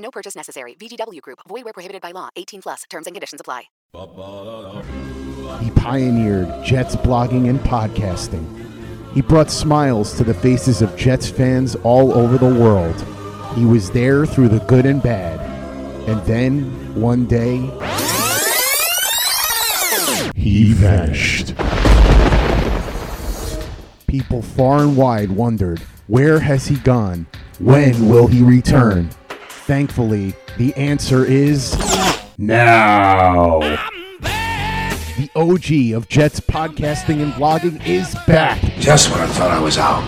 No 0.00 0.10
purchase 0.10 0.34
necessary. 0.34 0.74
VGW 0.74 1.20
Group. 1.20 1.40
Void 1.48 1.64
where 1.64 1.72
prohibited 1.72 2.02
by 2.02 2.12
law. 2.12 2.30
18 2.36 2.62
plus. 2.62 2.82
Terms 2.88 3.06
and 3.06 3.14
conditions 3.14 3.40
apply. 3.40 3.64
He 5.62 5.70
pioneered 5.72 6.64
Jets 6.64 6.96
blogging 6.96 7.48
and 7.48 7.60
podcasting. 7.60 8.66
He 9.12 9.20
brought 9.20 9.50
smiles 9.50 10.16
to 10.16 10.24
the 10.24 10.32
faces 10.32 10.80
of 10.82 10.96
Jets 10.96 11.28
fans 11.28 11.76
all 11.82 12.12
over 12.12 12.38
the 12.38 12.46
world. 12.46 12.94
He 13.56 13.64
was 13.64 13.90
there 13.90 14.24
through 14.24 14.48
the 14.48 14.60
good 14.60 14.86
and 14.86 15.02
bad. 15.02 15.40
And 16.08 16.24
then, 16.24 16.94
one 16.94 17.26
day, 17.26 17.58
he 20.36 20.72
vanished. 20.72 21.54
People 24.06 24.40
far 24.42 24.78
and 24.78 24.96
wide 24.96 25.30
wondered, 25.32 25.80
where 26.06 26.38
has 26.38 26.66
he 26.66 26.76
gone? 26.76 27.26
When 27.58 28.08
will 28.08 28.28
he 28.28 28.42
return? 28.42 29.10
Thankfully, 29.70 30.34
the 30.58 30.74
answer 30.74 31.24
is 31.24 31.78
now. 32.36 33.60
The 33.60 35.30
OG 35.36 35.94
of 35.96 36.08
Jets 36.08 36.40
podcasting 36.40 37.22
and 37.22 37.32
blogging 37.34 37.86
is 37.86 38.16
back. 38.26 38.60
Just 38.80 39.12
when 39.12 39.20
I 39.20 39.26
thought 39.28 39.52
I 39.52 39.60
was 39.60 39.78
out, 39.78 40.02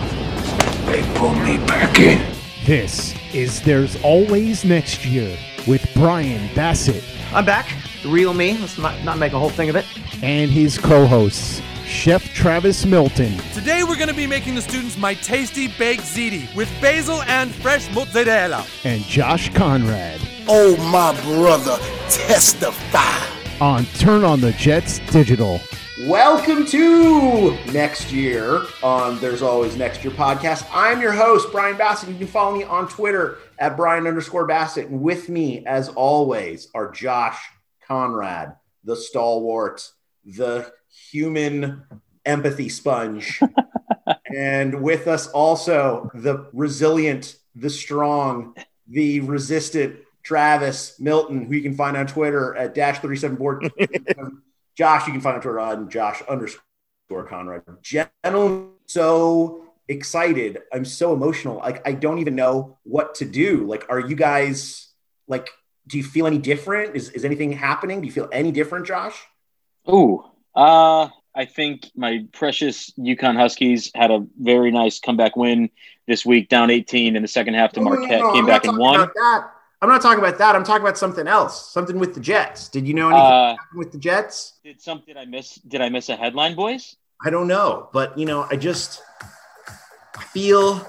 they 0.87 1.01
pulled 1.17 1.39
me 1.39 1.59
back 1.59 2.01
in. 2.01 2.35
This 2.67 3.15
is 3.33 3.63
There's 3.63 3.95
Always 4.03 4.65
Next 4.65 5.07
Year 5.07 5.39
with 5.69 5.89
Brian 5.95 6.53
Bassett 6.57 7.05
I'm 7.33 7.47
back. 7.47 7.67
The 8.03 8.11
real 8.11 8.35
me. 8.35 8.59
Let's 8.59 8.77
not, 8.77 9.03
not 9.05 9.17
make 9.17 9.33
a 9.33 9.39
whole 9.39 9.49
thing 9.49 9.71
of 9.71 9.77
it. 9.77 9.87
and 10.23 10.51
his 10.51 10.77
co 10.77 11.07
hosts, 11.07 11.63
Chef 11.93 12.25
Travis 12.35 12.85
Milton 12.87 13.37
Today 13.53 13.85
we're 13.85 13.97
going 13.97 14.09
to 14.09 14.15
be 14.15 14.27
making 14.27 14.55
the 14.57 14.63
students 14.63 14.97
my 14.97 15.15
tasty 15.15 15.69
baked 15.79 16.03
ziti 16.03 16.53
with 16.57 16.69
basil 16.81 17.23
and 17.25 17.55
fresh 17.55 17.89
mozzarella. 17.95 18.67
and 18.85 19.03
Josh 19.03 19.53
Conrad 19.55 20.19
Oh, 20.49 20.75
my 20.91 21.13
brother, 21.23 21.77
testify. 22.09 23.25
on 23.65 23.85
Turn 23.99 24.25
on 24.25 24.41
the 24.41 24.51
Jets 24.53 24.99
Digital. 25.13 25.61
Welcome 26.07 26.67
to 26.67 27.57
next 27.73 28.11
year 28.11 28.63
on 28.83 29.21
There's 29.21 29.41
Always 29.43 29.77
Next 29.77 30.03
Year 30.03 30.13
podcast. 30.13 30.67
I'm 30.73 31.01
your 31.01 31.13
host, 31.13 31.53
Brian 31.53 31.77
Bassett. 31.77 32.09
You 32.09 32.17
can 32.17 32.27
follow 32.27 32.57
me 32.57 32.65
on 32.65 32.89
Twitter 32.89 33.39
at 33.61 33.77
Brian 33.77 34.09
underscore 34.09 34.47
Bassett. 34.47 34.89
And 34.89 35.01
with 35.01 35.29
me, 35.29 35.65
as 35.65 35.91
always, 35.91 36.67
are 36.75 36.91
Josh 36.91 37.39
Conrad, 37.87 38.57
the 38.83 38.97
stalwart, 38.97 39.89
the 40.25 40.73
human 41.13 41.83
empathy 42.25 42.69
sponge. 42.69 43.41
and 44.35 44.83
with 44.83 45.07
us 45.07 45.29
also, 45.29 46.11
the 46.15 46.49
resilient, 46.53 47.37
the 47.55 47.71
strong, 47.71 48.55
the 48.89 49.21
resistant 49.21 49.97
Travis 50.23 50.99
Milton, 50.99 51.45
who 51.45 51.55
you 51.55 51.63
can 51.63 51.75
find 51.75 51.97
on 51.97 52.07
Twitter 52.07 52.57
at 52.57 52.75
dash 52.75 52.99
37 53.01 53.37
board. 53.37 53.71
Josh, 54.77 55.07
you 55.07 55.13
can 55.13 55.21
find 55.21 55.37
on 55.37 55.43
Twitter 55.43 55.61
on 55.61 55.91
Josh 55.91 56.23
underscore 56.29 57.27
Conrad. 57.29 57.63
Gentlemen, 57.83 58.71
so 58.87 59.65
excited. 59.89 60.61
I'm 60.73 60.85
so 60.85 61.13
emotional. 61.13 61.57
Like, 61.57 61.87
I 61.87 61.93
don't 61.93 62.19
even 62.19 62.35
know 62.35 62.79
what 62.85 63.17
to 63.17 63.27
do. 63.27 63.67
Like, 63.67 63.87
are 63.91 64.01
you 64.01 64.17
guys 64.17 64.89
like, 65.27 65.51
do 65.89 65.99
you 65.99 66.05
feel 66.05 66.27
any 66.27 66.39
different? 66.39 66.97
Is, 66.97 67.11
is 67.11 67.25
anything 67.25 67.53
happening? 67.53 68.01
Do 68.01 68.07
you 68.07 68.13
feel 68.13 68.29
any 68.33 68.53
different, 68.53 68.87
Josh? 68.87 69.21
Ooh, 69.91 70.25
uh, 70.55 71.09
I 71.35 71.45
think 71.47 71.91
my 71.97 72.27
precious 72.33 72.91
UConn 72.99 73.37
Huskies 73.37 73.91
had 73.95 74.11
a 74.11 74.25
very 74.41 74.71
nice 74.71 75.01
comeback 75.01 75.37
win 75.37 75.71
this 76.07 76.27
week, 76.27 76.49
down 76.49 76.71
18 76.71 77.17
in 77.17 77.23
the 77.23 77.29
second 77.29 77.55
half 77.55 77.73
to 77.73 77.81
No, 77.81 77.91
no, 77.91 77.97
Marquette, 78.01 78.21
no, 78.21 78.33
came 78.33 78.41
I'm 78.45 78.47
back 78.47 78.65
not 78.65 78.75
and 78.75 78.79
talking 78.79 78.81
won. 78.81 78.95
about 79.01 79.15
that. 79.15 79.51
I'm 79.81 79.89
not 79.89 80.01
talking 80.03 80.19
about 80.19 80.39
that. 80.39 80.55
I'm 80.55 80.63
talking 80.63 80.83
about 80.83 80.99
something 80.99 81.27
else. 81.27 81.73
Something 81.73 81.99
with 81.99 82.15
the 82.15 82.21
Jets. 82.21 82.69
Did 82.69 82.87
you 82.87 82.95
know 82.95 83.09
anything 83.09 83.25
Uh, 83.25 83.57
with 83.75 83.91
the 83.93 83.99
Jets? 83.99 84.55
Did 84.63 84.81
some 84.81 85.03
did 85.07 85.17
I 85.17 85.25
miss? 85.25 85.55
Did 85.57 85.81
I 85.81 85.89
miss 85.89 86.09
a 86.09 86.17
headline, 86.17 86.55
boys? 86.55 86.97
I 87.25 87.31
don't 87.31 87.49
know, 87.49 87.89
but 87.93 88.17
you 88.19 88.27
know, 88.27 88.47
I 88.51 88.57
just 88.57 89.03
I 90.17 90.23
feel 90.25 90.87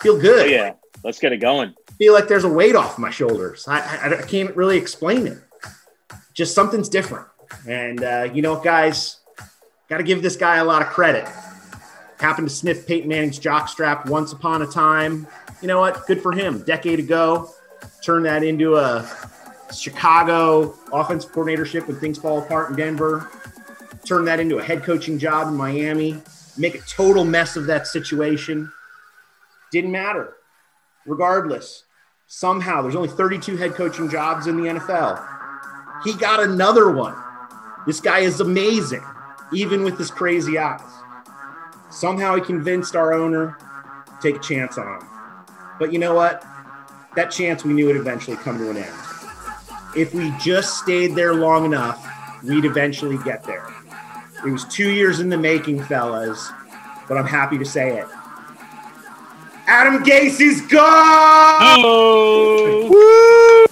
feel 0.00 0.18
good. 0.20 0.46
Oh, 0.46 0.50
yeah, 0.50 0.72
let's 1.04 1.18
get 1.18 1.32
it 1.32 1.38
going. 1.38 1.74
feel 1.98 2.12
like 2.12 2.28
there's 2.28 2.44
a 2.44 2.48
weight 2.52 2.74
off 2.76 2.98
my 2.98 3.10
shoulders. 3.10 3.66
I, 3.68 3.80
I, 3.80 4.18
I 4.18 4.22
can't 4.22 4.54
really 4.56 4.76
explain 4.76 5.26
it. 5.26 5.38
Just 6.34 6.54
something's 6.54 6.88
different. 6.88 7.26
And 7.66 8.02
uh, 8.02 8.28
you 8.32 8.42
know, 8.42 8.54
what, 8.54 8.64
guys, 8.64 9.20
got 9.88 9.98
to 9.98 10.02
give 10.02 10.22
this 10.22 10.36
guy 10.36 10.56
a 10.56 10.64
lot 10.64 10.82
of 10.82 10.88
credit. 10.88 11.26
Happened 12.18 12.48
to 12.48 12.54
sniff 12.54 12.86
Peyton 12.86 13.08
Manning's 13.08 13.38
jockstrap 13.38 14.08
once 14.08 14.32
upon 14.32 14.62
a 14.62 14.66
time. 14.66 15.26
You 15.62 15.68
know 15.68 15.80
what? 15.80 16.06
Good 16.06 16.20
for 16.20 16.32
him. 16.32 16.62
Decade 16.62 16.98
ago, 16.98 17.50
turned 18.02 18.26
that 18.26 18.42
into 18.42 18.76
a 18.76 19.08
Chicago 19.74 20.74
offensive 20.92 21.30
coordinatorship 21.32 21.86
when 21.86 21.98
things 21.98 22.18
fall 22.18 22.40
apart 22.40 22.70
in 22.70 22.76
Denver. 22.76 23.30
Turn 24.04 24.24
that 24.24 24.40
into 24.40 24.58
a 24.58 24.62
head 24.62 24.82
coaching 24.82 25.18
job 25.18 25.48
in 25.48 25.54
Miami. 25.54 26.20
Make 26.56 26.74
a 26.74 26.80
total 26.80 27.24
mess 27.24 27.56
of 27.56 27.66
that 27.66 27.86
situation. 27.86 28.72
Didn't 29.70 29.92
matter 29.92 30.34
regardless, 31.08 31.84
somehow 32.26 32.82
there's 32.82 32.94
only 32.94 33.08
32 33.08 33.56
head 33.56 33.74
coaching 33.74 34.08
jobs 34.08 34.46
in 34.46 34.56
the 34.56 34.68
NFL. 34.68 35.26
He 36.04 36.14
got 36.14 36.40
another 36.40 36.90
one. 36.90 37.16
This 37.88 38.00
guy 38.00 38.18
is 38.18 38.40
amazing, 38.40 39.02
even 39.50 39.82
with 39.82 39.96
his 39.96 40.10
crazy 40.10 40.58
eyes. 40.58 40.82
Somehow 41.88 42.34
he 42.34 42.42
convinced 42.42 42.94
our 42.94 43.14
owner 43.14 43.56
to 44.04 44.12
take 44.20 44.36
a 44.36 44.40
chance 44.40 44.76
on 44.76 44.86
him. 44.86 45.08
But 45.78 45.90
you 45.90 45.98
know 45.98 46.12
what? 46.12 46.44
That 47.16 47.30
chance 47.30 47.64
we 47.64 47.72
knew 47.72 47.86
would 47.86 47.96
eventually 47.96 48.36
come 48.36 48.58
to 48.58 48.68
an 48.68 48.76
end. 48.76 48.94
If 49.96 50.12
we 50.12 50.30
just 50.38 50.76
stayed 50.76 51.14
there 51.14 51.32
long 51.32 51.64
enough, 51.64 52.06
we'd 52.44 52.66
eventually 52.66 53.16
get 53.24 53.42
there. 53.44 53.66
It 54.44 54.50
was 54.50 54.66
two 54.66 54.90
years 54.90 55.20
in 55.20 55.30
the 55.30 55.38
making, 55.38 55.82
fellas, 55.84 56.50
but 57.08 57.16
I'm 57.16 57.26
happy 57.26 57.56
to 57.56 57.64
say 57.64 58.00
it. 58.00 58.06
Adam 59.66 60.04
Gase 60.04 60.42
is 60.42 60.60
gone! 60.60 61.78
Oh. 61.82 63.66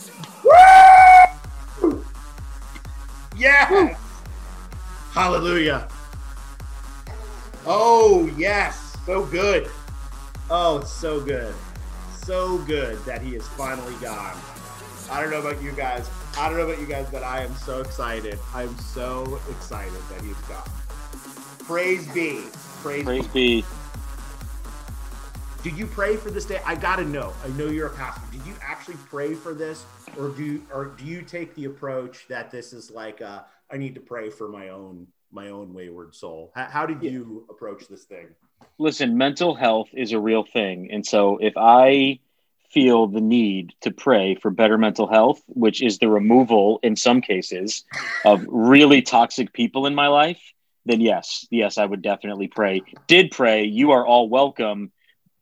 Woo! 1.83 1.91
Woo! 1.93 2.05
Yes! 3.37 4.05
Hallelujah. 5.17 5.89
Oh, 7.65 8.31
yes. 8.37 8.99
So 9.07 9.25
good. 9.25 9.67
Oh, 10.51 10.81
it's 10.81 10.93
so 10.93 11.23
good. 11.23 11.55
So 12.23 12.59
good 12.59 13.03
that 13.07 13.23
he 13.23 13.35
is 13.35 13.49
finally 13.49 13.95
gone. 14.03 14.37
I 15.11 15.23
don't 15.23 15.31
know 15.31 15.41
about 15.41 15.63
you 15.63 15.73
guys. 15.73 16.11
I 16.37 16.51
don't 16.51 16.59
know 16.59 16.65
about 16.69 16.79
you 16.79 16.87
guys, 16.87 17.07
but 17.11 17.23
I 17.23 17.43
am 17.43 17.55
so 17.55 17.81
excited. 17.81 18.39
I'm 18.53 18.77
so 18.77 19.41
excited 19.49 19.99
that 20.11 20.21
he's 20.21 20.37
gone. 20.43 20.69
Praise 21.61 22.07
be. 22.09 22.43
Praise, 22.83 23.05
Praise 23.05 23.27
be. 23.29 23.65
Did 25.63 25.79
you 25.79 25.87
pray 25.87 26.19
for 26.19 26.31
this 26.31 26.45
day? 26.45 26.61
I 26.67 26.75
gotta 26.75 27.07
know. 27.07 27.33
I 27.43 27.49
know 27.57 27.69
you're 27.69 27.87
a 27.87 27.97
pastor. 27.97 28.21
Did 28.33 28.45
you 28.45 28.53
actually 28.61 28.99
pray 29.09 29.33
for 29.33 29.55
this, 29.55 29.87
or 30.19 30.29
do 30.29 30.45
you, 30.45 30.63
or 30.71 30.85
do 30.85 31.07
you 31.07 31.23
take 31.23 31.55
the 31.55 31.65
approach 31.65 32.29
that 32.29 32.51
this 32.51 32.75
is 32.75 32.91
like 32.91 33.23
uh, 33.23 33.41
I 33.71 33.77
need 33.77 33.95
to 33.95 34.01
pray 34.01 34.31
for 34.31 34.49
my 34.49 34.71
own 34.71 35.09
my 35.33 35.49
own 35.49 35.75
wayward 35.75 36.15
soul? 36.15 36.53
How, 36.55 36.67
how 36.67 36.87
did 36.87 37.03
you 37.03 37.47
approach 37.51 37.89
this 37.89 38.05
thing? 38.05 38.29
Listen, 38.79 39.19
mental 39.19 39.55
health 39.55 39.89
is 39.93 40.13
a 40.13 40.21
real 40.21 40.45
thing, 40.45 40.91
and 40.91 41.05
so 41.05 41.39
if 41.39 41.55
I 41.57 42.21
feel 42.71 43.07
the 43.07 43.21
need 43.21 43.73
to 43.81 43.91
pray 43.91 44.35
for 44.35 44.51
better 44.51 44.79
mental 44.79 45.07
health, 45.07 45.41
which 45.47 45.83
is 45.83 45.99
the 45.99 46.09
removal, 46.09 46.79
in 46.83 46.97
some 46.97 47.21
cases, 47.21 47.85
of 48.25 48.45
really 48.47 49.03
toxic 49.03 49.53
people 49.53 49.87
in 49.87 49.95
my 49.95 50.09
life, 50.09 50.41
then 50.85 51.01
yes, 51.01 51.47
yes, 51.51 51.79
I 51.79 51.85
would 51.85 52.03
definitely 52.03 52.49
pray. 52.49 52.83
Did 53.07 53.31
pray. 53.31 53.65
You 53.65 53.93
are 53.93 54.07
all 54.07 54.29
welcome. 54.29 54.93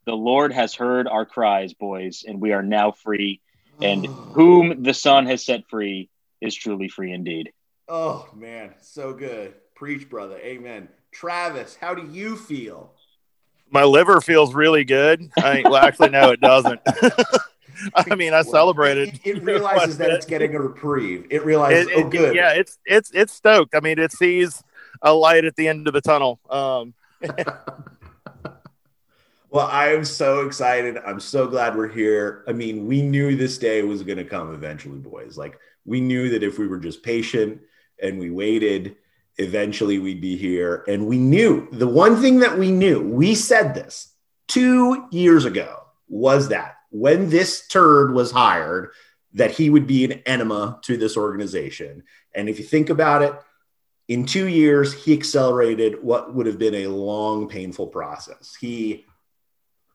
The 0.07 0.15
Lord 0.15 0.53
has 0.53 0.75
heard 0.75 1.07
our 1.07 1.27
cries, 1.27 1.75
boys, 1.75 2.25
and 2.27 2.41
we 2.41 2.53
are 2.53 2.63
now 2.63 2.93
free. 2.93 3.41
And 3.81 4.07
oh. 4.07 4.11
whom 4.11 4.83
the 4.83 4.95
Son 4.95 5.27
has 5.27 5.45
set 5.45 5.69
free 5.69 6.09
is 6.41 6.55
truly 6.55 6.89
free 6.89 7.13
indeed. 7.13 7.53
Oh 7.89 8.29
man, 8.35 8.75
so 8.81 9.13
good. 9.13 9.55
Preach, 9.75 10.09
brother. 10.09 10.39
Amen. 10.39 10.89
Travis, 11.13 11.77
how 11.77 11.95
do 11.95 12.07
you 12.11 12.37
feel? 12.37 12.93
My 13.71 13.85
liver 13.85 14.21
feels 14.21 14.55
really 14.55 14.85
good. 14.85 15.31
I 15.37 15.63
well, 15.65 15.77
actually 15.77 16.11
no, 16.11 16.31
it 16.31 16.41
doesn't. 16.41 16.81
I 17.95 18.15
mean, 18.15 18.33
I 18.33 18.43
celebrated. 18.43 19.21
It, 19.25 19.37
it 19.39 19.43
realizes 19.43 19.99
that 19.99 20.11
it's 20.11 20.27
getting 20.27 20.55
a 20.55 20.61
reprieve. 20.61 21.27
It 21.31 21.45
realizes, 21.45 21.89
It- 21.89 22.05
oh, 22.05 22.09
good. 22.09 22.35
yeah, 22.35 22.53
it's 22.53 22.79
it's 22.87 23.11
it's 23.13 23.33
stoked. 23.33 23.75
I 23.75 23.81
mean, 23.81 23.99
it 23.99 24.13
sees 24.13 24.63
a 25.03 25.13
light 25.13 25.45
at 25.45 25.57
the 25.57 25.69
end 25.69 25.87
of 25.89 25.95
the 25.95 26.01
tunnel. 26.01 26.41
Um, 26.49 26.95
Well, 29.51 29.69
I 29.69 29.91
am 29.91 30.05
so 30.05 30.45
excited. 30.45 30.99
I'm 31.07 31.21
so 31.21 31.47
glad 31.47 31.77
we're 31.77 31.87
here. 31.87 32.43
I 32.49 32.53
mean, 32.53 32.89
we 32.89 33.03
knew 33.03 33.37
this 33.37 33.57
day 33.57 33.85
was 33.85 34.03
going 34.03 34.19
to 34.19 34.25
come 34.25 34.53
eventually, 34.53 34.99
boys. 34.99 35.39
Like, 35.39 35.61
we 35.85 36.01
knew 36.01 36.29
that 36.31 36.43
if 36.43 36.59
we 36.59 36.67
were 36.67 36.81
just 36.81 37.05
patient 37.05 37.61
and 38.03 38.19
we 38.19 38.31
waited, 38.31 38.97
eventually 39.39 39.99
we'd 39.99 40.21
be 40.21 40.37
here. 40.37 40.85
And 40.89 41.07
we 41.07 41.19
knew 41.19 41.69
the 41.73 41.89
one 41.89 42.21
thing 42.21 42.41
that 42.41 42.59
we 42.59 42.71
knew, 42.71 43.01
we 43.01 43.35
said 43.35 43.75
this 43.75 44.13
two 44.49 45.07
years 45.11 45.45
ago, 45.45 45.81
was 46.09 46.49
that 46.49 46.77
when 46.91 47.31
this 47.31 47.67
turd 47.67 48.15
was 48.15 48.31
hired, 48.31 48.91
that 49.33 49.51
he 49.51 49.69
would 49.69 49.87
be 49.87 50.05
an 50.05 50.13
enema 50.27 50.79
to 50.83 50.97
this 50.97 51.17
organization. 51.17 52.05
And 52.35 52.49
if 52.49 52.59
you 52.59 52.65
think 52.65 52.89
about 52.89 53.23
it, 53.23 53.35
in 54.07 54.27
two 54.27 54.47
years, 54.47 54.93
he 54.93 55.13
accelerated 55.13 56.03
what 56.03 56.35
would 56.35 56.47
have 56.47 56.59
been 56.59 56.75
a 56.75 56.89
long, 56.89 57.49
painful 57.49 57.89
process. 57.89 58.55
He 58.61 59.07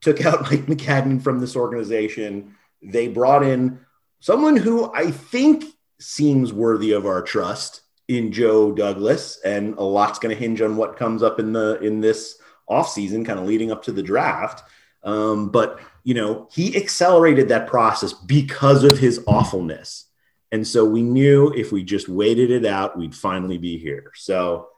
took 0.01 0.25
out 0.25 0.41
Mike 0.51 0.65
Maccagnan 0.65 1.21
from 1.21 1.39
this 1.39 1.55
organization. 1.55 2.55
They 2.81 3.07
brought 3.07 3.43
in 3.43 3.79
someone 4.19 4.57
who 4.57 4.91
I 4.93 5.11
think 5.11 5.63
seems 5.99 6.51
worthy 6.51 6.91
of 6.91 7.05
our 7.05 7.21
trust 7.21 7.81
in 8.09 8.31
Joe 8.31 8.71
Douglas, 8.71 9.39
and 9.45 9.75
a 9.75 9.83
lot's 9.83 10.17
going 10.17 10.35
to 10.35 10.41
hinge 10.41 10.61
on 10.61 10.75
what 10.75 10.97
comes 10.97 11.21
up 11.21 11.39
in 11.39 11.53
the 11.53 11.79
in 11.79 12.01
this 12.01 12.39
offseason, 12.69 13.25
kind 13.25 13.39
of 13.39 13.45
leading 13.45 13.71
up 13.71 13.83
to 13.83 13.91
the 13.91 14.03
draft. 14.03 14.63
Um, 15.03 15.49
but 15.49 15.79
you 16.03 16.15
know, 16.15 16.49
he 16.51 16.75
accelerated 16.75 17.49
that 17.49 17.67
process 17.67 18.11
because 18.11 18.83
of 18.83 18.97
his 18.97 19.23
awfulness. 19.27 20.05
And 20.51 20.67
so 20.67 20.83
we 20.83 21.03
knew 21.03 21.53
if 21.53 21.71
we 21.71 21.83
just 21.83 22.09
waited 22.09 22.49
it 22.49 22.65
out, 22.65 22.97
we'd 22.97 23.13
finally 23.13 23.59
be 23.59 23.77
here. 23.77 24.11
So 24.15 24.69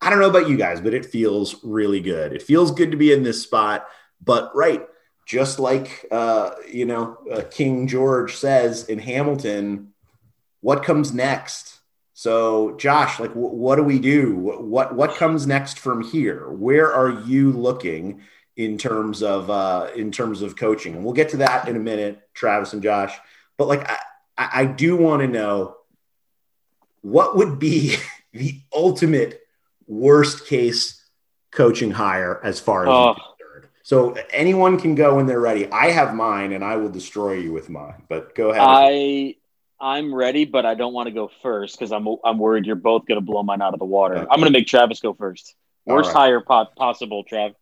I 0.00 0.08
don't 0.08 0.20
know 0.20 0.30
about 0.30 0.48
you 0.48 0.56
guys, 0.56 0.80
but 0.80 0.94
it 0.94 1.04
feels 1.04 1.62
really 1.62 2.00
good. 2.00 2.32
It 2.32 2.40
feels 2.40 2.70
good 2.70 2.90
to 2.92 2.96
be 2.96 3.12
in 3.12 3.22
this 3.22 3.42
spot. 3.42 3.86
But 4.24 4.50
right, 4.56 4.86
just 5.26 5.58
like 5.58 6.06
uh, 6.10 6.52
you 6.72 6.86
know, 6.86 7.18
uh, 7.30 7.42
King 7.50 7.86
George 7.86 8.34
says 8.36 8.84
in 8.88 8.98
Hamilton, 8.98 9.92
what 10.62 10.82
comes 10.82 11.12
next? 11.12 11.77
So, 12.18 12.74
Josh, 12.78 13.20
like, 13.20 13.28
w- 13.28 13.54
what 13.54 13.76
do 13.76 13.84
we 13.84 14.00
do? 14.00 14.34
What, 14.34 14.92
what 14.92 15.14
comes 15.14 15.46
next 15.46 15.78
from 15.78 16.02
here? 16.02 16.50
Where 16.50 16.92
are 16.92 17.10
you 17.10 17.52
looking 17.52 18.22
in 18.56 18.76
terms 18.76 19.22
of 19.22 19.48
uh, 19.50 19.90
in 19.94 20.10
terms 20.10 20.42
of 20.42 20.56
coaching? 20.56 20.96
And 20.96 21.04
we'll 21.04 21.14
get 21.14 21.28
to 21.28 21.36
that 21.36 21.68
in 21.68 21.76
a 21.76 21.78
minute, 21.78 22.20
Travis 22.34 22.72
and 22.72 22.82
Josh. 22.82 23.16
But 23.56 23.68
like, 23.68 23.88
I, 23.88 23.98
I 24.36 24.48
I 24.52 24.64
do 24.64 24.96
want 24.96 25.22
to 25.22 25.28
know 25.28 25.76
what 27.02 27.36
would 27.36 27.60
be 27.60 27.94
the 28.32 28.60
ultimate 28.74 29.40
worst 29.86 30.48
case 30.48 31.00
coaching 31.52 31.92
hire 31.92 32.40
as 32.42 32.58
far 32.58 32.82
as 32.82 32.88
Oh. 32.90 33.14
so 33.84 34.16
anyone 34.32 34.80
can 34.80 34.96
go 34.96 35.14
when 35.14 35.26
they're 35.26 35.38
ready. 35.38 35.70
I 35.70 35.92
have 35.92 36.16
mine, 36.16 36.50
and 36.50 36.64
I 36.64 36.78
will 36.78 36.90
destroy 36.90 37.34
you 37.34 37.52
with 37.52 37.70
mine. 37.70 38.02
But 38.08 38.34
go 38.34 38.50
ahead. 38.50 38.62
I 38.66 39.36
I'm 39.80 40.12
ready, 40.12 40.44
but 40.44 40.66
I 40.66 40.74
don't 40.74 40.92
want 40.92 41.06
to 41.06 41.12
go 41.12 41.30
first 41.42 41.78
because 41.78 41.92
I'm 41.92 42.06
I'm 42.24 42.38
worried 42.38 42.66
you're 42.66 42.76
both 42.76 43.06
going 43.06 43.20
to 43.20 43.24
blow 43.24 43.42
mine 43.42 43.62
out 43.62 43.74
of 43.74 43.78
the 43.78 43.84
water. 43.84 44.26
I'm 44.30 44.40
going 44.40 44.52
to 44.52 44.58
make 44.58 44.66
Travis 44.66 45.00
go 45.00 45.14
first. 45.14 45.54
Worst 45.86 46.08
right. 46.08 46.16
hire 46.16 46.40
po- 46.40 46.68
possible, 46.76 47.24
Trav. 47.24 47.54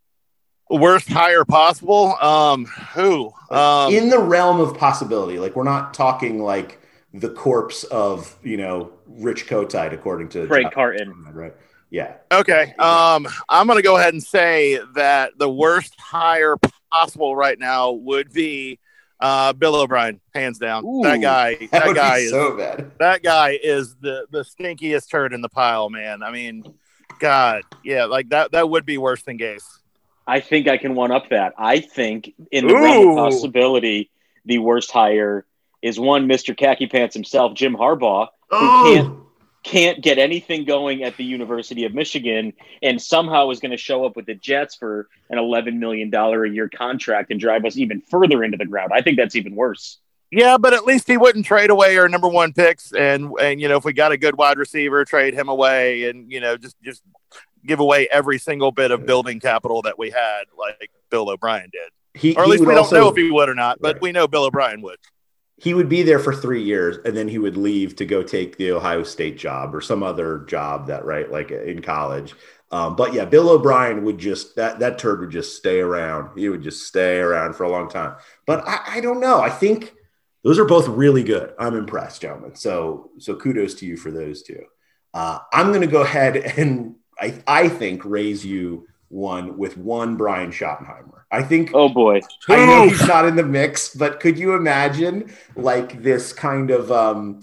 worst 0.69 1.07
hire 1.07 1.45
possible. 1.45 2.15
Um, 2.15 2.65
who? 2.65 3.31
Um, 3.49 3.93
in 3.93 4.09
the 4.09 4.19
realm 4.19 4.59
of 4.59 4.77
possibility, 4.77 5.39
like 5.39 5.55
we're 5.55 5.63
not 5.63 5.93
talking 5.93 6.41
like 6.41 6.81
the 7.13 7.29
corpse 7.29 7.83
of 7.85 8.35
you 8.43 8.57
know 8.57 8.91
Rich 9.05 9.47
Kotite, 9.47 9.93
according 9.93 10.29
to 10.29 10.47
Frank 10.47 10.73
Carton. 10.73 11.13
right? 11.31 11.53
Yeah. 11.89 12.15
Okay. 12.31 12.73
Um, 12.79 13.27
I'm 13.47 13.67
going 13.67 13.77
to 13.77 13.83
go 13.83 13.97
ahead 13.97 14.13
and 14.13 14.23
say 14.23 14.79
that 14.95 15.37
the 15.37 15.49
worst 15.49 15.93
hire 15.99 16.57
possible 16.91 17.35
right 17.35 17.57
now 17.57 17.91
would 17.91 18.33
be 18.33 18.79
uh, 19.19 19.53
Bill 19.53 19.75
O'Brien, 19.75 20.19
hands 20.33 20.59
down. 20.59 20.83
that 21.03 21.21
guy. 21.21 21.55
that 21.55 21.71
That, 21.71 21.95
guy 21.95 22.17
is 22.17 22.29
so 22.31 22.55
bad. 22.57 22.91
That 22.99 23.23
guy 23.23 23.57
is 23.61 23.95
the 23.95 24.27
the 24.31 24.43
stinkiest 24.43 25.09
turd 25.09 25.33
in 25.33 25.41
the 25.41 25.49
pile, 25.49 25.89
man. 25.89 26.21
I 26.23 26.31
mean, 26.31 26.63
God, 27.19 27.63
yeah, 27.83 28.05
like 28.05 28.29
that. 28.29 28.51
That 28.51 28.69
would 28.69 28.85
be 28.85 28.97
worse 28.97 29.23
than 29.23 29.37
Gase. 29.37 29.63
I 30.27 30.39
think 30.41 30.67
I 30.67 30.77
can 30.77 30.93
one 30.93 31.11
up 31.11 31.29
that. 31.29 31.53
I 31.57 31.79
think 31.79 32.33
in 32.51 32.67
the 32.67 32.73
realm 32.75 33.11
of 33.11 33.15
possibility, 33.31 34.09
the 34.45 34.57
worst 34.59 34.91
hire 34.91 35.45
is 35.81 35.99
one 35.99 36.27
Mr. 36.27 36.55
Khaki 36.57 36.87
Pants 36.87 37.13
himself, 37.15 37.53
Jim 37.53 37.75
Harbaugh, 37.75 38.27
who 38.49 38.57
Oh. 38.57 38.93
can't 38.93 39.19
can't 39.67 40.01
get 40.01 40.17
anything 40.17 40.63
going 40.65 41.03
at 41.03 41.17
the 41.17 41.23
University 41.25 41.83
of 41.85 41.93
Michigan, 41.93 42.53
and 42.81 43.01
somehow 43.01 43.49
is 43.49 43.59
going 43.59 43.71
to 43.71 43.77
show 43.77 44.05
up 44.05 44.15
with 44.15 44.25
the 44.25 44.33
Jets 44.35 44.75
for 44.75 45.07
an 45.29 45.37
eleven 45.37 45.79
million 45.79 46.09
dollar 46.09 46.45
a 46.45 46.49
year 46.49 46.69
contract 46.69 47.31
and 47.31 47.39
drive 47.39 47.65
us 47.65 47.77
even 47.77 48.01
further 48.01 48.43
into 48.43 48.57
the 48.57 48.65
ground. 48.65 48.91
I 48.93 49.01
think 49.01 49.17
that's 49.17 49.35
even 49.35 49.55
worse. 49.55 49.97
Yeah, 50.31 50.57
but 50.57 50.73
at 50.73 50.85
least 50.85 51.07
he 51.07 51.17
wouldn't 51.17 51.45
trade 51.45 51.69
away 51.69 51.97
our 51.97 52.09
number 52.09 52.27
one 52.27 52.53
picks, 52.53 52.93
and 52.93 53.31
and 53.41 53.59
you 53.61 53.67
know 53.67 53.77
if 53.77 53.85
we 53.85 53.93
got 53.93 54.11
a 54.11 54.17
good 54.17 54.37
wide 54.37 54.57
receiver, 54.57 55.03
trade 55.05 55.33
him 55.33 55.49
away, 55.49 56.09
and 56.09 56.31
you 56.31 56.39
know 56.39 56.57
just 56.57 56.75
just 56.81 57.01
give 57.65 57.79
away 57.81 58.07
every 58.11 58.37
single 58.39 58.71
bit 58.71 58.91
of 58.91 59.05
building 59.05 59.39
capital 59.41 59.81
that 59.81 59.99
we 59.99 60.09
had, 60.09 60.43
like 60.57 60.89
Bill 61.09 61.29
O'Brien 61.29 61.69
did. 61.71 61.91
He- 62.19 62.35
or 62.35 62.41
at 62.41 62.45
he 62.45 62.51
least 62.53 62.61
we 62.61 62.67
don't 62.67 62.77
also- 62.77 62.95
know 63.01 63.09
if 63.09 63.17
he 63.17 63.29
would 63.29 63.49
or 63.49 63.55
not, 63.55 63.79
but 63.81 63.99
we 64.01 64.11
know 64.13 64.27
Bill 64.27 64.45
O'Brien 64.45 64.81
would. 64.81 64.97
He 65.57 65.73
would 65.73 65.89
be 65.89 66.03
there 66.03 66.19
for 66.19 66.33
three 66.33 66.63
years 66.63 66.97
and 67.03 67.17
then 67.17 67.27
he 67.27 67.39
would 67.39 67.57
leave 67.57 67.95
to 67.95 68.05
go 68.05 68.21
take 68.21 68.57
the 68.57 68.71
Ohio 68.71 69.03
State 69.03 69.37
job 69.37 69.73
or 69.73 69.81
some 69.81 70.03
other 70.03 70.39
job 70.47 70.87
that 70.87 71.03
right 71.03 71.31
like 71.31 71.51
in 71.51 71.81
college. 71.81 72.35
Um, 72.69 72.95
but 72.95 73.13
yeah, 73.13 73.25
Bill 73.25 73.49
O'Brien 73.49 74.03
would 74.03 74.17
just 74.17 74.55
that 74.57 74.79
that 74.79 74.99
turd 74.99 75.21
would 75.21 75.31
just 75.31 75.55
stay 75.55 75.79
around. 75.79 76.37
He 76.37 76.49
would 76.49 76.61
just 76.61 76.85
stay 76.85 77.17
around 77.17 77.55
for 77.55 77.63
a 77.63 77.69
long 77.69 77.89
time. 77.89 78.15
But 78.45 78.67
I, 78.67 78.97
I 78.97 79.01
don't 79.01 79.19
know. 79.19 79.39
I 79.41 79.49
think 79.49 79.93
those 80.43 80.59
are 80.59 80.65
both 80.65 80.87
really 80.87 81.23
good. 81.23 81.53
I'm 81.57 81.75
impressed, 81.75 82.21
gentlemen. 82.21 82.55
So 82.55 83.11
so 83.17 83.35
kudos 83.35 83.73
to 83.75 83.85
you 83.85 83.97
for 83.97 84.11
those 84.11 84.43
two. 84.43 84.63
Uh, 85.13 85.39
I'm 85.51 85.69
going 85.69 85.81
to 85.81 85.87
go 85.87 86.01
ahead 86.01 86.37
and 86.37 86.95
I 87.19 87.41
I 87.47 87.69
think 87.69 88.05
raise 88.05 88.45
you 88.45 88.87
one 89.09 89.57
with 89.57 89.77
one 89.77 90.15
Brian 90.15 90.51
Schottenheimer. 90.51 91.21
I 91.31 91.43
think. 91.43 91.71
Oh 91.73 91.89
boy, 91.89 92.21
I 92.47 92.65
know 92.65 92.87
he's 92.87 93.07
not 93.07 93.25
in 93.25 93.35
the 93.35 93.43
mix, 93.43 93.93
but 93.93 94.19
could 94.19 94.37
you 94.39 94.55
imagine 94.55 95.33
like 95.55 96.01
this 96.01 96.33
kind 96.33 96.71
of 96.71 96.91
um 96.91 97.39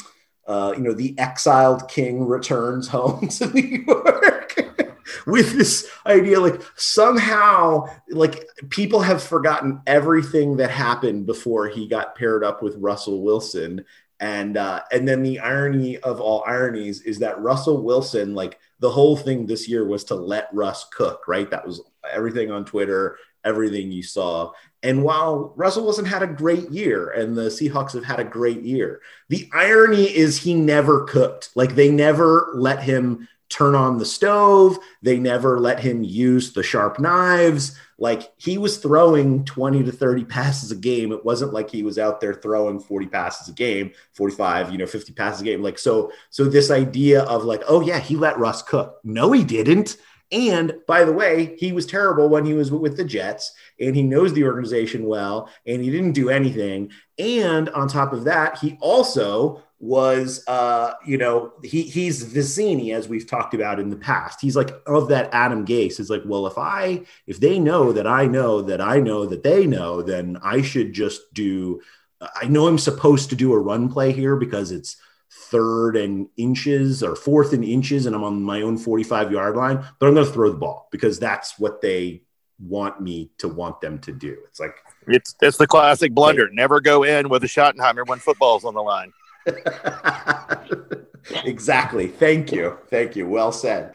uh 0.47 0.75
you 0.77 0.83
know 0.83 0.93
the 0.93 1.19
exiled 1.19 1.89
king 1.89 2.25
returns 2.25 2.89
home 2.89 3.29
to 3.29 3.47
New 3.49 3.85
York 3.87 4.55
with 5.27 5.53
this 5.53 5.91
idea 6.07 6.41
like 6.41 6.61
somehow 6.77 7.87
like 8.11 8.47
people 8.71 9.01
have 9.01 9.23
forgotten 9.23 9.81
everything 9.87 10.57
that 10.57 10.71
happened 10.71 11.27
before 11.27 11.69
he 11.69 11.87
got 11.87 12.15
paired 12.15 12.45
up 12.45 12.63
with 12.63 12.77
Russell 12.77 13.23
Wilson 13.23 13.85
and 14.21 14.57
uh 14.57 14.81
and 14.93 15.07
then 15.07 15.23
the 15.23 15.41
irony 15.41 15.99
of 15.99 16.21
all 16.21 16.45
ironies 16.47 17.03
is 17.03 17.19
that 17.19 17.41
Russell 17.41 17.83
Wilson 17.83 18.35
like 18.35 18.59
the 18.81 18.91
whole 18.91 19.17
thing 19.17 19.47
this 19.47 19.69
year 19.69 19.87
was 19.87 20.05
to 20.05 20.15
let 20.15 20.49
Russ 20.53 20.87
cook, 20.93 21.27
right? 21.27 21.51
That 21.51 21.67
was 21.67 21.81
everything 22.13 22.51
on 22.51 22.65
Twitter, 22.65 23.17
everything 23.45 23.91
you 23.91 24.03
saw. 24.03 24.53
And 24.83 25.03
while 25.03 25.55
Russell 25.57 25.85
Wilson 25.85 26.05
had 26.05 26.23
a 26.23 26.27
great 26.27 26.71
year 26.71 27.11
and 27.11 27.35
the 27.35 27.49
Seahawks 27.49 27.93
have 27.93 28.05
had 28.05 28.21
a 28.21 28.25
great 28.25 28.61
year, 28.63 29.01
the 29.31 29.49
irony 29.55 30.05
is 30.05 30.39
he 30.39 30.55
never 30.55 31.05
cooked. 31.05 31.51
Like 31.55 31.75
they 31.75 31.91
never 31.91 32.51
let 32.55 32.83
him 32.83 33.27
turn 33.49 33.75
on 33.75 33.99
the 33.99 34.05
stove, 34.05 34.79
they 35.01 35.19
never 35.19 35.59
let 35.61 35.81
him 35.81 36.03
use 36.05 36.53
the 36.53 36.63
sharp 36.63 36.99
knives. 36.99 37.79
Like 37.99 38.33
he 38.37 38.59
was 38.59 38.79
throwing 38.79 39.45
20 39.45 39.85
to 39.85 39.93
30 39.93 40.25
passes 40.25 40.71
a 40.71 40.77
game. 40.77 41.13
It 41.13 41.25
wasn't 41.25 41.53
like 41.53 41.71
he 41.71 41.83
was 41.83 41.99
out 41.99 42.21
there 42.21 42.35
throwing 42.35 42.81
40 42.81 43.07
passes 43.07 43.49
a 43.49 43.53
game, 43.53 43.93
45, 44.13 44.73
you 44.73 44.79
know, 44.79 44.87
50 44.87 45.13
passes 45.13 45.41
a 45.41 45.45
game. 45.45 45.63
Like 45.63 45.79
so 45.79 46.13
so 46.31 46.45
this 46.45 46.71
idea 46.71 47.23
of 47.23 47.45
like, 47.45 47.63
oh 47.69 47.81
yeah, 47.81 48.01
he 48.01 48.17
let 48.17 48.39
Russ 48.39 48.63
cook. 48.63 48.99
No, 49.05 49.33
he 49.33 49.45
didn't. 49.45 49.97
And 50.33 50.75
by 50.89 51.05
the 51.05 51.13
way, 51.13 51.55
he 51.59 51.73
was 51.73 51.87
terrible 51.87 52.29
when 52.29 52.45
he 52.45 52.55
was 52.55 52.73
with 52.73 52.97
the 52.97 53.05
Jets, 53.05 53.53
and 53.79 53.95
he 53.95 54.03
knows 54.03 54.33
the 54.33 54.45
organization 54.45 55.05
well, 55.05 55.49
and 55.67 55.83
he 55.83 55.91
didn't 55.91 56.13
do 56.13 56.31
anything. 56.31 56.91
And 57.19 57.69
on 57.69 57.87
top 57.87 58.13
of 58.13 58.25
that, 58.25 58.59
he 58.59 58.77
also 58.81 59.63
was 59.85 60.43
uh 60.47 60.95
you 61.05 61.19
know 61.19 61.53
he 61.63 61.83
he's 61.83 62.25
Vizzini 62.25 62.95
as 62.95 63.07
we've 63.07 63.27
talked 63.27 63.53
about 63.53 63.79
in 63.79 63.91
the 63.91 63.97
past. 63.97 64.41
He's 64.41 64.57
like 64.57 64.71
of 64.87 65.09
that 65.09 65.29
Adam 65.33 65.67
Gase. 65.67 66.01
Is 66.01 66.09
like 66.09 66.23
well 66.25 66.47
if 66.47 66.57
I 66.57 67.03
if 67.27 67.39
they 67.39 67.59
know 67.59 67.93
that 67.93 68.07
I 68.07 68.27
know 68.27 68.63
that 68.63 68.81
I 68.81 68.99
know 69.01 69.27
that 69.27 69.43
they 69.43 69.67
know 69.67 70.01
then 70.01 70.39
I 70.43 70.63
should 70.63 70.95
just 70.95 71.35
do 71.35 71.83
I 72.35 72.47
know 72.47 72.67
I'm 72.67 72.79
supposed 72.79 73.29
to 73.31 73.37
do 73.37 73.53
a 73.53 73.59
run 73.59 73.93
play 73.93 74.11
here 74.11 74.37
because 74.37 74.73
it's 74.73 74.97
third 75.51 75.97
and 75.97 76.29
inches 76.39 77.03
or 77.03 77.15
fourth 77.15 77.53
and 77.53 77.63
inches 77.63 78.07
and 78.07 78.17
I'm 78.17 78.25
on 78.25 78.43
my 78.43 78.63
own 78.63 78.79
45 78.79 79.33
yard 79.33 79.55
line 79.55 79.85
but 79.99 80.07
I'm 80.07 80.15
going 80.15 80.27
to 80.27 80.33
throw 80.33 80.51
the 80.51 80.57
ball 80.57 80.89
because 80.93 81.19
that's 81.19 81.59
what 81.59 81.83
they 81.83 82.23
want 82.59 83.03
me 83.03 83.33
to 83.37 83.49
want 83.49 83.83
them 83.83 83.99
to 83.99 84.13
do. 84.13 84.39
It's 84.49 84.61
like 84.61 84.77
it's 85.07 85.35
it's 85.43 85.59
the 85.59 85.67
classic 85.67 86.15
blunder. 86.15 86.49
Never 86.51 86.81
go 86.81 87.03
in 87.03 87.29
with 87.29 87.45
a 87.45 87.49
Schottenheimer 87.49 88.07
when 88.07 88.19
football's 88.19 88.65
on 88.65 88.73
the 88.73 88.83
line 88.83 89.13
exactly. 91.45 92.09
Thank 92.09 92.53
you. 92.53 92.79
Thank 92.89 93.17
you. 93.17 93.29
Well 93.29 93.53
said. 93.53 93.95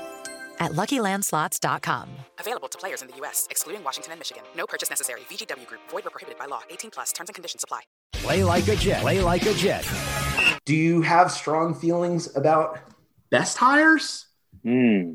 at 0.61 0.71
LuckyLandSlots.com. 0.71 2.07
Available 2.39 2.69
to 2.69 2.77
players 2.77 3.01
in 3.01 3.09
the 3.09 3.17
U.S., 3.17 3.47
excluding 3.49 3.83
Washington 3.83 4.13
and 4.13 4.19
Michigan. 4.19 4.43
No 4.55 4.65
purchase 4.65 4.89
necessary. 4.89 5.21
VGW 5.21 5.67
Group. 5.67 5.81
Void 5.89 6.05
where 6.05 6.11
prohibited 6.11 6.39
by 6.39 6.45
law. 6.45 6.61
18 6.69 6.91
plus. 6.91 7.11
Terms 7.11 7.29
and 7.29 7.35
conditions 7.35 7.63
apply. 7.65 7.81
Play 8.13 8.43
like 8.43 8.67
a 8.67 8.75
Jet. 8.75 9.01
Play 9.01 9.19
like 9.19 9.45
a 9.45 9.53
Jet. 9.53 9.85
Do 10.63 10.75
you 10.75 11.01
have 11.01 11.31
strong 11.31 11.73
feelings 11.73 12.35
about 12.35 12.79
best 13.31 13.57
hires? 13.57 14.27
Hmm. 14.63 15.13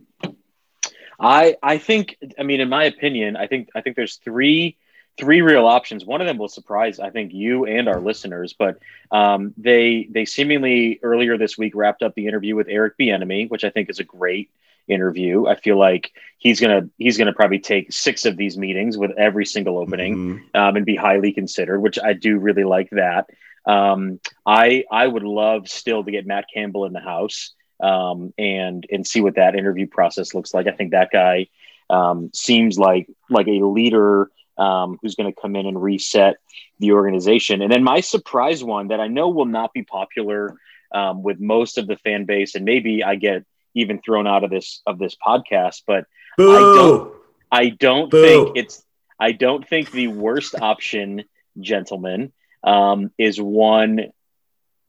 I 1.20 1.56
I 1.62 1.78
think 1.78 2.18
I 2.38 2.42
mean 2.42 2.60
in 2.60 2.68
my 2.68 2.84
opinion 2.84 3.36
I 3.36 3.46
think 3.46 3.68
I 3.74 3.80
think 3.80 3.96
there's 3.96 4.16
three 4.16 4.76
three 5.16 5.40
real 5.40 5.66
options. 5.66 6.04
One 6.04 6.20
of 6.20 6.26
them 6.26 6.36
will 6.36 6.48
surprise 6.48 6.98
I 6.98 7.10
think 7.10 7.32
you 7.32 7.64
and 7.64 7.88
our 7.88 8.00
listeners, 8.00 8.54
but 8.58 8.78
um, 9.10 9.54
they 9.56 10.08
they 10.10 10.24
seemingly 10.24 10.98
earlier 11.02 11.38
this 11.38 11.56
week 11.56 11.74
wrapped 11.74 12.02
up 12.02 12.14
the 12.14 12.26
interview 12.26 12.56
with 12.56 12.66
Eric 12.68 12.98
Bieniemy, 12.98 13.48
which 13.48 13.64
I 13.64 13.70
think 13.70 13.88
is 13.88 14.00
a 14.00 14.04
great 14.04 14.50
interview. 14.88 15.46
I 15.46 15.56
feel 15.56 15.78
like 15.78 16.12
he's 16.38 16.60
gonna 16.60 16.88
he's 16.98 17.18
gonna 17.18 17.32
probably 17.32 17.58
take 17.58 17.92
six 17.92 18.24
of 18.24 18.36
these 18.36 18.56
meetings 18.56 18.96
with 18.96 19.12
every 19.18 19.46
single 19.46 19.78
opening 19.78 20.16
Mm-hmm. 20.16 20.56
um, 20.56 20.76
and 20.76 20.86
be 20.86 20.96
highly 20.96 21.32
considered, 21.32 21.80
which 21.80 21.98
I 22.02 22.12
do 22.12 22.38
really 22.38 22.64
like 22.64 22.90
that. 22.90 23.26
Um, 23.66 24.20
I 24.44 24.84
I 24.90 25.06
would 25.06 25.24
love 25.24 25.68
still 25.68 26.04
to 26.04 26.10
get 26.10 26.26
Matt 26.26 26.46
Campbell 26.52 26.84
in 26.84 26.92
the 26.92 27.00
house 27.00 27.52
um, 27.80 28.32
and 28.38 28.86
and 28.90 29.06
see 29.06 29.20
what 29.20 29.36
that 29.36 29.56
interview 29.56 29.86
process 29.86 30.34
looks 30.34 30.54
like. 30.54 30.66
I 30.66 30.72
think 30.72 30.92
that 30.92 31.10
guy 31.12 31.48
um, 31.90 32.30
seems 32.32 32.78
like 32.78 33.08
like 33.28 33.48
a 33.48 33.64
leader 33.64 34.30
um, 34.58 34.98
who's 35.02 35.16
going 35.16 35.32
to 35.32 35.40
come 35.40 35.56
in 35.56 35.66
and 35.66 35.82
reset 35.82 36.36
the 36.78 36.92
organization. 36.92 37.60
And 37.62 37.70
then 37.70 37.84
my 37.84 38.00
surprise 38.00 38.62
one 38.64 38.88
that 38.88 39.00
I 39.00 39.08
know 39.08 39.28
will 39.28 39.46
not 39.46 39.72
be 39.72 39.82
popular 39.82 40.56
um, 40.92 41.22
with 41.22 41.40
most 41.40 41.76
of 41.78 41.86
the 41.86 41.96
fan 41.96 42.24
base, 42.24 42.54
and 42.54 42.64
maybe 42.64 43.04
I 43.04 43.16
get 43.16 43.44
even 43.76 44.00
thrown 44.00 44.26
out 44.26 44.42
of 44.42 44.50
this 44.50 44.82
of 44.86 44.98
this 44.98 45.14
podcast, 45.24 45.82
but 45.86 46.06
I 46.38 46.42
don't 46.42 47.14
I 47.52 47.68
don't 47.68 48.10
Boo. 48.10 48.22
think 48.22 48.56
it's 48.56 48.82
I 49.20 49.32
don't 49.32 49.66
think 49.66 49.92
the 49.92 50.08
worst 50.08 50.54
option, 50.60 51.24
gentlemen, 51.60 52.32
um, 52.64 53.12
is 53.18 53.40
one 53.40 54.12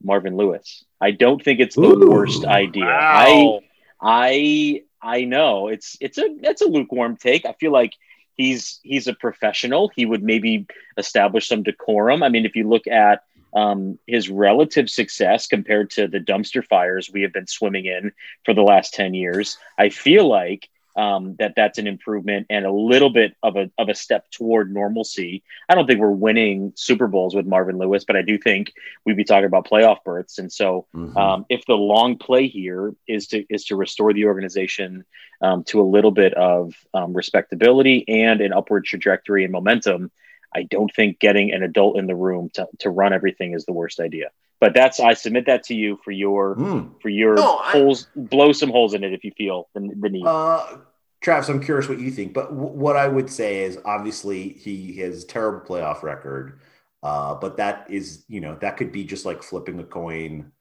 Marvin 0.04 0.36
Lewis. 0.36 0.84
I 1.00 1.12
don't 1.12 1.44
think 1.44 1.60
it's 1.60 1.76
the 1.76 1.82
Ooh. 1.82 2.10
worst 2.10 2.46
idea. 2.46 2.86
Wow. 2.86 3.62
I 4.02 4.82
I 4.82 4.84
I 5.02 5.26
know 5.26 5.68
it's 5.68 5.98
it's 6.02 6.18
a 6.18 6.26
it's 6.42 6.62
a 6.62 6.68
lukewarm 6.68 7.18
take. 7.18 7.46
I 7.46 7.54
feel 7.54 7.72
like 7.72 7.94
he's 8.36 8.80
he's 8.84 9.08
a 9.08 9.14
professional. 9.14 9.92
He 9.96 10.06
would 10.06 10.24
maybe 10.24 10.66
establish 10.98 11.48
some 11.48 11.64
decorum. 11.64 12.24
I 12.24 12.30
mean, 12.30 12.46
if 12.46 12.56
you 12.56 12.68
look 12.68 12.88
at 12.88 13.24
um, 13.54 13.98
his 14.08 14.30
relative 14.30 14.90
success 14.90 15.48
compared 15.48 15.92
to 15.92 16.08
the 16.08 16.20
dumpster 16.20 16.66
fires 16.66 17.10
we 17.12 17.22
have 17.22 17.34
been 17.34 17.48
swimming 17.48 17.86
in 17.86 18.12
for 18.46 18.54
the 18.54 18.62
last 18.62 18.94
10 18.94 19.14
years, 19.14 19.58
I 19.78 19.90
feel 19.90 20.28
like 20.28 20.70
um, 20.98 21.36
that 21.38 21.54
that's 21.56 21.78
an 21.78 21.86
improvement 21.86 22.48
and 22.50 22.66
a 22.66 22.72
little 22.72 23.12
bit 23.12 23.36
of 23.44 23.56
a, 23.56 23.70
of 23.78 23.88
a 23.88 23.94
step 23.94 24.30
toward 24.32 24.74
normalcy. 24.74 25.44
I 25.70 25.76
don't 25.76 25.86
think 25.86 26.00
we're 26.00 26.10
winning 26.10 26.74
Super 26.76 27.08
Bowls 27.08 27.36
with 27.36 27.46
Marvin 27.46 27.78
Lewis, 27.78 28.04
but 28.04 28.16
I 28.16 28.24
do 28.24 28.40
think 28.40 28.74
we'd 29.06 29.16
be 29.16 29.24
talking 29.24 29.46
about 29.46 29.68
playoff 29.68 30.04
berths. 30.04 30.40
And 30.40 30.52
so, 30.52 30.88
um, 31.16 31.46
if 31.50 31.66
the 31.68 31.76
long 31.76 32.18
play 32.18 32.48
here 32.48 32.96
is 33.08 33.28
to 33.28 33.46
is 33.48 33.66
to 33.66 33.76
restore 33.76 34.12
the 34.12 34.26
organization 34.26 35.06
um, 35.40 35.64
to 35.66 35.80
a 35.80 35.84
little 35.84 36.10
bit 36.10 36.34
of 36.34 36.74
um, 36.96 37.14
respectability 37.14 38.04
and 38.08 38.42
an 38.42 38.52
upward 38.52 38.86
trajectory 38.86 39.44
and 39.44 39.54
momentum, 39.54 40.10
I 40.58 40.64
don't 40.64 40.92
think 40.96 41.20
getting 41.20 41.52
an 41.54 41.62
adult 41.64 41.98
in 41.98 42.08
the 42.08 42.16
room 42.16 42.50
to, 42.56 42.68
to 42.80 42.90
run 42.90 43.14
everything 43.14 43.54
is 43.54 43.66
the 43.66 43.74
worst 43.74 44.00
idea. 44.00 44.30
But 44.60 44.74
that's 44.74 45.00
I 45.00 45.14
submit 45.14 45.46
that 45.46 45.64
to 45.66 45.76
you 45.76 46.00
for 46.04 46.10
your 46.12 46.56
for 47.02 47.10
your 47.10 47.36
No, 47.36 47.58
I- 47.60 47.72
holes. 47.74 48.08
Blow 48.16 48.52
some 48.54 48.72
holes 48.72 48.96
in 48.96 49.04
it 49.04 49.14
if 49.14 49.24
you 49.24 49.32
feel 49.38 49.70
the, 49.76 49.82
the 50.00 50.10
need. 50.10 50.26
Uh, 50.26 50.80
Travis, 51.22 51.50
I'm 51.50 51.64
curious 51.64 51.88
what 51.88 52.00
you 52.00 52.10
think, 52.10 52.34
but 52.34 52.50
w- 52.50 52.70
what 52.74 52.96
I 52.96 53.08
would 53.08 53.30
say 53.30 53.64
is 53.64 53.78
obviously 53.86 54.50
he 54.50 54.98
has 54.98 55.24
a 55.24 55.28
terrible 55.28 55.62
playoff 55.68 56.02
record, 56.04 56.60
uh, 57.04 57.36
but 57.36 57.58
that 57.58 57.86
is, 57.90 58.24
you 58.28 58.40
know, 58.42 58.56
that 58.62 58.78
could 58.78 58.92
be 58.92 59.04
just 59.04 59.26
like 59.26 59.42
flipping 59.44 59.80
a 59.80 59.84
coin 59.84 60.52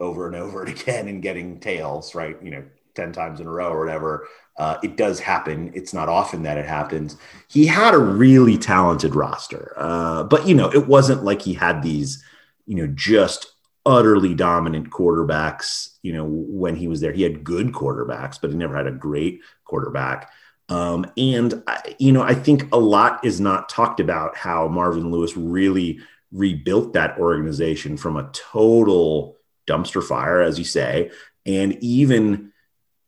over 0.00 0.26
and 0.26 0.36
over 0.36 0.64
again 0.74 1.08
and 1.08 1.22
getting 1.22 1.58
tails, 1.60 2.14
right? 2.14 2.36
You 2.42 2.50
know, 2.50 2.64
10 2.96 3.12
times 3.12 3.40
in 3.40 3.46
a 3.46 3.50
row 3.50 3.68
or 3.70 3.80
whatever. 3.80 4.28
Uh, 4.58 4.76
it 4.82 4.96
does 4.96 5.20
happen. 5.20 5.70
It's 5.74 5.94
not 5.94 6.08
often 6.08 6.42
that 6.42 6.58
it 6.58 6.66
happens. 6.66 7.16
He 7.48 7.64
had 7.66 7.94
a 7.94 7.98
really 7.98 8.58
talented 8.58 9.14
roster, 9.14 9.72
uh, 9.76 10.24
but 10.24 10.46
you 10.46 10.54
know, 10.54 10.68
it 10.70 10.88
wasn't 10.88 11.24
like 11.24 11.40
he 11.40 11.54
had 11.54 11.82
these, 11.82 12.22
you 12.66 12.74
know, 12.74 12.88
just 12.88 13.52
utterly 13.86 14.34
dominant 14.34 14.90
quarterbacks. 14.90 15.94
You 16.02 16.12
know, 16.12 16.24
when 16.24 16.74
he 16.74 16.88
was 16.88 17.00
there, 17.00 17.12
he 17.12 17.22
had 17.22 17.44
good 17.44 17.68
quarterbacks, 17.68 18.40
but 18.40 18.50
he 18.50 18.56
never 18.56 18.76
had 18.76 18.88
a 18.88 18.92
great 18.92 19.40
quarterback. 19.64 20.30
Um, 20.68 21.06
and 21.16 21.62
I, 21.66 21.94
you 21.98 22.12
know, 22.12 22.22
I 22.22 22.34
think 22.34 22.72
a 22.72 22.78
lot 22.78 23.24
is 23.24 23.40
not 23.40 23.68
talked 23.68 24.00
about 24.00 24.36
how 24.36 24.68
Marvin 24.68 25.10
Lewis 25.10 25.36
really 25.36 26.00
rebuilt 26.32 26.92
that 26.92 27.18
organization 27.18 27.96
from 27.96 28.16
a 28.16 28.28
total 28.32 29.36
dumpster 29.66 30.02
fire, 30.02 30.42
as 30.42 30.58
you 30.58 30.64
say, 30.64 31.10
and 31.46 31.82
even 31.82 32.52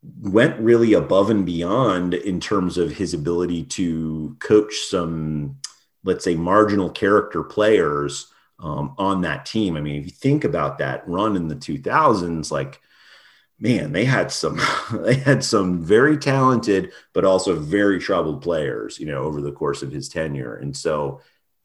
went 0.02 0.58
really 0.60 0.94
above 0.94 1.30
and 1.30 1.44
beyond 1.44 2.14
in 2.14 2.40
terms 2.40 2.78
of 2.78 2.92
his 2.92 3.12
ability 3.12 3.64
to 3.64 4.36
coach 4.40 4.74
some, 4.88 5.56
let's 6.04 6.24
say, 6.24 6.34
marginal 6.34 6.90
character 6.90 7.42
players 7.42 8.32
um, 8.58 8.94
on 8.98 9.22
that 9.22 9.46
team. 9.46 9.76
I 9.76 9.80
mean, 9.80 9.96
if 9.96 10.06
you 10.06 10.10
think 10.10 10.44
about 10.44 10.78
that 10.78 11.06
run 11.06 11.36
in 11.36 11.48
the 11.48 11.56
2000s, 11.56 12.50
like, 12.50 12.80
man, 13.58 13.92
they 13.92 14.06
had 14.06 14.32
some 14.32 14.60
they 14.92 15.14
had 15.14 15.44
some 15.44 15.82
very 15.82 16.16
talented 16.16 16.92
but 17.12 17.24
also 17.24 17.54
very 17.54 17.98
troubled 17.98 18.42
players, 18.42 18.98
you 18.98 19.06
know, 19.06 19.22
over 19.24 19.40
the 19.40 19.52
course 19.52 19.82
of 19.82 19.92
his 19.92 20.08
tenure. 20.08 20.56
And 20.56 20.74
so 20.74 21.20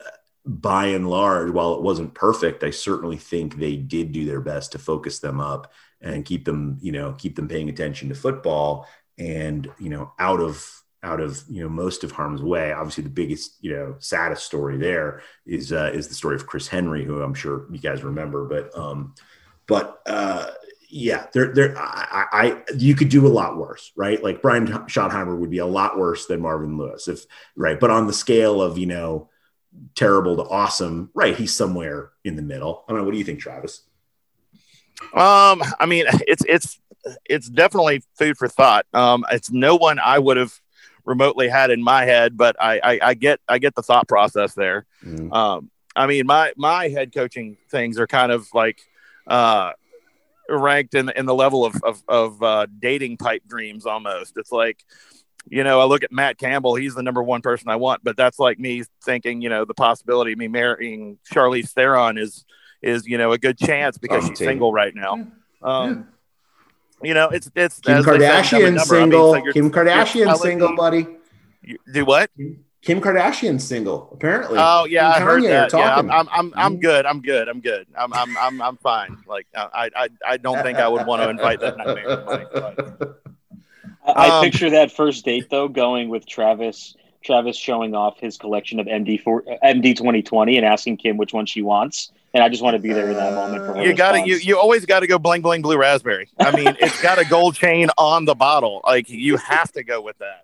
uh, 0.05 0.09
by 0.45 0.87
and 0.87 1.09
large, 1.09 1.51
while 1.51 1.75
it 1.75 1.81
wasn't 1.81 2.13
perfect, 2.13 2.63
I 2.63 2.71
certainly 2.71 3.17
think 3.17 3.55
they 3.55 3.77
did 3.77 4.11
do 4.11 4.25
their 4.25 4.41
best 4.41 4.73
to 4.73 4.79
focus 4.79 5.19
them 5.19 5.39
up 5.39 5.71
and 6.05 6.23
keep 6.23 6.45
them, 6.45 6.77
you 6.81 6.91
know, 6.91 7.13
keep 7.17 7.35
them 7.35 7.47
paying 7.47 7.67
attention 7.67 8.09
to 8.09 8.15
football 8.15 8.87
and, 9.17 9.69
you 9.79 9.89
know, 9.89 10.13
out 10.19 10.39
of 10.39 10.71
out 11.03 11.21
of 11.21 11.43
you 11.47 11.61
know 11.61 11.69
most 11.69 12.03
of 12.03 12.11
harm's 12.11 12.41
way. 12.41 12.73
Obviously, 12.73 13.03
the 13.03 13.09
biggest 13.09 13.57
you 13.61 13.71
know 13.71 13.95
saddest 13.99 14.43
story 14.43 14.77
there 14.77 15.21
is 15.45 15.71
uh, 15.71 15.91
is 15.93 16.07
the 16.07 16.15
story 16.15 16.35
of 16.35 16.47
Chris 16.47 16.67
Henry, 16.67 17.05
who 17.05 17.21
I'm 17.21 17.35
sure 17.35 17.67
you 17.71 17.77
guys 17.77 18.03
remember. 18.03 18.45
But 18.45 18.75
um, 18.77 19.13
but 19.67 20.01
uh, 20.07 20.47
yeah, 20.89 21.27
there 21.33 21.53
there 21.53 21.77
I, 21.77 22.25
I 22.31 22.63
you 22.75 22.95
could 22.95 23.09
do 23.09 23.27
a 23.27 23.29
lot 23.29 23.55
worse, 23.55 23.91
right? 23.95 24.21
Like 24.21 24.41
Brian 24.41 24.65
Schottenheimer 24.65 25.37
would 25.37 25.51
be 25.51 25.59
a 25.59 25.65
lot 25.65 25.97
worse 25.97 26.25
than 26.25 26.41
Marvin 26.41 26.77
Lewis, 26.77 27.07
if 27.07 27.25
right. 27.55 27.79
But 27.79 27.91
on 27.91 28.07
the 28.07 28.13
scale 28.13 28.61
of 28.61 28.77
you 28.77 28.87
know 28.87 29.29
terrible 29.93 30.37
to 30.37 30.43
awesome, 30.43 31.11
right? 31.13 31.35
He's 31.35 31.53
somewhere 31.53 32.11
in 32.23 32.35
the 32.35 32.41
middle. 32.41 32.83
I 32.87 32.91
don't 32.91 32.99
know. 32.99 33.05
What 33.05 33.11
do 33.11 33.17
you 33.19 33.23
think, 33.23 33.39
Travis? 33.39 33.81
Um, 35.13 35.63
I 35.79 35.85
mean, 35.87 36.05
it's 36.27 36.43
it's 36.47 36.79
it's 37.25 37.49
definitely 37.49 38.03
food 38.17 38.37
for 38.37 38.47
thought. 38.47 38.85
Um, 38.93 39.25
it's 39.31 39.51
no 39.51 39.75
one 39.75 39.99
I 39.99 40.19
would 40.19 40.37
have 40.37 40.53
remotely 41.05 41.47
had 41.47 41.69
in 41.69 41.83
my 41.83 42.05
head, 42.05 42.37
but 42.37 42.55
I 42.59 42.79
I, 42.83 42.99
I 43.09 43.13
get 43.13 43.39
I 43.47 43.57
get 43.59 43.75
the 43.75 43.83
thought 43.83 44.07
process 44.07 44.53
there. 44.53 44.85
Mm. 45.03 45.33
Um, 45.33 45.69
I 45.95 46.07
mean, 46.07 46.25
my 46.25 46.53
my 46.57 46.89
head 46.89 47.13
coaching 47.13 47.57
things 47.69 47.99
are 47.99 48.07
kind 48.07 48.31
of 48.31 48.47
like 48.53 48.79
uh, 49.27 49.71
ranked 50.49 50.95
in 50.95 51.09
in 51.09 51.25
the 51.25 51.35
level 51.35 51.65
of 51.65 51.75
of, 51.83 52.03
of 52.07 52.43
uh, 52.43 52.67
dating 52.79 53.17
pipe 53.17 53.43
dreams 53.47 53.85
almost. 53.85 54.37
It's 54.37 54.51
like 54.51 54.83
you 55.47 55.63
know, 55.63 55.79
I 55.79 55.85
look 55.85 56.03
at 56.03 56.11
Matt 56.11 56.37
Campbell, 56.37 56.75
he's 56.75 56.95
the 56.95 57.03
number 57.03 57.21
one 57.21 57.41
person 57.41 57.69
I 57.69 57.75
want, 57.75 58.03
but 58.03 58.17
that's 58.17 58.39
like 58.39 58.59
me 58.59 58.83
thinking, 59.03 59.41
you 59.41 59.49
know, 59.49 59.65
the 59.65 59.73
possibility 59.73 60.31
of 60.31 60.39
me 60.39 60.47
marrying 60.47 61.19
Charlize 61.31 61.69
Theron 61.69 62.17
is 62.17 62.45
is 62.85 63.07
you 63.07 63.17
know 63.17 63.31
a 63.31 63.37
good 63.37 63.57
chance 63.57 63.97
because 63.97 64.27
she's 64.27 64.37
single 64.37 64.71
right 64.71 64.93
now. 64.95 65.27
Um, 65.61 66.07
you 67.01 67.13
know, 67.13 67.29
it's 67.29 67.51
it's 67.55 67.79
Kim 67.79 68.03
Kardashian 68.03 68.79
single. 68.79 69.33
I 69.33 69.41
mean, 69.41 69.51
Kim 69.51 69.71
Kardashian 69.71 70.35
single, 70.37 70.75
buddy. 70.75 71.07
You, 71.61 71.79
do 71.91 72.05
what? 72.05 72.29
Kim 72.81 73.01
Kardashian 73.01 73.59
single, 73.59 74.09
apparently. 74.13 74.57
Oh 74.59 74.85
yeah, 74.85 75.09
I 75.09 75.19
heard 75.19 75.43
that. 75.43 75.73
Yeah, 75.73 75.95
I'm, 75.95 76.11
I'm, 76.11 76.29
I'm, 76.31 76.53
I'm, 76.55 76.79
good. 76.79 77.05
I'm 77.07 77.21
good. 77.21 77.49
I'm 77.49 77.59
good. 77.59 77.87
I'm, 77.97 78.13
I'm, 78.13 78.37
I'm, 78.37 78.61
I'm 78.61 78.77
fine. 78.77 79.17
Like, 79.27 79.47
I, 79.55 79.89
I, 79.95 80.09
I 80.25 80.37
don't 80.37 80.61
think 80.61 80.77
I 80.77 80.87
would 80.87 81.07
want 81.07 81.23
to 81.23 81.29
invite 81.29 81.59
that 81.61 81.77
nightmare. 81.77 83.15
I 84.15 84.29
um, 84.29 84.43
picture 84.43 84.69
that 84.69 84.91
first 84.91 85.25
date 85.25 85.49
though, 85.49 85.67
going 85.67 86.09
with 86.09 86.27
Travis. 86.27 86.95
Travis 87.23 87.57
showing 87.57 87.95
off 87.95 88.19
his 88.19 88.37
collection 88.37 88.79
of 88.79 88.85
MD 88.85 89.19
for 89.19 89.41
MD 89.63 89.97
2020 89.97 90.57
and 90.57 90.65
asking 90.65 90.97
Kim 90.97 91.17
which 91.17 91.33
one 91.33 91.47
she 91.47 91.63
wants 91.63 92.11
and 92.35 92.43
I 92.43 92.49
just 92.49 92.61
want 92.61 92.75
to 92.75 92.79
be 92.79 92.91
there 92.91 93.09
in 93.09 93.15
that 93.15 93.33
moment. 93.33 93.65
For 93.65 93.81
you 93.81 93.93
got 93.93 94.11
to 94.11 94.27
you 94.27 94.35
you 94.35 94.59
always 94.59 94.85
got 94.85 94.99
to 94.99 95.07
go 95.07 95.17
bling 95.17 95.41
bling 95.41 95.61
blue 95.61 95.77
raspberry. 95.77 96.27
I 96.37 96.53
mean, 96.53 96.67
it's 96.81 97.01
got 97.01 97.17
a 97.17 97.23
gold 97.25 97.55
chain 97.55 97.89
on 97.97 98.25
the 98.25 98.35
bottle. 98.35 98.81
Like 98.83 99.09
you 99.09 99.37
have 99.37 99.71
to 99.71 99.83
go 99.83 100.01
with 100.01 100.17
that. 100.19 100.41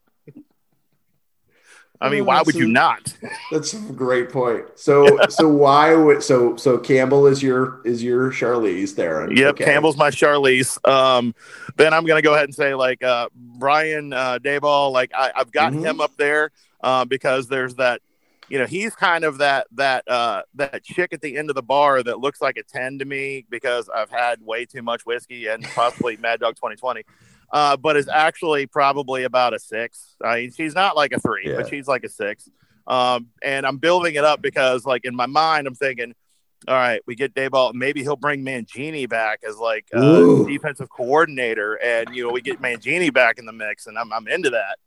I 1.99 2.09
mean, 2.09 2.25
why 2.25 2.41
would 2.41 2.55
you 2.55 2.67
not? 2.67 3.15
That's 3.51 3.73
a 3.73 3.77
great 3.77 4.31
point. 4.31 4.65
So, 4.73 5.19
so 5.29 5.47
why 5.47 5.93
would 5.93 6.23
so 6.23 6.55
so 6.55 6.79
Campbell 6.79 7.27
is 7.27 7.43
your 7.43 7.81
is 7.85 8.01
your 8.01 8.31
Charlize 8.31 8.95
there? 8.95 9.31
Yep, 9.31 9.55
okay. 9.55 9.65
Campbell's 9.65 9.97
my 9.97 10.09
Charlize. 10.09 10.83
Um, 10.89 11.35
then 11.75 11.93
I'm 11.93 12.05
gonna 12.05 12.23
go 12.23 12.33
ahead 12.33 12.45
and 12.45 12.55
say 12.55 12.73
like 12.73 13.03
uh, 13.03 13.29
Brian 13.35 14.13
uh, 14.13 14.39
Daboll. 14.39 14.91
Like 14.91 15.11
I, 15.13 15.31
have 15.35 15.51
got 15.51 15.73
mm-hmm. 15.73 15.85
him 15.85 16.01
up 16.01 16.15
there 16.17 16.51
uh, 16.81 17.05
because 17.05 17.47
there's 17.47 17.75
that 17.75 18.01
you 18.51 18.59
know, 18.59 18.65
he's 18.65 18.93
kind 18.93 19.23
of 19.23 19.37
that 19.37 19.67
that 19.71 20.05
uh, 20.09 20.41
that 20.55 20.83
chick 20.83 21.13
at 21.13 21.21
the 21.21 21.37
end 21.37 21.49
of 21.49 21.55
the 21.55 21.63
bar 21.63 22.03
that 22.03 22.19
looks 22.19 22.41
like 22.41 22.57
a 22.57 22.63
ten 22.63 22.99
to 22.99 23.05
me 23.05 23.45
because 23.49 23.87
I've 23.87 24.09
had 24.09 24.41
way 24.41 24.65
too 24.65 24.81
much 24.81 25.05
whiskey 25.05 25.47
and 25.47 25.63
possibly 25.63 26.17
Mad 26.17 26.41
Dog 26.41 26.57
2020. 26.57 27.03
Uh, 27.53 27.77
but 27.77 27.95
is 27.95 28.09
actually 28.09 28.65
probably 28.65 29.23
about 29.23 29.53
a 29.53 29.59
six. 29.59 30.17
I 30.21 30.41
mean, 30.41 30.51
she's 30.51 30.75
not 30.75 30.97
like 30.97 31.13
a 31.13 31.19
three, 31.19 31.43
yeah. 31.45 31.55
but 31.57 31.69
she's 31.69 31.87
like 31.87 32.03
a 32.03 32.09
six. 32.09 32.49
Um, 32.87 33.27
and 33.41 33.65
I'm 33.65 33.77
building 33.77 34.15
it 34.15 34.25
up 34.25 34.41
because, 34.41 34.85
like, 34.85 35.05
in 35.05 35.15
my 35.15 35.27
mind, 35.27 35.67
I'm 35.67 35.75
thinking, 35.75 36.13
all 36.67 36.75
right, 36.75 37.01
we 37.07 37.15
get 37.15 37.33
Daboll. 37.33 37.73
Maybe 37.73 38.03
he'll 38.03 38.17
bring 38.17 38.43
Mangini 38.43 39.07
back 39.07 39.41
as 39.47 39.57
like 39.57 39.85
a 39.93 40.45
defensive 40.45 40.89
coordinator, 40.89 41.75
and 41.75 42.13
you 42.13 42.27
know, 42.27 42.33
we 42.33 42.41
get 42.41 42.61
Mangini 42.61 43.13
back 43.13 43.39
in 43.39 43.45
the 43.45 43.53
mix, 43.53 43.87
and 43.87 43.97
I'm 43.97 44.11
I'm 44.11 44.27
into 44.27 44.49
that. 44.49 44.77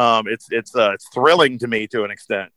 Um, 0.00 0.26
it's 0.26 0.48
it's 0.50 0.74
uh, 0.74 0.90
it's 0.94 1.08
thrilling 1.14 1.58
to 1.60 1.68
me 1.68 1.86
to 1.88 2.02
an 2.02 2.10
extent 2.10 2.52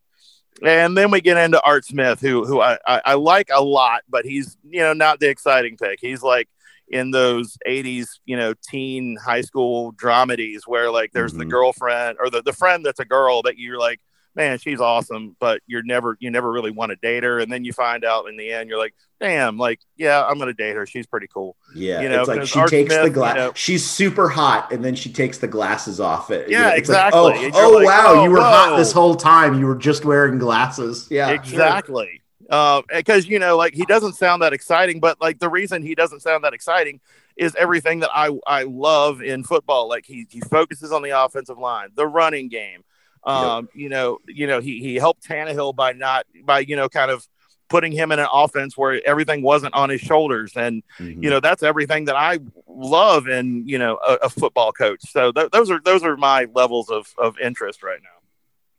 and 0.64 0.98
then 0.98 1.12
we 1.12 1.22
get 1.22 1.38
into 1.38 1.62
Art 1.62 1.86
Smith, 1.86 2.20
who 2.20 2.46
who 2.46 2.62
I, 2.62 2.78
I, 2.86 3.02
I, 3.06 3.14
like 3.14 3.50
a 3.54 3.64
lot, 3.64 4.02
but 4.10 4.26
he's 4.26 4.58
you 4.70 4.82
know 4.82 4.94
not 4.94 5.20
the 5.20 5.30
exciting 5.30 5.78
pick. 5.78 6.00
He's 6.02 6.22
like 6.22 6.50
in 6.90 7.12
those 7.12 7.58
'80s, 7.68 8.20
you 8.26 8.36
know, 8.36 8.54
teen 8.68 9.18
high 9.24 9.42
school 9.42 9.94
dramedies 9.94 10.62
where 10.66 10.92
like 10.92 11.12
there's 11.12 11.32
mm-hmm. 11.32 11.40
the 11.40 11.46
girlfriend 11.46 12.18
or 12.20 12.30
the, 12.30 12.42
the 12.42 12.54
friend 12.54 12.86
that's 12.86 13.00
a 13.00 13.06
girl 13.06 13.42
that 13.44 13.58
you're 13.58 13.80
like, 13.80 14.00
man, 14.36 14.58
she's 14.58 14.80
awesome, 14.80 15.36
but 15.40 15.62
you're 15.68 15.84
never 15.84 16.18
you 16.20 16.32
never 16.32 16.52
really 16.52 16.72
want 16.72 16.92
to 16.92 16.96
date 16.96 17.24
her, 17.24 17.40
and 17.40 17.52
then 17.52 17.64
you 17.64 17.74
find 17.74 18.04
out 18.04 18.28
in 18.28 18.38
the 18.38 18.52
end 18.52 18.70
you're 18.70 18.80
like, 18.80 18.94
damn, 19.20 19.58
like 19.58 19.80
yeah, 19.98 20.24
I'm 20.26 20.40
gonna 20.40 20.54
date 20.54 20.76
her. 20.76 20.86
She's 20.86 21.08
pretty 21.08 21.28
cool. 21.28 21.56
Yeah, 21.76 22.02
you 22.02 22.10
know, 22.10 22.22
it's 22.22 22.28
like 22.28 22.46
she 22.46 22.60
Art 22.60 22.70
takes 22.70 22.94
Smith, 22.94 23.06
the 23.06 23.10
glass. 23.10 23.36
You 23.36 23.42
know, 23.42 23.52
she's 23.56 23.86
super 23.86 24.30
hot, 24.30 24.72
and 24.72 24.84
then 24.84 24.96
she 24.96 25.12
takes 25.12 25.38
the 25.38 25.48
glasses 25.48 26.00
off. 26.00 26.32
It. 26.32 26.50
Yeah, 26.50 26.72
exactly. 26.76 27.22
Like, 27.22 27.54
oh, 27.54 27.74
oh 27.74 27.78
like, 27.78 27.86
wow, 27.86 28.04
oh, 28.08 28.24
you 28.24 28.30
were 28.30 28.38
whoa. 28.38 28.44
hot 28.44 28.78
this 28.78 28.92
whole 28.92 29.16
time. 29.16 29.60
You 29.60 29.66
were 29.66 29.76
just 29.76 30.06
wearing 30.06 30.38
glasses. 30.38 31.08
Yeah, 31.10 31.30
exactly. 31.30 32.22
Sure. 32.50 32.84
because 32.96 33.26
uh, 33.26 33.30
you 33.30 33.40
know, 33.40 33.58
like 33.58 33.74
he 33.74 33.86
doesn't 33.86 34.14
sound 34.14 34.42
that 34.42 34.54
exciting, 34.54 35.00
but 35.00 35.20
like 35.22 35.40
the 35.40 35.50
reason 35.50 35.82
he 35.84 35.96
doesn't 35.96 36.22
sound 36.22 36.44
that 36.44 36.54
exciting 36.54 37.00
is 37.36 37.56
everything 37.56 38.00
that 38.00 38.10
I 38.14 38.38
I 38.46 38.64
love 38.64 39.22
in 39.22 39.44
football. 39.44 39.88
Like 39.88 40.06
he 40.06 40.28
he 40.30 40.42
focuses 40.42 40.92
on 40.92 41.02
the 41.02 41.12
offensive 41.12 41.58
line, 41.58 41.90
the 41.96 42.06
running 42.06 42.50
game 42.50 42.84
um, 43.24 43.66
yep. 43.66 43.76
You 43.76 43.90
know, 43.90 44.18
you 44.28 44.48
know, 44.48 44.60
he 44.60 44.80
he 44.80 44.96
helped 44.96 45.28
Tannehill 45.28 45.76
by 45.76 45.94
not 45.94 46.26
by 46.44 46.60
you 46.60 46.76
know 46.76 46.90
kind 46.90 47.12
of 47.12 47.28
putting 47.70 47.92
him 47.92 48.12
in 48.12 48.20
an 48.20 48.28
offense 48.34 48.76
where 48.76 49.00
everything 49.06 49.42
wasn't 49.42 49.74
on 49.74 49.90
his 49.90 50.02
shoulders, 50.02 50.54
and 50.56 50.84
mm-hmm. 51.00 51.24
you 51.24 51.30
know 51.30 51.40
that's 51.40 51.64
everything 51.64 52.06
that 52.06 52.16
I 52.16 52.40
love 52.68 53.28
in 53.28 53.68
you 53.68 53.78
know 53.78 54.00
a, 54.08 54.14
a 54.24 54.30
football 54.30 54.72
coach. 54.72 55.02
So 55.10 55.32
th- 55.32 55.52
those 55.52 55.70
are 55.70 55.80
those 55.84 56.04
are 56.04 56.18
my 56.18 56.48
levels 56.54 56.90
of 56.90 57.14
of 57.18 57.38
interest 57.40 57.84
right 57.84 58.00
now. 58.02 58.10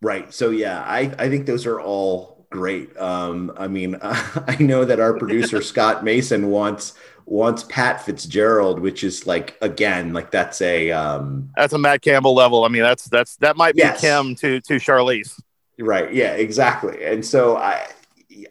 Right. 0.02 0.32
So 0.32 0.50
yeah, 0.50 0.82
I 0.82 1.12
I 1.18 1.28
think 1.28 1.46
those 1.46 1.66
are 1.66 1.80
all 1.80 2.46
great. 2.50 2.96
Um, 2.96 3.52
I 3.56 3.68
mean, 3.68 3.96
I 4.02 4.56
know 4.60 4.84
that 4.84 5.00
our 5.00 5.16
producer 5.16 5.62
Scott 5.62 6.04
Mason 6.04 6.48
wants 6.48 6.94
wants 7.26 7.64
Pat 7.64 8.04
Fitzgerald, 8.04 8.80
which 8.80 9.04
is 9.04 9.26
like 9.26 9.56
again, 9.60 10.12
like 10.12 10.30
that's 10.30 10.60
a 10.60 10.90
um 10.90 11.50
that's 11.56 11.72
a 11.72 11.78
Matt 11.78 12.02
Campbell 12.02 12.34
level. 12.34 12.64
I 12.64 12.68
mean, 12.68 12.82
that's 12.82 13.04
that's 13.04 13.36
that 13.36 13.56
might 13.56 13.74
be 13.74 13.82
yes. 13.82 14.00
Kim 14.00 14.34
to 14.36 14.60
to 14.60 14.74
Charlize. 14.74 15.40
Right. 15.78 16.12
Yeah, 16.12 16.32
exactly. 16.32 17.04
And 17.04 17.24
so 17.24 17.56
I 17.56 17.86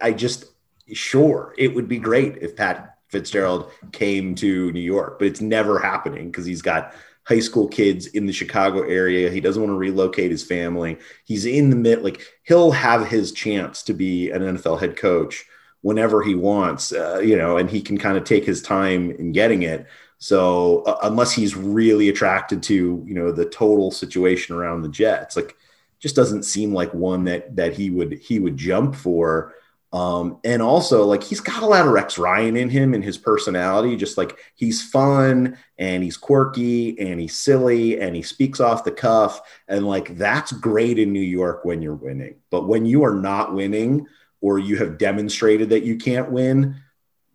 I 0.02 0.14
just 0.14 0.46
sure 0.94 1.54
it 1.58 1.74
would 1.74 1.88
be 1.88 2.00
great 2.00 2.38
if 2.38 2.56
Pat 2.56 2.98
Fitzgerald 3.10 3.72
came 3.92 4.36
to 4.36 4.72
New 4.72 4.80
York, 4.80 5.20
but 5.20 5.28
it's 5.28 5.42
never 5.42 5.80
happening 5.80 6.32
because 6.32 6.46
he's 6.46 6.62
got 6.62 6.94
high 7.24 7.40
school 7.40 7.68
kids 7.68 8.08
in 8.08 8.26
the 8.26 8.34
Chicago 8.34 8.82
area. 8.82 9.30
He 9.30 9.40
doesn't 9.40 9.62
want 9.62 9.72
to 9.72 9.78
relocate 9.78 10.32
his 10.32 10.44
family. 10.44 10.98
He's 11.26 11.46
in 11.46 11.70
the 11.70 11.76
mid, 11.76 12.02
like 12.02 12.22
he'll 12.44 12.72
have 12.72 13.08
his 13.08 13.32
chance 13.32 13.84
to 13.84 13.94
be 13.94 14.32
an 14.32 14.42
NFL 14.42 14.80
head 14.80 14.98
coach 14.98 15.46
whenever 15.82 16.22
he 16.22 16.36
wants, 16.36 16.92
uh, 16.92 17.20
you 17.20 17.38
know, 17.38 17.58
and 17.58 17.70
he 17.70 17.82
can 17.82 17.98
kind 17.98 18.18
of 18.18 18.24
take 18.24 18.46
his 18.46 18.62
time 18.62 19.12
in 19.12 19.32
getting 19.32 19.64
it. 19.64 19.88
So 20.18 20.84
uh, 20.84 21.00
unless 21.04 21.32
he's 21.32 21.56
really 21.56 22.10
attracted 22.10 22.62
to 22.64 23.04
you 23.06 23.14
know 23.14 23.32
the 23.32 23.46
total 23.46 23.90
situation 23.90 24.56
around 24.56 24.82
the 24.82 24.90
Jets, 24.90 25.36
like 25.36 25.56
just 26.00 26.16
doesn't 26.16 26.44
seem 26.44 26.74
like 26.74 26.94
one 26.94 27.24
that 27.26 27.56
that 27.56 27.74
he 27.74 27.90
would 27.90 28.14
he 28.20 28.40
would 28.40 28.58
jump 28.58 28.96
for. 28.96 29.56
Um, 29.92 30.40
and 30.44 30.62
also 30.62 31.04
like 31.04 31.24
he's 31.24 31.40
got 31.40 31.64
a 31.64 31.66
lot 31.66 31.88
of 31.88 31.92
Rex 31.92 32.20
Ryan 32.20 32.58
in 32.58 32.70
him 32.70 32.94
and 32.94 33.04
his 33.04 33.18
personality, 33.18 33.96
just 33.96 34.20
like 34.20 34.38
he's 34.54 34.84
fun 34.84 35.58
and 35.80 36.04
he's 36.04 36.16
quirky 36.16 37.00
and 37.00 37.20
he's 37.20 37.36
silly 37.36 38.00
and 38.00 38.16
he 38.16 38.22
speaks 38.22 38.60
off 38.60 38.84
the 38.84 38.92
cuff. 38.92 39.42
And 39.68 39.88
like 39.88 40.16
that's 40.16 40.52
great 40.52 41.00
in 41.00 41.12
New 41.12 41.20
York 41.22 41.66
when 41.66 41.82
you're 41.82 41.96
winning. 41.96 42.36
But 42.52 42.68
when 42.68 42.86
you 42.86 43.04
are 43.04 43.16
not 43.16 43.56
winning 43.56 44.06
or 44.42 44.60
you 44.60 44.78
have 44.78 44.98
demonstrated 44.98 45.70
that 45.70 45.84
you 45.84 45.98
can't 45.98 46.32
win, 46.32 46.76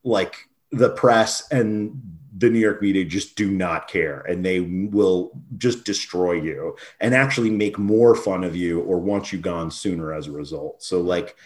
like 0.03 0.37
the 0.73 0.91
press 0.91 1.49
and 1.51 2.01
the 2.37 2.51
New 2.51 2.59
York 2.59 2.83
media 2.83 3.05
just 3.05 3.37
do 3.37 3.51
not 3.51 3.87
care 3.87 4.21
and 4.23 4.45
they 4.45 4.61
will 4.61 5.31
just 5.57 5.85
destroy 5.85 6.33
you 6.33 6.77
and 7.01 7.15
actually 7.15 7.51
make 7.51 7.79
more 7.79 8.15
fun 8.15 8.43
of 8.43 8.57
you 8.57 8.81
or 8.81 8.99
want 8.99 9.33
you 9.33 9.39
gone 9.39 9.71
sooner 9.71 10.13
as 10.13 10.27
a 10.27 10.33
result. 10.33 10.83
So 10.83 11.01
like 11.01 11.37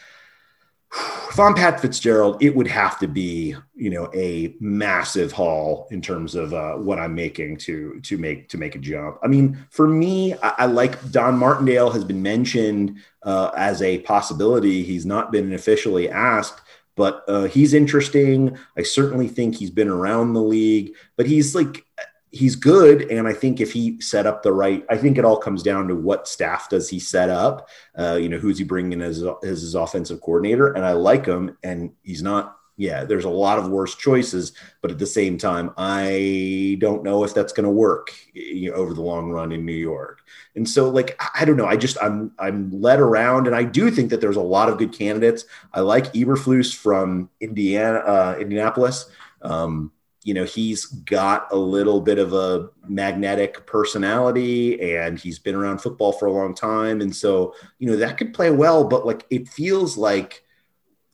if 0.93 1.39
I'm 1.39 1.55
Pat 1.55 1.81
Fitzgerald, 1.81 2.43
it 2.43 2.55
would 2.57 2.67
have 2.67 2.99
to 3.01 3.07
be, 3.07 3.55
you 3.75 3.91
know, 3.91 4.11
a 4.15 4.55
massive 4.61 5.33
haul 5.33 5.87
in 5.91 6.01
terms 6.01 6.35
of 6.35 6.55
uh, 6.55 6.75
what 6.75 6.99
I'm 6.99 7.15
making 7.15 7.59
to 7.59 8.01
to 8.01 8.19
make 8.19 8.49
to 8.49 8.59
make 8.59 8.75
a 8.75 8.79
jump. 8.79 9.19
I 9.23 9.27
mean, 9.27 9.65
for 9.71 9.87
me, 9.87 10.35
I, 10.35 10.55
I 10.59 10.67
like 10.67 11.11
Don 11.11 11.37
Martindale 11.37 11.91
has 11.91 12.05
been 12.05 12.23
mentioned 12.23 12.97
uh, 13.23 13.51
as 13.57 13.83
a 13.83 13.99
possibility. 14.01 14.83
He's 14.83 15.07
not 15.07 15.31
been 15.31 15.53
officially 15.53 16.09
asked, 16.09 16.61
but 16.97 17.25
uh, 17.29 17.45
he's 17.45 17.75
interesting. 17.75 18.59
I 18.77 18.83
certainly 18.83 19.29
think 19.29 19.57
he's 19.57 19.71
been 19.71 19.89
around 19.89 20.33
the 20.33 20.43
league, 20.43 20.95
but 21.17 21.27
he's 21.27 21.55
like 21.55 21.85
he's 22.31 22.57
good 22.57 23.11
and 23.11 23.27
i 23.27 23.33
think 23.33 23.61
if 23.61 23.73
he 23.73 24.01
set 24.01 24.27
up 24.27 24.43
the 24.43 24.53
right 24.53 24.85
i 24.91 24.97
think 24.97 25.17
it 25.17 25.25
all 25.25 25.39
comes 25.39 25.63
down 25.63 25.89
to 25.89 25.95
what 25.95 26.29
staff 26.29 26.69
does 26.69 26.89
he 26.89 26.99
set 26.99 27.31
up 27.31 27.69
uh, 27.99 28.19
you 28.21 28.29
know 28.29 28.39
who's 28.39 28.59
he 28.59 28.65
bringing 28.65 29.01
as, 29.01 29.23
as 29.43 29.63
his 29.63 29.75
offensive 29.75 30.21
coordinator 30.21 30.73
and 30.73 30.85
i 30.85 30.93
like 30.93 31.25
him 31.25 31.57
and 31.63 31.91
he's 32.03 32.23
not 32.23 32.57
yeah 32.77 33.05
there's 33.05 33.25
a 33.25 33.31
lot 33.31 33.59
of 33.59 33.69
worse 33.69 33.95
choices 33.97 34.53
but 34.83 34.91
at 34.91 34.99
the 34.99 35.07
same 35.07 35.37
time 35.37 35.71
i 35.77 36.77
don't 36.81 37.03
know 37.03 37.25
if 37.25 37.35
that's 37.35 37.53
going 37.53 37.65
to 37.65 37.71
work 37.71 38.13
you 38.33 38.71
know, 38.71 38.77
over 38.77 38.95
the 38.95 39.03
long 39.03 39.31
run 39.31 39.53
in 39.53 39.67
new 39.67 39.73
york. 39.73 40.21
And 40.55 40.69
so 40.69 40.89
like 40.89 41.21
i 41.35 41.45
don't 41.45 41.57
know 41.57 41.67
i 41.67 41.77
just 41.77 41.99
i'm 42.03 42.33
i'm 42.39 42.71
led 42.71 43.01
around 43.01 43.47
and 43.47 43.55
i 43.55 43.65
do 43.65 43.91
think 43.91 44.11
that 44.11 44.21
there's 44.21 44.37
a 44.37 44.41
lot 44.41 44.69
of 44.69 44.79
good 44.79 44.93
candidates. 44.93 45.45
I 45.73 45.81
like 45.81 46.13
eberflus 46.15 46.75
from 46.75 47.31
indiana 47.41 47.99
uh, 47.99 48.37
indianapolis. 48.41 49.11
Um, 49.43 49.93
you 50.29 50.35
know 50.35 50.45
he's 50.45 50.85
got 50.85 51.51
a 51.53 51.57
little 51.57 52.03
bit 52.03 52.19
of 52.19 52.35
a 52.35 52.69
magnetic 52.87 53.65
personality 53.65 54.79
and 54.95 55.19
he's 55.19 55.39
been 55.39 55.55
around 55.55 55.79
football 55.79 56.13
for 56.13 56.27
a 56.27 56.33
long 56.33 56.55
time. 56.55 57.01
And 57.01 57.17
so 57.17 57.55
you 57.79 57.89
know 57.89 57.97
that 57.97 58.19
could 58.19 58.35
play 58.35 58.51
well 58.51 58.85
but 58.85 59.07
like 59.07 59.25
it 59.31 59.49
feels 59.49 59.97
like 59.97 60.45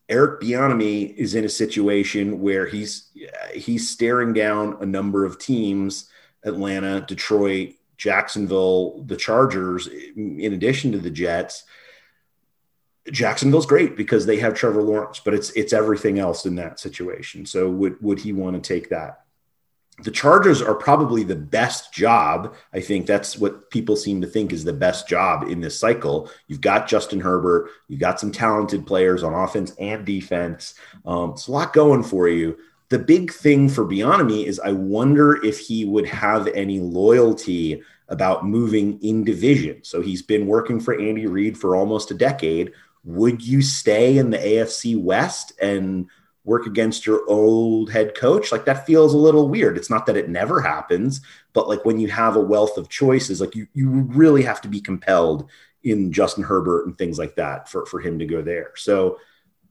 Eric 0.09 0.40
Bieniemy 0.40 1.14
is 1.14 1.37
in 1.37 1.44
a 1.44 1.48
situation 1.48 2.40
where 2.40 2.66
he's 2.66 3.12
he's 3.55 3.88
staring 3.88 4.33
down 4.33 4.79
a 4.81 4.87
number 4.87 5.24
of 5.24 5.38
teams 5.38 6.11
Atlanta 6.42 7.03
Detroit 7.03 7.74
Jacksonville 7.96 9.00
the 9.05 9.16
Chargers 9.16 9.87
in 10.16 10.55
addition 10.55 10.90
to 10.90 10.98
the 10.98 11.09
Jets 11.09 11.62
Jacksonville's 13.10 13.66
great 13.66 13.96
because 13.96 14.24
they 14.24 14.38
have 14.38 14.54
Trevor 14.54 14.82
Lawrence, 14.82 15.20
but 15.22 15.34
it's 15.34 15.50
it's 15.50 15.72
everything 15.72 16.18
else 16.18 16.46
in 16.46 16.54
that 16.56 16.80
situation. 16.80 17.44
So 17.44 17.68
would 17.70 18.00
would 18.02 18.18
he 18.18 18.32
want 18.32 18.62
to 18.62 18.66
take 18.66 18.88
that? 18.90 19.20
The 20.02 20.10
Chargers 20.10 20.60
are 20.60 20.74
probably 20.74 21.22
the 21.22 21.36
best 21.36 21.92
job. 21.92 22.54
I 22.72 22.80
think 22.80 23.06
that's 23.06 23.38
what 23.38 23.70
people 23.70 23.94
seem 23.94 24.20
to 24.22 24.26
think 24.26 24.52
is 24.52 24.64
the 24.64 24.72
best 24.72 25.06
job 25.06 25.44
in 25.44 25.60
this 25.60 25.78
cycle. 25.78 26.30
You've 26.48 26.62
got 26.62 26.88
Justin 26.88 27.20
Herbert, 27.20 27.70
you've 27.88 28.00
got 28.00 28.18
some 28.18 28.32
talented 28.32 28.86
players 28.86 29.22
on 29.22 29.34
offense 29.34 29.72
and 29.78 30.04
defense. 30.04 30.74
Um, 31.06 31.30
it's 31.30 31.46
a 31.46 31.52
lot 31.52 31.74
going 31.74 32.02
for 32.02 32.28
you. 32.28 32.56
The 32.88 32.98
big 32.98 33.32
thing 33.32 33.68
for 33.68 33.84
Bieniemy 33.84 34.46
is 34.46 34.58
I 34.58 34.72
wonder 34.72 35.44
if 35.44 35.58
he 35.58 35.84
would 35.84 36.06
have 36.06 36.48
any 36.48 36.80
loyalty 36.80 37.82
about 38.08 38.46
moving 38.46 39.00
in 39.00 39.24
division. 39.24 39.82
So 39.84 40.02
he's 40.02 40.22
been 40.22 40.46
working 40.46 40.80
for 40.80 40.98
Andy 41.00 41.26
Reid 41.26 41.56
for 41.56 41.76
almost 41.76 42.10
a 42.10 42.14
decade 42.14 42.72
would 43.04 43.46
you 43.46 43.62
stay 43.62 44.18
in 44.18 44.30
the 44.30 44.38
AFC 44.38 45.00
West 45.00 45.52
and 45.60 46.06
work 46.44 46.66
against 46.66 47.06
your 47.06 47.28
old 47.28 47.90
head 47.90 48.14
coach? 48.16 48.50
Like 48.50 48.64
that 48.64 48.86
feels 48.86 49.14
a 49.14 49.18
little 49.18 49.48
weird. 49.48 49.76
It's 49.76 49.90
not 49.90 50.06
that 50.06 50.16
it 50.16 50.28
never 50.28 50.60
happens, 50.60 51.20
but 51.52 51.68
like 51.68 51.84
when 51.84 51.98
you 51.98 52.08
have 52.08 52.36
a 52.36 52.40
wealth 52.40 52.76
of 52.78 52.88
choices, 52.88 53.40
like 53.40 53.54
you 53.54 53.66
you 53.74 53.88
really 53.88 54.42
have 54.42 54.60
to 54.62 54.68
be 54.68 54.80
compelled 54.80 55.50
in 55.82 56.12
Justin 56.12 56.44
Herbert 56.44 56.86
and 56.86 56.96
things 56.96 57.18
like 57.18 57.36
that 57.36 57.68
for, 57.68 57.84
for 57.86 58.00
him 58.00 58.18
to 58.18 58.26
go 58.26 58.40
there. 58.40 58.72
So 58.74 59.18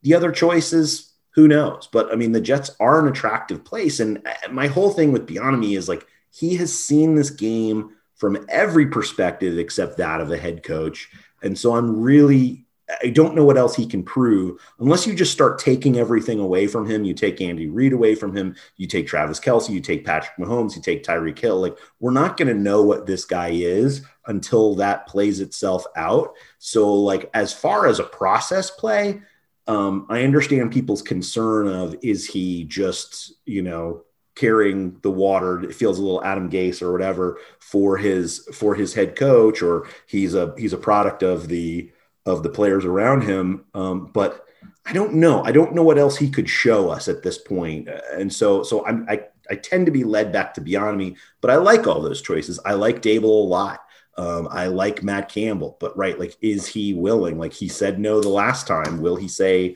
the 0.03 0.13
other 0.13 0.31
choices, 0.31 1.11
who 1.31 1.47
knows? 1.47 1.89
But 1.91 2.11
I 2.11 2.15
mean, 2.15 2.31
the 2.31 2.41
Jets 2.41 2.71
are 2.79 2.99
an 2.99 3.07
attractive 3.07 3.65
place. 3.65 3.99
And 3.99 4.25
uh, 4.25 4.51
my 4.51 4.67
whole 4.67 4.91
thing 4.91 5.11
with 5.11 5.27
Bieniemy 5.27 5.75
is 5.75 5.89
like 5.89 6.05
he 6.29 6.55
has 6.57 6.77
seen 6.77 7.15
this 7.15 7.31
game 7.31 7.95
from 8.15 8.45
every 8.47 8.85
perspective 8.85 9.57
except 9.57 9.97
that 9.97 10.21
of 10.21 10.31
a 10.31 10.37
head 10.37 10.63
coach. 10.63 11.09
And 11.41 11.57
so 11.57 11.75
I'm 11.75 11.99
really 11.99 12.62
I 13.01 13.09
don't 13.09 13.35
know 13.35 13.45
what 13.45 13.57
else 13.57 13.75
he 13.75 13.85
can 13.85 14.03
prove 14.03 14.59
unless 14.79 15.07
you 15.07 15.15
just 15.15 15.31
start 15.31 15.59
taking 15.59 15.97
everything 15.97 16.39
away 16.39 16.67
from 16.67 16.85
him. 16.85 17.03
You 17.03 17.13
take 17.13 17.41
Andy 17.41 17.67
Reid 17.67 17.93
away 17.93 18.15
from 18.15 18.35
him. 18.35 18.55
You 18.77 18.87
take 18.87 19.07
Travis 19.07 19.39
Kelce. 19.39 19.69
You 19.69 19.79
take 19.79 20.05
Patrick 20.05 20.37
Mahomes. 20.37 20.75
You 20.75 20.81
take 20.81 21.03
Tyreek 21.03 21.39
Hill. 21.39 21.61
Like 21.61 21.77
we're 21.99 22.11
not 22.11 22.37
going 22.37 22.49
to 22.49 22.53
know 22.53 22.83
what 22.83 23.05
this 23.05 23.25
guy 23.25 23.49
is 23.49 24.03
until 24.27 24.75
that 24.75 25.07
plays 25.07 25.39
itself 25.39 25.85
out. 25.95 26.33
So, 26.59 26.93
like 26.93 27.29
as 27.33 27.53
far 27.53 27.87
as 27.87 27.99
a 27.99 28.03
process 28.03 28.69
play, 28.69 29.21
um, 29.67 30.07
I 30.09 30.23
understand 30.23 30.71
people's 30.71 31.01
concern 31.01 31.67
of 31.67 31.95
is 32.01 32.27
he 32.27 32.65
just 32.65 33.33
you 33.45 33.61
know 33.61 34.03
carrying 34.35 34.97
the 35.01 35.11
water 35.11 35.63
it 35.63 35.75
feels 35.75 35.99
a 35.99 36.01
little 36.01 36.23
adam 36.23 36.49
gase 36.49 36.81
or 36.81 36.91
whatever 36.91 37.37
for 37.59 37.97
his 37.97 38.47
for 38.51 38.73
his 38.73 38.91
head 38.91 39.15
coach 39.15 39.61
or 39.61 39.87
he's 40.07 40.33
a 40.33 40.55
he's 40.57 40.73
a 40.73 40.77
product 40.77 41.21
of 41.21 41.47
the 41.49 41.91
of 42.25 42.43
the 42.43 42.49
players 42.49 42.85
around 42.85 43.21
him. 43.21 43.65
Um, 43.73 44.11
but 44.13 44.45
I 44.85 44.93
don't 44.93 45.15
know. 45.15 45.43
I 45.43 45.51
don't 45.51 45.73
know 45.73 45.83
what 45.83 45.97
else 45.97 46.17
he 46.17 46.29
could 46.29 46.49
show 46.49 46.89
us 46.89 47.07
at 47.07 47.23
this 47.23 47.37
point. 47.37 47.89
And 48.13 48.31
so, 48.31 48.63
so 48.63 48.85
I'm, 48.85 49.05
I, 49.09 49.23
I 49.49 49.55
tend 49.55 49.85
to 49.85 49.91
be 49.91 50.03
led 50.03 50.31
back 50.31 50.53
to 50.53 50.61
Bieniemy, 50.61 51.17
but 51.41 51.51
I 51.51 51.55
like 51.55 51.87
all 51.87 52.01
those 52.01 52.21
choices. 52.21 52.59
I 52.65 52.73
like 52.73 53.01
Daboll 53.01 53.23
a 53.23 53.47
lot. 53.47 53.81
Um, 54.17 54.47
I 54.51 54.67
like 54.67 55.03
Matt 55.03 55.29
Campbell, 55.29 55.77
but 55.79 55.97
right, 55.97 56.19
like, 56.19 56.37
is 56.41 56.67
he 56.67 56.93
willing? 56.93 57.37
Like 57.39 57.53
he 57.53 57.67
said 57.67 57.99
no 57.99 58.21
the 58.21 58.29
last 58.29 58.67
time. 58.67 59.01
Will 59.01 59.15
he 59.15 59.27
say 59.27 59.75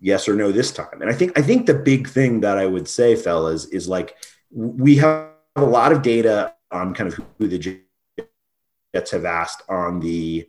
yes 0.00 0.28
or 0.28 0.34
no 0.34 0.50
this 0.50 0.72
time? 0.72 1.00
And 1.00 1.08
I 1.08 1.12
think 1.12 1.38
I 1.38 1.42
think 1.42 1.66
the 1.66 1.74
big 1.74 2.08
thing 2.08 2.40
that 2.40 2.58
I 2.58 2.66
would 2.66 2.88
say, 2.88 3.14
fellas, 3.14 3.66
is 3.66 3.88
like 3.88 4.16
we 4.50 4.96
have 4.96 5.28
a 5.54 5.62
lot 5.62 5.92
of 5.92 6.02
data 6.02 6.54
on 6.72 6.92
kind 6.92 7.12
of 7.12 7.24
who 7.38 7.46
the 7.46 7.58
Jets 7.58 9.10
have 9.12 9.24
asked 9.24 9.62
on 9.68 10.00
the 10.00 10.48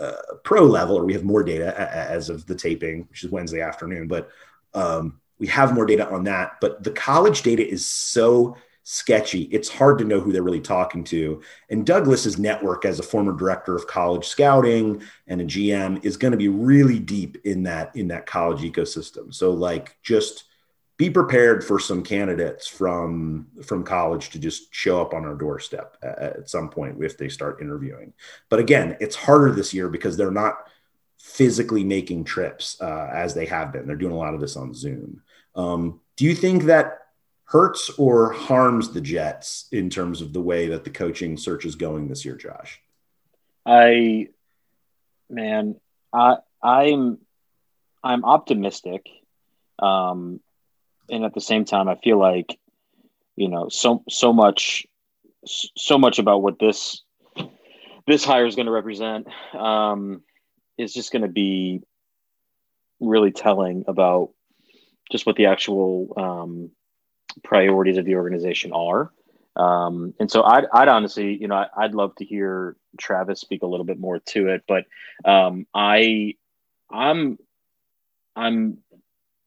uh, 0.00 0.34
pro 0.44 0.64
level, 0.64 0.96
or 0.96 1.04
we 1.04 1.12
have 1.12 1.24
more 1.24 1.42
data 1.42 1.78
as 1.92 2.28
of 2.30 2.46
the 2.46 2.54
taping, 2.54 3.06
which 3.10 3.24
is 3.24 3.30
Wednesday 3.30 3.60
afternoon, 3.60 4.08
but 4.08 4.30
um, 4.74 5.20
we 5.38 5.46
have 5.46 5.74
more 5.74 5.86
data 5.86 6.08
on 6.10 6.24
that. 6.24 6.56
But 6.60 6.82
the 6.82 6.90
college 6.92 7.42
data 7.42 7.66
is 7.66 7.86
so 7.86 8.56
sketchy. 8.82 9.42
It's 9.52 9.68
hard 9.68 9.98
to 9.98 10.04
know 10.04 10.20
who 10.20 10.32
they're 10.32 10.42
really 10.42 10.60
talking 10.60 11.04
to. 11.04 11.42
And 11.68 11.86
Douglas's 11.86 12.38
network 12.38 12.84
as 12.84 12.98
a 12.98 13.04
former 13.04 13.32
director 13.32 13.76
of 13.76 13.86
college 13.86 14.26
scouting 14.26 15.02
and 15.26 15.40
a 15.40 15.44
GM 15.44 16.04
is 16.04 16.16
going 16.16 16.32
to 16.32 16.38
be 16.38 16.48
really 16.48 16.98
deep 16.98 17.38
in 17.44 17.62
that 17.64 17.94
in 17.94 18.08
that 18.08 18.26
college 18.26 18.60
ecosystem. 18.60 19.34
So 19.34 19.52
like 19.52 19.96
just 20.02 20.44
be 21.00 21.08
prepared 21.08 21.64
for 21.64 21.78
some 21.80 22.02
candidates 22.02 22.66
from 22.66 23.46
from 23.64 23.82
college 23.82 24.28
to 24.28 24.38
just 24.38 24.68
show 24.70 25.00
up 25.00 25.14
on 25.14 25.24
our 25.24 25.34
doorstep 25.34 25.96
at, 26.02 26.46
some 26.46 26.68
point 26.68 27.02
if 27.02 27.16
they 27.16 27.30
start 27.30 27.62
interviewing. 27.62 28.12
But 28.50 28.58
again, 28.58 28.98
it's 29.00 29.16
harder 29.16 29.50
this 29.50 29.72
year 29.72 29.88
because 29.88 30.18
they're 30.18 30.30
not 30.30 30.58
physically 31.18 31.84
making 31.84 32.24
trips 32.24 32.78
uh, 32.82 33.08
as 33.14 33.32
they 33.32 33.46
have 33.46 33.72
been. 33.72 33.86
They're 33.86 33.96
doing 33.96 34.12
a 34.12 34.18
lot 34.18 34.34
of 34.34 34.42
this 34.42 34.58
on 34.58 34.74
Zoom. 34.74 35.22
Um, 35.54 36.00
do 36.16 36.26
you 36.26 36.34
think 36.34 36.64
that 36.64 36.98
hurts 37.44 37.88
or 37.96 38.32
harms 38.34 38.90
the 38.90 39.00
Jets 39.00 39.68
in 39.72 39.88
terms 39.88 40.20
of 40.20 40.34
the 40.34 40.42
way 40.42 40.66
that 40.66 40.84
the 40.84 40.90
coaching 40.90 41.38
search 41.38 41.64
is 41.64 41.76
going 41.76 42.08
this 42.08 42.26
year, 42.26 42.36
Josh? 42.36 42.78
I, 43.64 44.28
man, 45.30 45.80
I 46.12 46.36
I'm 46.62 47.20
I'm 48.04 48.22
optimistic. 48.26 49.08
Um, 49.78 50.40
and 51.10 51.24
at 51.24 51.34
the 51.34 51.40
same 51.40 51.64
time, 51.64 51.88
I 51.88 51.96
feel 51.96 52.18
like 52.18 52.58
you 53.36 53.48
know 53.48 53.68
so 53.68 54.02
so 54.08 54.32
much 54.32 54.86
so 55.44 55.98
much 55.98 56.18
about 56.18 56.42
what 56.42 56.58
this 56.58 57.02
this 58.06 58.24
hire 58.24 58.46
is 58.46 58.56
going 58.56 58.66
to 58.66 58.72
represent 58.72 59.28
um, 59.54 60.22
is 60.78 60.92
just 60.92 61.12
going 61.12 61.22
to 61.22 61.28
be 61.28 61.82
really 63.00 63.30
telling 63.30 63.84
about 63.86 64.30
just 65.10 65.26
what 65.26 65.36
the 65.36 65.46
actual 65.46 66.12
um, 66.16 66.70
priorities 67.42 67.96
of 67.96 68.04
the 68.04 68.16
organization 68.16 68.72
are. 68.72 69.10
Um, 69.56 70.14
and 70.20 70.30
so 70.30 70.42
I'd, 70.42 70.66
I'd 70.72 70.88
honestly, 70.88 71.36
you 71.36 71.48
know, 71.48 71.54
I, 71.54 71.82
would 71.82 71.94
love 71.94 72.14
to 72.16 72.24
hear 72.24 72.76
Travis 72.98 73.40
speak 73.40 73.62
a 73.62 73.66
little 73.66 73.84
bit 73.84 73.98
more 73.98 74.20
to 74.20 74.48
it, 74.48 74.62
but 74.68 74.84
um, 75.24 75.66
I, 75.74 76.36
I'm, 76.90 77.38
I'm, 78.36 78.78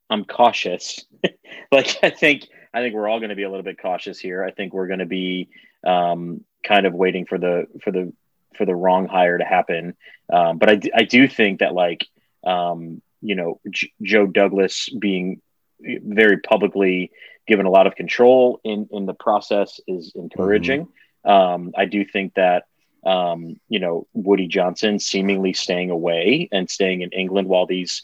I'm 0.09 0.25
cautious. 0.25 1.03
like 1.71 1.97
I 2.03 2.09
think, 2.09 2.47
I 2.73 2.81
think 2.81 2.93
we're 2.95 3.07
all 3.07 3.19
going 3.19 3.29
to 3.29 3.35
be 3.35 3.43
a 3.43 3.49
little 3.49 3.63
bit 3.63 3.81
cautious 3.81 4.19
here. 4.19 4.43
I 4.43 4.51
think 4.51 4.73
we're 4.73 4.87
going 4.87 4.99
to 4.99 5.05
be 5.05 5.49
um, 5.85 6.43
kind 6.63 6.85
of 6.85 6.93
waiting 6.93 7.25
for 7.25 7.37
the 7.37 7.67
for 7.83 7.91
the 7.91 8.13
for 8.57 8.65
the 8.65 8.75
wrong 8.75 9.07
hire 9.07 9.37
to 9.37 9.45
happen. 9.45 9.95
Um, 10.31 10.57
but 10.57 10.69
I, 10.69 10.79
I 10.95 11.03
do 11.03 11.27
think 11.27 11.59
that 11.59 11.73
like 11.73 12.07
um, 12.45 13.01
you 13.21 13.35
know 13.35 13.59
J- 13.69 13.93
Joe 14.01 14.27
Douglas 14.27 14.89
being 14.89 15.41
very 15.81 16.39
publicly 16.39 17.11
given 17.45 17.65
a 17.65 17.69
lot 17.69 17.87
of 17.87 17.95
control 17.95 18.59
in 18.63 18.87
in 18.91 19.05
the 19.05 19.13
process 19.13 19.79
is 19.87 20.13
encouraging. 20.15 20.87
Mm-hmm. 21.25 21.29
Um, 21.29 21.71
I 21.77 21.85
do 21.85 22.05
think 22.05 22.33
that 22.35 22.65
um, 23.05 23.59
you 23.69 23.79
know 23.79 24.07
Woody 24.13 24.47
Johnson 24.47 24.99
seemingly 24.99 25.53
staying 25.53 25.91
away 25.91 26.49
and 26.51 26.69
staying 26.69 27.01
in 27.01 27.11
England 27.11 27.47
while 27.47 27.65
these 27.65 28.01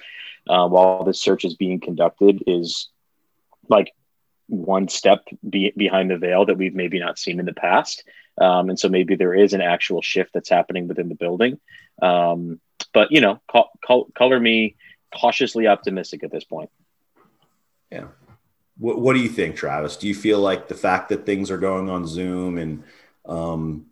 uh, 0.47 0.67
while 0.67 1.03
this 1.03 1.21
search 1.21 1.45
is 1.45 1.55
being 1.55 1.79
conducted 1.79 2.43
is 2.47 2.89
like 3.67 3.93
one 4.47 4.87
step 4.87 5.25
be- 5.47 5.73
behind 5.77 6.09
the 6.09 6.17
veil 6.17 6.45
that 6.45 6.57
we've 6.57 6.73
maybe 6.73 6.99
not 6.99 7.19
seen 7.19 7.39
in 7.39 7.45
the 7.45 7.53
past. 7.53 8.03
Um, 8.41 8.69
and 8.69 8.79
so 8.79 8.89
maybe 8.89 9.15
there 9.15 9.33
is 9.33 9.53
an 9.53 9.61
actual 9.61 10.01
shift 10.01 10.31
that's 10.33 10.49
happening 10.49 10.87
within 10.87 11.09
the 11.09 11.15
building. 11.15 11.59
Um, 12.01 12.59
but 12.93 13.11
you 13.11 13.21
know, 13.21 13.39
call, 13.49 13.71
call, 13.85 14.05
color 14.15 14.39
me 14.39 14.75
cautiously 15.15 15.67
optimistic 15.67 16.23
at 16.23 16.31
this 16.31 16.45
point. 16.45 16.69
Yeah. 17.91 18.07
What, 18.77 18.99
what 18.99 19.13
do 19.13 19.19
you 19.19 19.29
think, 19.29 19.55
Travis? 19.55 19.97
Do 19.97 20.07
you 20.07 20.15
feel 20.15 20.39
like 20.39 20.67
the 20.67 20.75
fact 20.75 21.09
that 21.09 21.25
things 21.25 21.51
are 21.51 21.57
going 21.57 21.89
on 21.89 22.07
Zoom 22.07 22.57
and, 22.57 22.83
um, 23.25 23.87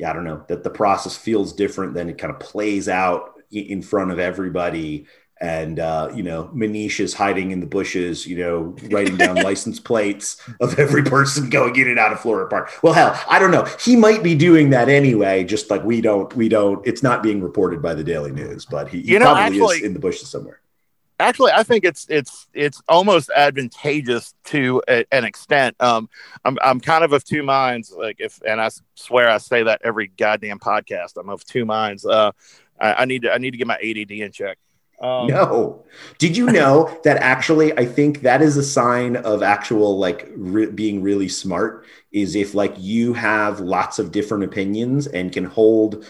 yeah, 0.00 0.10
I 0.10 0.12
don't 0.14 0.24
know, 0.24 0.42
that 0.48 0.64
the 0.64 0.70
process 0.70 1.16
feels 1.16 1.52
different 1.52 1.92
than 1.92 2.08
it 2.08 2.16
kind 2.16 2.32
of 2.32 2.40
plays 2.40 2.88
out 2.88 3.34
in 3.50 3.82
front 3.82 4.10
of 4.10 4.18
everybody 4.18 5.06
and 5.42 5.78
uh, 5.78 6.10
you 6.14 6.22
know 6.22 6.50
Manish 6.54 7.00
is 7.00 7.14
hiding 7.14 7.50
in 7.50 7.60
the 7.60 7.66
bushes, 7.66 8.26
you 8.26 8.38
know, 8.38 8.76
writing 8.90 9.16
down 9.16 9.36
license 9.42 9.80
plates 9.80 10.36
of 10.60 10.78
every 10.78 11.02
person 11.02 11.48
going 11.48 11.76
in 11.76 11.88
and 11.88 11.98
out 11.98 12.12
of 12.12 12.20
Florham 12.20 12.50
Park. 12.50 12.70
Well, 12.82 12.92
hell, 12.92 13.18
I 13.28 13.38
don't 13.38 13.50
know. 13.50 13.66
He 13.80 13.96
might 13.96 14.22
be 14.22 14.34
doing 14.34 14.70
that 14.70 14.88
anyway, 14.90 15.44
just 15.44 15.70
like 15.70 15.82
we 15.82 16.02
don't. 16.02 16.34
We 16.36 16.48
don't. 16.50 16.86
It's 16.86 17.02
not 17.02 17.22
being 17.22 17.42
reported 17.42 17.80
by 17.80 17.94
the 17.94 18.04
Daily 18.04 18.32
News, 18.32 18.66
but 18.66 18.88
he, 18.88 19.00
he 19.00 19.12
you 19.12 19.18
know, 19.18 19.26
probably 19.26 19.42
actually, 19.42 19.76
is 19.78 19.82
in 19.84 19.94
the 19.94 20.00
bushes 20.00 20.28
somewhere 20.28 20.60
actually 21.20 21.52
i 21.52 21.62
think 21.62 21.84
it's 21.84 22.06
it's 22.08 22.48
it's 22.54 22.82
almost 22.88 23.30
advantageous 23.36 24.34
to 24.44 24.82
a, 24.88 25.04
an 25.12 25.24
extent. 25.24 25.76
Um 25.80 26.08
i'm 26.44 26.58
i'm 26.62 26.80
kind 26.80 27.04
of 27.04 27.12
of 27.12 27.24
two 27.24 27.42
minds 27.42 27.92
like 27.96 28.16
if 28.18 28.40
and 28.46 28.60
i 28.60 28.68
swear 28.94 29.28
i 29.28 29.38
say 29.38 29.62
that 29.62 29.80
every 29.84 30.08
goddamn 30.08 30.58
podcast. 30.58 31.16
I'm 31.16 31.28
of 31.28 31.44
two 31.44 31.64
minds. 31.64 32.04
Uh 32.04 32.32
i, 32.80 32.94
I 32.94 33.04
need 33.04 33.22
to 33.22 33.32
i 33.32 33.38
need 33.38 33.52
to 33.52 33.58
get 33.58 33.66
my 33.66 33.76
add 33.76 34.10
in 34.10 34.32
check. 34.32 34.58
Um, 35.00 35.28
no. 35.28 35.84
Did 36.18 36.36
you 36.36 36.46
know 36.46 36.98
that 37.04 37.16
actually 37.18 37.76
I 37.78 37.86
think 37.86 38.20
that 38.20 38.42
is 38.42 38.56
a 38.56 38.62
sign 38.62 39.16
of 39.16 39.42
actual 39.42 39.98
like 39.98 40.28
re- 40.36 40.66
being 40.70 41.02
really 41.02 41.28
smart 41.28 41.86
is 42.12 42.34
if 42.34 42.54
like 42.54 42.74
you 42.76 43.14
have 43.14 43.60
lots 43.60 43.98
of 43.98 44.12
different 44.12 44.44
opinions 44.44 45.06
and 45.06 45.32
can 45.32 45.44
hold 45.44 46.04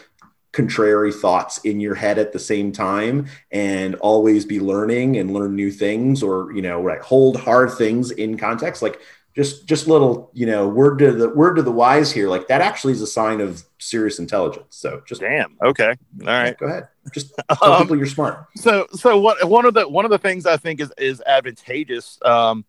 contrary 0.53 1.13
thoughts 1.13 1.59
in 1.59 1.81
your 1.81 1.95
head 1.95 2.19
at 2.19 2.33
the 2.33 2.39
same 2.39 2.73
time 2.73 3.27
and 3.53 3.95
always 3.97 4.45
be 4.45 4.59
learning 4.59 5.17
and 5.17 5.33
learn 5.33 5.55
new 5.55 5.71
things 5.71 6.23
or 6.23 6.53
you 6.53 6.63
know 6.63 6.81
right 6.81 7.01
hold 7.03 7.37
hard 7.37 7.73
things 7.73 8.11
in 8.11 8.37
context. 8.37 8.83
Like 8.83 9.01
just 9.37 9.67
just 9.67 9.87
little 9.87 10.31
you 10.35 10.47
know 10.47 10.69
word 10.69 10.99
to 10.99 11.13
the 11.13 11.29
word 11.29 11.55
to 11.55 11.63
the 11.63 11.71
wise 11.71 12.11
here 12.11 12.29
like 12.29 12.49
that 12.49 12.61
actually 12.61 12.93
is 12.93 13.01
a 13.01 13.07
sign 13.07 13.41
of 13.41 13.63
serious 13.79 14.19
intelligence. 14.19 14.77
So 14.77 15.03
just 15.07 15.21
damn. 15.21 15.57
Okay. 15.63 15.95
All 16.23 16.27
right. 16.27 16.59
Go 16.59 16.67
ahead. 16.67 16.89
Just 17.15 17.33
tell 17.63 17.73
um, 17.73 17.83
people 17.83 17.97
you're 17.97 18.07
smart. 18.07 18.47
so 18.57 18.87
so 18.93 19.21
what 19.21 19.49
one 19.49 19.65
of 19.65 19.75
the 19.75 19.89
one 19.89 20.05
of 20.05 20.11
the 20.11 20.19
things 20.19 20.47
i 20.47 20.57
think 20.57 20.81
is 20.81 20.93
is 20.99 21.23
advantageous 21.27 22.19
um 22.25 22.65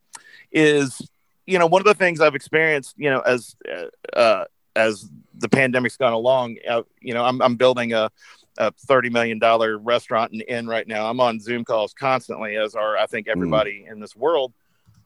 is 0.51 1.01
you 1.45 1.59
know 1.59 1.67
one 1.67 1.81
of 1.81 1.85
the 1.85 1.93
things 1.93 2.21
i've 2.21 2.35
experienced 2.35 2.95
you 2.97 3.09
know 3.09 3.19
as 3.19 3.55
uh 4.13 4.45
as 4.75 5.09
the 5.41 5.49
pandemic's 5.49 5.97
gone 5.97 6.13
along, 6.13 6.57
uh, 6.67 6.83
you 7.01 7.13
know, 7.13 7.25
I'm, 7.25 7.41
I'm 7.41 7.55
building 7.55 7.93
a, 7.93 8.09
a 8.57 8.71
$30 8.71 9.11
million 9.11 9.39
restaurant 9.83 10.31
and 10.31 10.43
inn 10.47 10.67
right 10.67 10.87
now. 10.87 11.09
I'm 11.09 11.19
on 11.19 11.39
Zoom 11.39 11.65
calls 11.65 11.93
constantly, 11.93 12.55
as 12.55 12.75
are, 12.75 12.97
I 12.97 13.05
think, 13.07 13.27
everybody 13.27 13.85
mm. 13.85 13.91
in 13.91 13.99
this 13.99 14.15
world. 14.15 14.53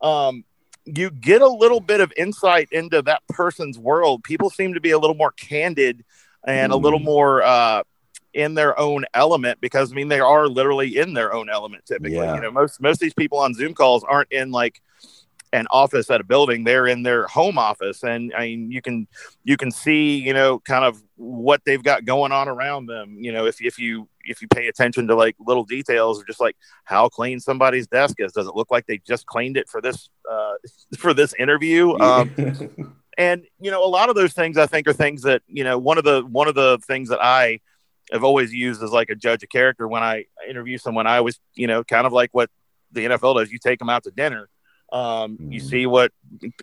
Um, 0.01 0.43
you 0.85 1.09
get 1.09 1.41
a 1.41 1.47
little 1.47 1.79
bit 1.79 2.01
of 2.01 2.13
insight 2.15 2.69
into 2.71 3.01
that 3.03 3.23
person's 3.29 3.79
world. 3.79 4.23
People 4.23 4.49
seem 4.49 4.75
to 4.75 4.81
be 4.81 4.91
a 4.91 4.99
little 4.99 5.15
more 5.15 5.31
candid 5.31 6.03
and 6.45 6.71
mm. 6.71 6.75
a 6.75 6.77
little 6.77 6.99
mm. 6.99 7.05
more 7.05 7.43
uh, 7.43 7.83
in 8.33 8.53
their 8.53 8.77
own 8.79 9.05
element 9.13 9.59
because 9.61 9.91
I 9.91 9.95
mean 9.95 10.09
they 10.09 10.19
are 10.19 10.47
literally 10.47 10.97
in 10.97 11.13
their 11.13 11.33
own 11.33 11.49
element 11.49 11.85
typically. 11.85 12.17
Yeah. 12.17 12.35
You 12.35 12.41
know, 12.41 12.51
most 12.51 12.81
most 12.81 12.95
of 12.95 12.99
these 12.99 13.13
people 13.13 13.39
on 13.39 13.53
Zoom 13.53 13.73
calls 13.73 14.03
aren't 14.03 14.31
in 14.31 14.51
like 14.51 14.81
an 15.55 15.67
office 15.71 16.09
at 16.09 16.21
a 16.21 16.23
building 16.23 16.63
they're 16.63 16.87
in 16.87 17.03
their 17.03 17.27
home 17.27 17.57
office. 17.57 18.03
And 18.03 18.33
i 18.35 18.41
mean 18.41 18.71
you 18.71 18.81
can 18.81 19.07
you 19.43 19.57
can 19.57 19.71
see 19.71 20.17
you 20.17 20.33
know 20.33 20.59
kind 20.59 20.85
of 20.85 21.01
what 21.15 21.61
they've 21.65 21.83
got 21.83 22.05
going 22.05 22.31
on 22.31 22.49
around 22.49 22.87
them 22.87 23.17
you 23.19 23.31
know 23.31 23.45
if, 23.45 23.61
if 23.61 23.79
you 23.79 24.07
if 24.23 24.41
you 24.41 24.47
pay 24.47 24.67
attention 24.67 25.07
to 25.07 25.15
like 25.15 25.35
little 25.39 25.63
details 25.63 26.21
or 26.21 26.25
just 26.25 26.39
like 26.39 26.57
how 26.83 27.07
clean 27.07 27.39
somebody's 27.39 27.87
desk 27.87 28.15
is. 28.19 28.33
Does 28.33 28.47
it 28.47 28.55
look 28.55 28.71
like 28.71 28.87
they 28.87 28.99
just 29.07 29.25
cleaned 29.27 29.55
it 29.55 29.69
for 29.69 29.81
this 29.81 30.09
uh 30.29 30.53
for 30.97 31.13
this 31.13 31.33
interview? 31.39 31.97
Um 31.99 32.31
and 33.17 33.45
you 33.59 33.71
know 33.71 33.83
a 33.83 33.87
lot 33.87 34.09
of 34.09 34.15
those 34.15 34.33
things 34.33 34.57
i 34.57 34.65
think 34.65 34.87
are 34.87 34.93
things 34.93 35.21
that 35.21 35.41
you 35.47 35.63
know 35.63 35.77
one 35.77 35.97
of 35.97 36.03
the 36.03 36.21
one 36.29 36.47
of 36.47 36.55
the 36.55 36.77
things 36.85 37.09
that 37.09 37.23
i 37.23 37.59
have 38.11 38.23
always 38.23 38.53
used 38.53 38.83
as 38.83 38.91
like 38.91 39.09
a 39.09 39.15
judge 39.15 39.41
of 39.41 39.49
character 39.49 39.87
when 39.87 40.03
i 40.03 40.25
interview 40.49 40.77
someone 40.77 41.07
i 41.07 41.17
always 41.17 41.39
you 41.53 41.67
know 41.67 41.83
kind 41.83 42.05
of 42.05 42.13
like 42.13 42.29
what 42.33 42.49
the 42.91 43.05
nfl 43.05 43.37
does. 43.37 43.51
You 43.51 43.59
take 43.59 43.79
them 43.79 43.89
out 43.89 44.03
to 44.03 44.11
dinner 44.11 44.49
um, 44.95 45.35
you 45.41 45.59
mm-hmm. 45.59 45.67
see 45.67 45.85
what, 45.85 46.13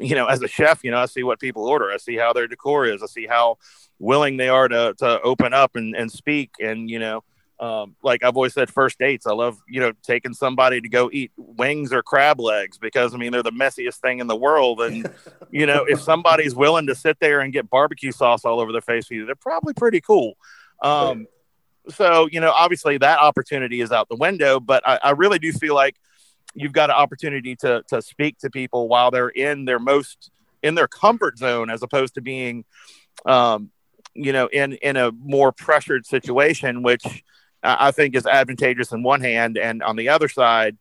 you 0.00 0.14
know, 0.14 0.26
as 0.26 0.40
a 0.40 0.48
chef, 0.48 0.82
you 0.82 0.90
know, 0.90 0.96
I 0.96 1.04
see 1.04 1.22
what 1.22 1.38
people 1.38 1.66
order. 1.66 1.92
I 1.92 1.98
see 1.98 2.16
how 2.16 2.32
their 2.32 2.48
decor 2.48 2.86
is. 2.86 3.02
I 3.02 3.06
see 3.06 3.26
how 3.26 3.58
willing 3.98 4.38
they 4.38 4.48
are 4.48 4.68
to, 4.68 4.94
to 4.96 5.20
open 5.20 5.52
up 5.52 5.76
and, 5.76 5.94
and 5.94 6.10
speak. 6.10 6.52
And, 6.58 6.88
you 6.88 6.98
know, 6.98 7.24
um, 7.60 7.94
like 8.02 8.24
I've 8.24 8.34
always 8.34 8.54
said, 8.54 8.70
first 8.70 8.98
dates, 8.98 9.26
I 9.26 9.32
love, 9.32 9.58
you 9.68 9.80
know, 9.80 9.92
taking 10.02 10.32
somebody 10.32 10.80
to 10.80 10.88
go 10.88 11.10
eat 11.12 11.30
wings 11.36 11.92
or 11.92 12.02
crab 12.02 12.40
legs 12.40 12.78
because 12.78 13.14
I 13.14 13.18
mean, 13.18 13.32
they're 13.32 13.42
the 13.42 13.52
messiest 13.52 13.96
thing 13.96 14.20
in 14.20 14.28
the 14.28 14.36
world. 14.36 14.80
And, 14.80 15.12
you 15.50 15.66
know, 15.66 15.84
if 15.84 16.00
somebody's 16.00 16.54
willing 16.54 16.86
to 16.86 16.94
sit 16.94 17.18
there 17.20 17.40
and 17.40 17.52
get 17.52 17.68
barbecue 17.68 18.12
sauce 18.12 18.46
all 18.46 18.60
over 18.60 18.72
their 18.72 18.80
face 18.80 19.08
for 19.08 19.14
you, 19.14 19.26
they're 19.26 19.34
probably 19.34 19.74
pretty 19.74 20.00
cool. 20.00 20.38
Um, 20.80 21.26
so, 21.90 22.30
you 22.32 22.40
know, 22.40 22.50
obviously 22.50 22.96
that 22.96 23.18
opportunity 23.18 23.82
is 23.82 23.92
out 23.92 24.08
the 24.08 24.16
window, 24.16 24.58
but 24.58 24.82
I, 24.88 24.98
I 25.04 25.10
really 25.10 25.38
do 25.38 25.52
feel 25.52 25.74
like, 25.74 25.96
you've 26.54 26.72
got 26.72 26.90
an 26.90 26.96
opportunity 26.96 27.56
to 27.56 27.82
to 27.88 28.02
speak 28.02 28.38
to 28.38 28.50
people 28.50 28.88
while 28.88 29.10
they're 29.10 29.28
in 29.28 29.64
their 29.64 29.78
most 29.78 30.30
in 30.62 30.74
their 30.74 30.88
comfort 30.88 31.38
zone 31.38 31.70
as 31.70 31.82
opposed 31.82 32.14
to 32.14 32.20
being 32.20 32.64
um, 33.26 33.70
you 34.14 34.32
know 34.32 34.46
in 34.46 34.74
in 34.74 34.96
a 34.96 35.10
more 35.12 35.52
pressured 35.52 36.06
situation 36.06 36.82
which 36.82 37.04
i 37.62 37.90
think 37.90 38.14
is 38.14 38.26
advantageous 38.26 38.92
in 38.92 39.02
one 39.02 39.20
hand. 39.20 39.56
And 39.56 39.82
on 39.82 39.96
the 39.96 40.08
other 40.08 40.28
side 40.28 40.76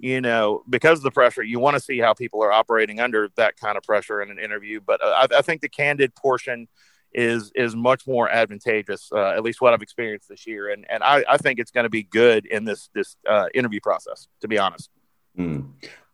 you 0.00 0.20
know 0.20 0.62
because 0.68 0.98
of 0.98 1.02
the 1.02 1.10
pressure 1.10 1.42
you 1.42 1.58
want 1.58 1.74
to 1.74 1.80
see 1.80 1.98
how 1.98 2.14
people 2.14 2.42
are 2.42 2.52
operating 2.52 3.00
under 3.00 3.30
that 3.36 3.56
kind 3.56 3.76
of 3.76 3.82
pressure 3.82 4.22
in 4.22 4.30
an 4.30 4.38
interview. 4.38 4.80
But 4.80 5.02
uh, 5.02 5.26
I, 5.30 5.38
I, 5.38 5.42
think 5.42 5.60
the 5.60 5.68
candid 5.68 6.14
portion 6.14 6.68
is 7.12 7.50
is 7.56 7.74
much 7.74 8.06
more 8.06 8.30
advantageous 8.30 9.10
uh, 9.12 9.30
at 9.30 9.42
least 9.42 9.60
what 9.60 9.72
i've 9.72 9.82
experienced 9.82 10.28
this 10.28 10.46
year. 10.46 10.70
And 10.70 10.86
and 10.88 11.02
i, 11.02 11.24
I 11.28 11.36
think 11.36 11.58
it's 11.58 11.72
going 11.72 11.84
to 11.84 11.90
be 11.90 12.04
good 12.04 12.46
in 12.46 12.64
this 12.64 12.90
this 12.94 13.16
uh, 13.28 13.46
interview 13.54 13.80
process 13.80 14.28
to 14.40 14.46
be 14.46 14.58
honest 14.58 14.90
Mm. 15.38 15.70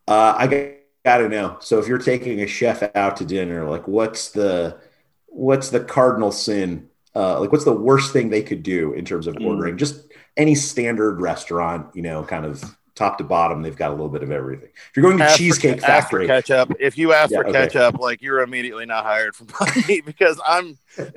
Uh, 0.07 0.35
I 0.37 0.77
got 1.03 1.17
to 1.17 1.29
know. 1.29 1.57
So 1.59 1.79
if 1.79 1.87
you're 1.87 1.97
taking 1.97 2.41
a 2.41 2.47
chef 2.47 2.83
out 2.95 3.17
to 3.17 3.25
dinner, 3.25 3.69
like 3.69 3.87
what's 3.87 4.29
the 4.31 4.77
what's 5.27 5.69
the 5.69 5.79
cardinal 5.79 6.31
sin? 6.31 6.89
Uh, 7.15 7.39
like 7.39 7.51
what's 7.51 7.65
the 7.65 7.73
worst 7.73 8.13
thing 8.13 8.29
they 8.29 8.43
could 8.43 8.63
do 8.63 8.93
in 8.93 9.05
terms 9.05 9.27
of 9.27 9.35
mm. 9.35 9.45
ordering? 9.45 9.77
Just 9.77 10.11
any 10.37 10.55
standard 10.55 11.21
restaurant, 11.21 11.87
you 11.95 12.01
know, 12.01 12.23
kind 12.23 12.45
of 12.45 12.63
top 12.95 13.17
to 13.17 13.23
bottom, 13.23 13.61
they've 13.61 13.75
got 13.75 13.89
a 13.89 13.93
little 13.93 14.09
bit 14.09 14.23
of 14.23 14.31
everything. 14.31 14.69
If 14.69 14.91
you're 14.95 15.03
going 15.03 15.17
to 15.17 15.25
ask 15.25 15.37
Cheesecake 15.37 15.81
for, 15.81 15.85
Factory, 15.85 16.27
ketchup. 16.27 16.73
If 16.79 16.97
you 16.97 17.13
ask 17.13 17.31
yeah, 17.31 17.39
for 17.41 17.47
okay. 17.47 17.67
ketchup, 17.67 17.99
like 17.99 18.21
you're 18.21 18.41
immediately 18.41 18.85
not 18.85 19.03
hired 19.03 19.35
for 19.35 19.45
me 19.87 20.01
because 20.05 20.39
I'm 20.45 20.77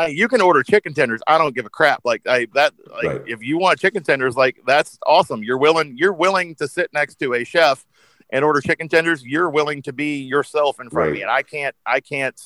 I, 0.00 0.06
you 0.06 0.28
can 0.28 0.40
order 0.40 0.62
chicken 0.62 0.94
tenders. 0.94 1.20
I 1.26 1.36
don't 1.36 1.54
give 1.54 1.66
a 1.66 1.70
crap. 1.70 2.00
Like 2.04 2.26
I 2.26 2.46
that 2.54 2.72
like 2.90 3.04
right. 3.04 3.22
if 3.26 3.42
you 3.42 3.58
want 3.58 3.78
chicken 3.78 4.02
tenders, 4.02 4.34
like 4.34 4.58
that's 4.66 4.98
awesome. 5.06 5.42
You're 5.42 5.58
willing 5.58 5.96
you're 5.98 6.12
willing 6.12 6.54
to 6.56 6.66
sit 6.66 6.90
next 6.92 7.16
to 7.16 7.34
a 7.34 7.44
chef 7.44 7.84
and 8.30 8.44
order 8.44 8.60
chicken 8.60 8.88
tenders. 8.88 9.24
You're 9.24 9.50
willing 9.50 9.82
to 9.82 9.92
be 9.92 10.22
yourself 10.22 10.80
in 10.80 10.88
front 10.88 10.94
right. 10.94 11.08
of 11.08 11.14
me, 11.14 11.22
and 11.22 11.30
I 11.30 11.42
can't 11.42 11.76
I 11.84 12.00
can't 12.00 12.40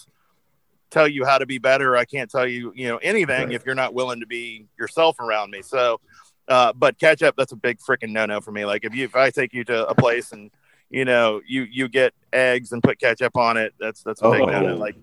tell 0.91 1.07
you 1.07 1.25
how 1.25 1.39
to 1.39 1.47
be 1.47 1.59
better. 1.59 1.97
I 1.97 2.05
can't 2.05 2.29
tell 2.29 2.47
you 2.47 2.73
you 2.75 2.89
know 2.89 2.97
anything 2.97 3.49
right. 3.49 3.53
if 3.53 3.65
you're 3.65 3.77
not 3.77 3.95
willing 3.95 4.21
to 4.21 4.27
be 4.27 4.67
yourself 4.77 5.21
around 5.21 5.53
me. 5.53 5.63
So, 5.63 6.01
uh, 6.49 6.73
but 6.73 6.99
ketchup 6.99 7.37
that's 7.37 7.53
a 7.53 7.57
big 7.57 7.79
freaking 7.79 8.11
no 8.11 8.27
no 8.27 8.41
for 8.41 8.51
me. 8.51 8.65
Like 8.65 8.85
if 8.85 8.95
you 8.97 9.05
if 9.05 9.15
I 9.15 9.31
take 9.31 9.55
you 9.55 9.63
to 9.65 9.87
a 9.87 9.95
place 9.95 10.33
and 10.33 10.51
you 10.91 11.05
know, 11.05 11.41
you 11.47 11.63
you 11.63 11.89
get 11.89 12.15
eggs 12.33 12.73
and 12.73 12.83
put 12.83 13.01
ketchup 13.01 13.37
on 13.37 13.57
it. 13.57 13.75
That's 13.81 14.03
that's 14.03 14.23
a 14.23 14.31
big 14.31 14.43
Oh. 14.43 14.47
no. 14.47 14.77
Like, 14.77 14.97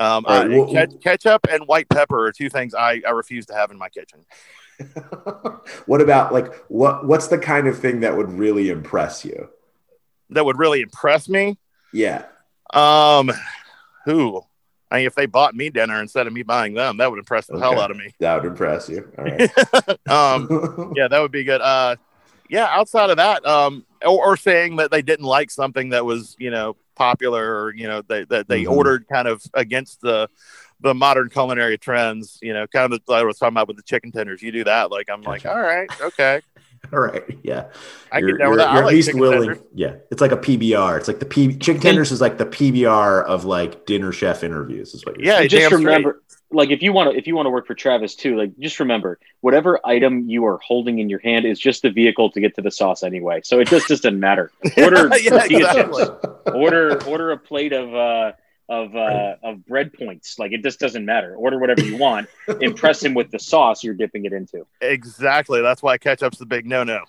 um, 0.00 0.24
right, 0.28 0.46
I- 0.46 0.48
well- 0.48 0.72
ketch- 0.72 1.00
ketchup 1.02 1.46
and 1.48 1.68
white 1.68 1.88
pepper 1.88 2.26
are 2.26 2.32
two 2.32 2.48
things 2.48 2.74
I, 2.74 3.02
I 3.06 3.10
refuse 3.10 3.46
to 3.46 3.54
have 3.54 3.70
in 3.70 3.78
my 3.78 3.88
kitchen. 3.88 4.24
What 5.86 6.00
about 6.00 6.32
like 6.32 6.54
what 6.68 7.06
what's 7.06 7.26
the 7.26 7.38
kind 7.38 7.66
of 7.68 7.78
thing 7.78 8.00
that 8.00 8.16
would 8.16 8.32
really 8.32 8.70
impress 8.70 9.24
you? 9.24 9.50
That 10.30 10.44
would 10.44 10.58
really 10.58 10.80
impress 10.80 11.28
me. 11.28 11.58
Yeah. 11.92 12.24
Um, 12.72 13.30
who? 14.06 14.42
I 14.90 14.98
mean, 14.98 15.06
if 15.06 15.14
they 15.14 15.26
bought 15.26 15.54
me 15.54 15.70
dinner 15.70 16.00
instead 16.00 16.26
of 16.26 16.32
me 16.32 16.42
buying 16.42 16.74
them, 16.74 16.96
that 16.96 17.10
would 17.10 17.18
impress 17.18 17.46
the 17.46 17.58
hell 17.58 17.78
out 17.78 17.90
of 17.90 17.96
me. 17.96 18.12
That 18.20 18.36
would 18.36 18.50
impress 18.50 18.88
you. 18.88 19.10
All 19.18 19.24
right. 19.24 20.08
um, 20.08 20.92
yeah, 20.96 21.08
that 21.08 21.20
would 21.20 21.32
be 21.32 21.44
good. 21.44 21.60
Uh, 21.60 21.96
yeah, 22.48 22.66
outside 22.70 23.10
of 23.10 23.18
that, 23.18 23.44
um, 23.46 23.84
or, 24.02 24.32
or 24.32 24.36
saying 24.36 24.76
that 24.76 24.90
they 24.90 25.02
didn't 25.02 25.26
like 25.26 25.50
something 25.50 25.90
that 25.90 26.04
was, 26.04 26.36
you 26.38 26.50
know, 26.50 26.76
popular, 27.04 27.62
or 27.64 27.74
you 27.74 27.88
know, 27.88 28.02
they 28.02 28.24
that 28.24 28.46
they 28.46 28.64
Mhm. 28.64 28.70
ordered 28.76 29.06
kind 29.10 29.26
of 29.26 29.42
against 29.54 30.00
the 30.02 30.28
the 30.82 30.94
modern 30.94 31.28
culinary 31.30 31.78
trends. 31.78 32.38
You 32.42 32.52
know, 32.52 32.66
kind 32.66 32.92
of 32.92 33.00
like 33.08 33.22
I 33.22 33.24
was 33.24 33.38
talking 33.38 33.54
about 33.54 33.68
with 33.68 33.76
the 33.78 33.82
chicken 33.82 34.12
tenders. 34.12 34.42
You 34.42 34.52
do 34.52 34.64
that, 34.64 34.90
like 34.90 35.08
I'm 35.10 35.22
like, 35.22 35.46
all 35.46 35.58
right, 35.60 35.88
okay, 36.00 36.40
All 36.94 36.98
right. 37.00 37.22
Yeah. 37.42 37.66
I 38.10 38.18
You're- 38.20 38.32
get 38.32 38.38
down 38.38 38.50
with 38.50 38.58
you're- 38.60 38.64
that. 38.64 38.72
You're 38.72 38.82
at 38.82 38.86
like 38.86 38.94
least 38.94 39.14
willing. 39.14 39.40
tenders. 39.48 39.58
Yeah. 39.74 39.94
It's 40.10 40.20
like 40.22 40.32
a 40.32 40.36
PBR. 40.38 40.96
It's 40.98 41.08
like 41.08 41.18
the 41.18 41.26
P 41.26 41.54
chicken 41.58 41.80
tenders 41.82 42.10
is 42.10 42.22
like 42.22 42.38
the 42.38 42.46
PBR 42.46 43.22
of 43.24 43.44
like 43.44 43.84
dinner 43.84 44.12
chef 44.12 44.42
interviews. 44.42 44.94
Is 44.94 45.04
what 45.04 45.16
you're 45.18 45.26
Yeah, 45.26 45.36
saying. 45.38 45.48
just 45.50 45.60
damn 45.60 45.78
straight. 45.78 45.84
remember 45.84 46.22
like 46.52 46.70
if 46.70 46.82
you 46.82 46.92
want 46.92 47.10
to 47.10 47.16
if 47.16 47.26
you 47.26 47.36
want 47.36 47.46
to 47.46 47.50
work 47.50 47.66
for 47.66 47.74
Travis 47.74 48.14
too 48.14 48.36
like 48.36 48.56
just 48.58 48.80
remember 48.80 49.18
whatever 49.40 49.80
item 49.84 50.28
you 50.28 50.44
are 50.46 50.58
holding 50.58 50.98
in 50.98 51.08
your 51.08 51.20
hand 51.20 51.44
is 51.44 51.58
just 51.58 51.82
the 51.82 51.90
vehicle 51.90 52.30
to 52.30 52.40
get 52.40 52.54
to 52.56 52.62
the 52.62 52.70
sauce 52.70 53.02
anyway 53.02 53.40
so 53.44 53.60
it 53.60 53.68
just, 53.68 53.88
just 53.88 54.02
doesn't 54.02 54.20
matter 54.20 54.50
order 54.78 55.08
Yeah, 55.20 55.30
tortilla 55.30 55.70
exactly. 55.70 56.04
chips 56.04 56.26
order 56.54 57.02
order 57.04 57.30
a 57.32 57.38
plate 57.38 57.72
of 57.72 57.94
uh 57.94 58.32
of 58.68 58.94
uh 58.94 59.36
of 59.42 59.64
bread 59.66 59.92
points 59.92 60.38
like 60.38 60.52
it 60.52 60.62
just 60.62 60.78
doesn't 60.80 61.04
matter 61.04 61.34
order 61.34 61.58
whatever 61.58 61.82
you 61.82 61.96
want 61.96 62.28
impress 62.60 63.02
him 63.02 63.14
with 63.14 63.30
the 63.30 63.38
sauce 63.38 63.82
you're 63.84 63.94
dipping 63.94 64.24
it 64.24 64.32
into 64.32 64.66
Exactly. 64.80 65.60
That's 65.60 65.82
why 65.82 65.98
ketchup's 65.98 66.38
the 66.38 66.46
big 66.46 66.66
no 66.66 66.84
no. 66.84 67.04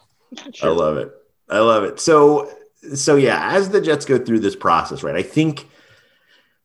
I 0.64 0.68
love 0.68 0.98
it. 0.98 1.12
I 1.50 1.60
love 1.60 1.84
it. 1.84 2.00
So, 2.00 2.50
so 2.96 3.16
yeah, 3.18 3.54
as 3.54 3.70
the 3.70 3.82
Jets 3.82 4.06
go 4.06 4.18
through 4.18 4.40
this 4.40 4.56
process, 4.56 5.04
right? 5.04 5.16
I 5.16 5.22
think 5.24 5.68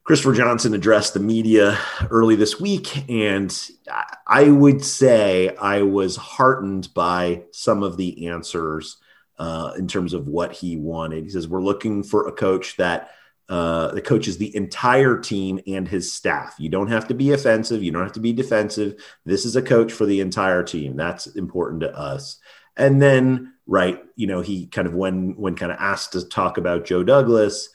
Christopher 0.06 0.34
Johnson 0.34 0.72
addressed 0.72 1.14
the 1.14 1.20
media 1.20 1.76
early 2.10 2.36
this 2.36 2.60
week, 2.60 3.10
and 3.10 3.52
I- 4.24 4.50
would 4.50 4.84
say 4.84 5.48
I 5.56 5.82
was 5.82 6.14
heartened 6.14 6.94
by 6.94 7.42
some 7.50 7.82
of 7.82 7.96
the 7.96 8.28
answers 8.28 8.98
uh, 9.36 9.72
in 9.76 9.88
terms 9.88 10.14
of 10.14 10.28
what 10.28 10.52
he 10.52 10.76
wanted. 10.76 11.24
He 11.24 11.30
says, 11.30 11.48
We're 11.48 11.60
looking 11.60 12.04
for 12.04 12.28
a 12.28 12.32
coach 12.32 12.76
that 12.76 13.10
uh, 13.48 13.88
that 13.94 14.04
coaches 14.04 14.38
the 14.38 14.54
entire 14.54 15.18
team 15.18 15.58
and 15.66 15.88
his 15.88 16.12
staff. 16.12 16.54
You 16.58 16.68
don't 16.68 16.88
have 16.88 17.08
to 17.08 17.14
be 17.14 17.32
offensive, 17.32 17.82
you 17.82 17.90
don't 17.90 18.04
have 18.04 18.12
to 18.12 18.20
be 18.20 18.32
defensive. 18.32 19.02
This 19.24 19.44
is 19.44 19.56
a 19.56 19.62
coach 19.62 19.92
for 19.92 20.06
the 20.06 20.20
entire 20.20 20.62
team. 20.62 20.94
That's 20.94 21.26
important 21.26 21.80
to 21.80 21.92
us. 21.96 22.38
And 22.76 23.02
then, 23.02 23.54
right, 23.66 24.00
you 24.14 24.28
know, 24.28 24.40
he 24.40 24.66
kind 24.68 24.86
of 24.86 24.94
when 24.94 25.34
when 25.36 25.56
kind 25.56 25.72
of 25.72 25.78
asked 25.80 26.12
to 26.12 26.24
talk 26.28 26.58
about 26.58 26.84
Joe 26.84 27.02
Douglas, 27.02 27.70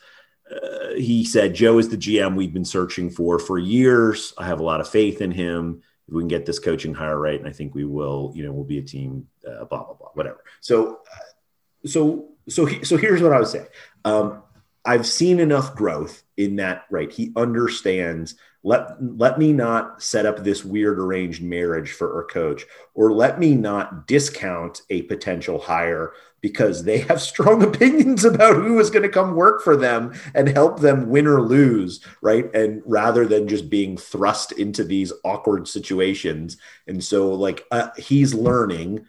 uh, 0.52 0.94
he 0.96 1.24
said, 1.24 1.54
Joe 1.54 1.78
is 1.78 1.90
the 1.90 1.98
GM 1.98 2.36
we've 2.36 2.54
been 2.54 2.66
searching 2.66 3.10
for 3.10 3.40
for 3.40 3.58
years. 3.58 4.34
I 4.38 4.46
have 4.46 4.60
a 4.60 4.64
lot 4.64 4.82
of 4.82 4.90
faith 4.90 5.22
in 5.22 5.32
him. 5.32 5.82
If 6.08 6.14
we 6.14 6.22
can 6.22 6.28
get 6.28 6.46
this 6.46 6.60
coaching 6.60 6.94
hire 6.94 7.18
right, 7.18 7.40
and 7.40 7.48
I 7.48 7.52
think 7.52 7.74
we 7.74 7.86
will, 7.86 8.32
you 8.36 8.44
know, 8.44 8.52
we'll 8.52 8.66
be 8.66 8.80
a 8.80 8.84
team, 8.84 9.28
uh, 9.48 9.66
blah, 9.66 9.84
blah, 9.84 9.94
blah, 9.94 10.10
whatever. 10.14 10.44
So, 10.60 10.96
uh, 10.96 11.88
so, 11.88 12.30
so, 12.50 12.66
he, 12.66 12.84
so 12.84 12.98
here's 12.98 13.22
what 13.22 13.32
I 13.32 13.40
would 13.40 13.48
say. 13.48 13.68
Um, 14.04 14.44
I've 14.84 15.06
seen 15.06 15.40
enough 15.40 15.76
growth 15.76 16.24
in 16.38 16.58
that, 16.58 16.86
right? 16.90 17.12
He 17.12 17.32
understands. 17.36 18.36
Let 18.64 19.04
let 19.18 19.40
me 19.40 19.54
not 19.54 20.04
set 20.04 20.26
up 20.26 20.44
this 20.44 20.64
weird 20.64 21.00
arranged 21.00 21.42
marriage 21.42 21.92
for 21.94 22.16
our 22.16 22.24
coach, 22.24 22.66
or 22.94 23.12
let 23.12 23.40
me 23.40 23.56
not 23.56 24.08
discount 24.08 24.84
a 24.90 25.02
potential 25.04 25.58
hire 25.58 26.14
because 26.42 26.84
they 26.84 27.00
have 27.00 27.22
strong 27.32 27.64
opinions 27.64 28.24
about 28.24 28.56
who 28.56 28.80
is 28.80 28.92
going 28.92 29.04
to 29.04 29.10
come 29.10 29.36
work 29.36 29.64
for 29.64 29.76
them 29.76 30.14
and 30.36 30.48
help 30.48 30.80
them 30.80 31.10
win 31.10 31.26
or 31.26 31.42
lose, 31.42 32.06
right? 32.22 32.54
And 32.54 32.84
rather 32.86 33.26
than 33.26 33.48
just 33.48 33.70
being 33.70 33.98
thrust 33.98 34.52
into 34.52 34.84
these 34.84 35.12
awkward 35.24 35.68
situations, 35.68 36.58
and 36.86 37.04
so 37.04 37.34
like 37.34 37.66
uh, 37.72 37.90
he's 37.98 38.34
learning, 38.36 39.08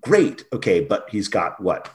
great, 0.00 0.44
okay, 0.52 0.80
but 0.80 1.08
he's 1.10 1.28
got 1.28 1.60
what 1.60 1.90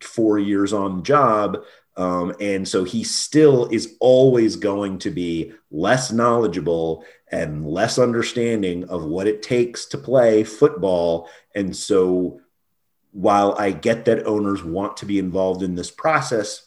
four 0.00 0.38
years 0.38 0.72
on 0.72 0.98
the 0.98 1.02
job. 1.02 1.64
Um, 1.96 2.34
and 2.40 2.68
so 2.68 2.84
he 2.84 3.04
still 3.04 3.66
is 3.68 3.96
always 4.00 4.56
going 4.56 4.98
to 4.98 5.10
be 5.10 5.52
less 5.70 6.12
knowledgeable 6.12 7.04
and 7.32 7.66
less 7.66 7.98
understanding 7.98 8.84
of 8.88 9.04
what 9.04 9.26
it 9.26 9.42
takes 9.42 9.86
to 9.86 9.98
play 9.98 10.44
football. 10.44 11.28
And 11.54 11.74
so 11.74 12.40
while 13.12 13.54
I 13.58 13.70
get 13.70 14.04
that 14.04 14.26
owners 14.26 14.62
want 14.62 14.98
to 14.98 15.06
be 15.06 15.18
involved 15.18 15.62
in 15.62 15.74
this 15.74 15.90
process, 15.90 16.66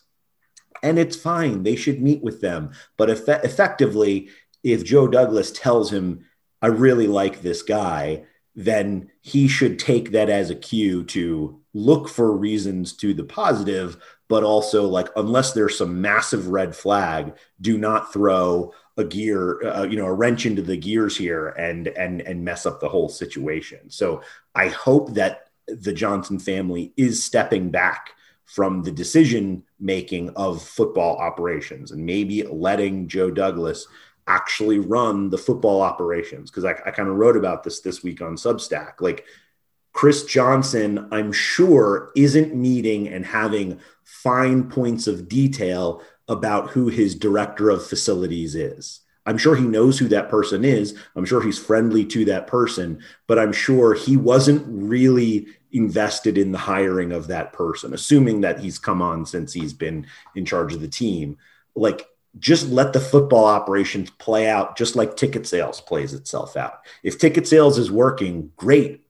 and 0.81 0.97
it's 0.97 1.15
fine, 1.15 1.63
they 1.63 1.75
should 1.75 2.01
meet 2.01 2.23
with 2.23 2.41
them. 2.41 2.71
But 2.97 3.09
if 3.09 3.27
effectively, 3.27 4.29
if 4.63 4.83
Joe 4.83 5.07
Douglas 5.07 5.51
tells 5.51 5.91
him, 5.91 6.25
I 6.61 6.67
really 6.67 7.07
like 7.07 7.41
this 7.41 7.61
guy, 7.61 8.23
then 8.55 9.11
he 9.21 9.47
should 9.47 9.79
take 9.79 10.11
that 10.11 10.29
as 10.29 10.49
a 10.49 10.55
cue 10.55 11.03
to 11.05 11.61
look 11.73 12.09
for 12.09 12.35
reasons 12.35 12.93
to 12.93 13.13
the 13.13 13.23
positive, 13.23 13.97
but 14.27 14.43
also 14.43 14.87
like 14.87 15.07
unless 15.15 15.53
there's 15.53 15.77
some 15.77 16.01
massive 16.01 16.47
red 16.47 16.75
flag, 16.75 17.35
do 17.61 17.77
not 17.77 18.11
throw 18.11 18.73
a 18.97 19.03
gear, 19.03 19.65
uh, 19.65 19.83
you 19.83 19.97
know, 19.97 20.05
a 20.05 20.13
wrench 20.13 20.45
into 20.45 20.61
the 20.61 20.77
gears 20.77 21.15
here 21.15 21.49
and 21.49 21.87
and 21.89 22.21
and 22.21 22.43
mess 22.43 22.65
up 22.65 22.79
the 22.79 22.89
whole 22.89 23.09
situation. 23.09 23.89
So 23.89 24.21
I 24.55 24.67
hope 24.67 25.13
that 25.13 25.49
the 25.67 25.93
Johnson 25.93 26.39
family 26.39 26.93
is 26.97 27.23
stepping 27.23 27.69
back 27.69 28.11
from 28.45 28.81
the 28.81 28.91
decision 28.91 29.63
making 29.79 30.31
of 30.31 30.61
football 30.61 31.17
operations 31.17 31.91
and 31.91 32.03
maybe 32.03 32.43
letting 32.43 33.07
Joe 33.07 33.29
Douglas 33.29 33.87
actually 34.25 34.79
run 34.79 35.29
the 35.29 35.37
football 35.37 35.81
operations 35.81 36.49
because 36.49 36.65
I, 36.65 36.71
I 36.85 36.91
kind 36.91 37.09
of 37.09 37.15
wrote 37.15 37.37
about 37.37 37.63
this 37.63 37.81
this 37.81 38.03
week 38.03 38.21
on 38.21 38.35
Substack. 38.35 39.01
Like 39.01 39.25
Chris 39.93 40.23
Johnson, 40.23 41.07
I'm 41.11 41.31
sure, 41.31 42.11
isn't 42.15 42.55
meeting 42.55 43.07
and 43.07 43.25
having 43.25 43.79
fine 44.03 44.69
points 44.69 45.07
of 45.07 45.27
detail 45.27 46.01
about 46.27 46.69
who 46.69 46.87
his 46.87 47.15
director 47.15 47.69
of 47.69 47.85
facilities 47.85 48.55
is. 48.55 49.01
I'm 49.25 49.37
sure 49.37 49.55
he 49.55 49.65
knows 49.65 49.99
who 49.99 50.07
that 50.07 50.29
person 50.29 50.63
is. 50.63 50.97
I'm 51.15 51.25
sure 51.25 51.41
he's 51.41 51.59
friendly 51.59 52.05
to 52.05 52.25
that 52.25 52.47
person, 52.47 53.03
but 53.27 53.37
I'm 53.37 53.53
sure 53.53 53.93
he 53.93 54.17
wasn't 54.17 54.63
really 54.67 55.47
invested 55.71 56.37
in 56.37 56.51
the 56.51 56.57
hiring 56.57 57.11
of 57.11 57.27
that 57.27 57.53
person, 57.53 57.93
assuming 57.93 58.41
that 58.41 58.59
he's 58.59 58.79
come 58.79 59.01
on 59.01 59.25
since 59.25 59.53
he's 59.53 59.73
been 59.73 60.07
in 60.35 60.45
charge 60.45 60.73
of 60.73 60.81
the 60.81 60.87
team. 60.87 61.37
Like, 61.75 62.07
just 62.39 62.69
let 62.69 62.93
the 62.93 62.99
football 62.99 63.45
operations 63.45 64.09
play 64.11 64.47
out 64.47 64.77
just 64.77 64.95
like 64.95 65.15
ticket 65.15 65.47
sales 65.47 65.81
plays 65.81 66.13
itself 66.13 66.55
out. 66.55 66.81
If 67.03 67.17
ticket 67.17 67.47
sales 67.47 67.77
is 67.77 67.91
working, 67.91 68.51
great, 68.55 69.03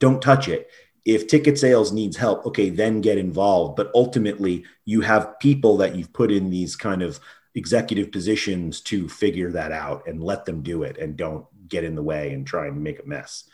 don't 0.00 0.20
touch 0.20 0.48
it. 0.48 0.68
If 1.04 1.28
ticket 1.28 1.58
sales 1.58 1.92
needs 1.92 2.16
help, 2.16 2.44
okay, 2.46 2.68
then 2.68 3.00
get 3.00 3.16
involved. 3.16 3.76
But 3.76 3.90
ultimately, 3.94 4.64
you 4.84 5.00
have 5.02 5.38
people 5.38 5.76
that 5.78 5.94
you've 5.94 6.12
put 6.12 6.30
in 6.32 6.50
these 6.50 6.76
kind 6.76 7.02
of 7.02 7.20
executive 7.54 8.12
positions 8.12 8.80
to 8.80 9.08
figure 9.08 9.52
that 9.52 9.72
out 9.72 10.06
and 10.06 10.22
let 10.22 10.44
them 10.44 10.62
do 10.62 10.82
it 10.82 10.98
and 10.98 11.16
don't 11.16 11.46
get 11.68 11.84
in 11.84 11.94
the 11.94 12.02
way 12.02 12.32
and 12.32 12.46
try 12.46 12.66
and 12.66 12.82
make 12.82 13.00
a 13.00 13.06
mess. 13.06 13.44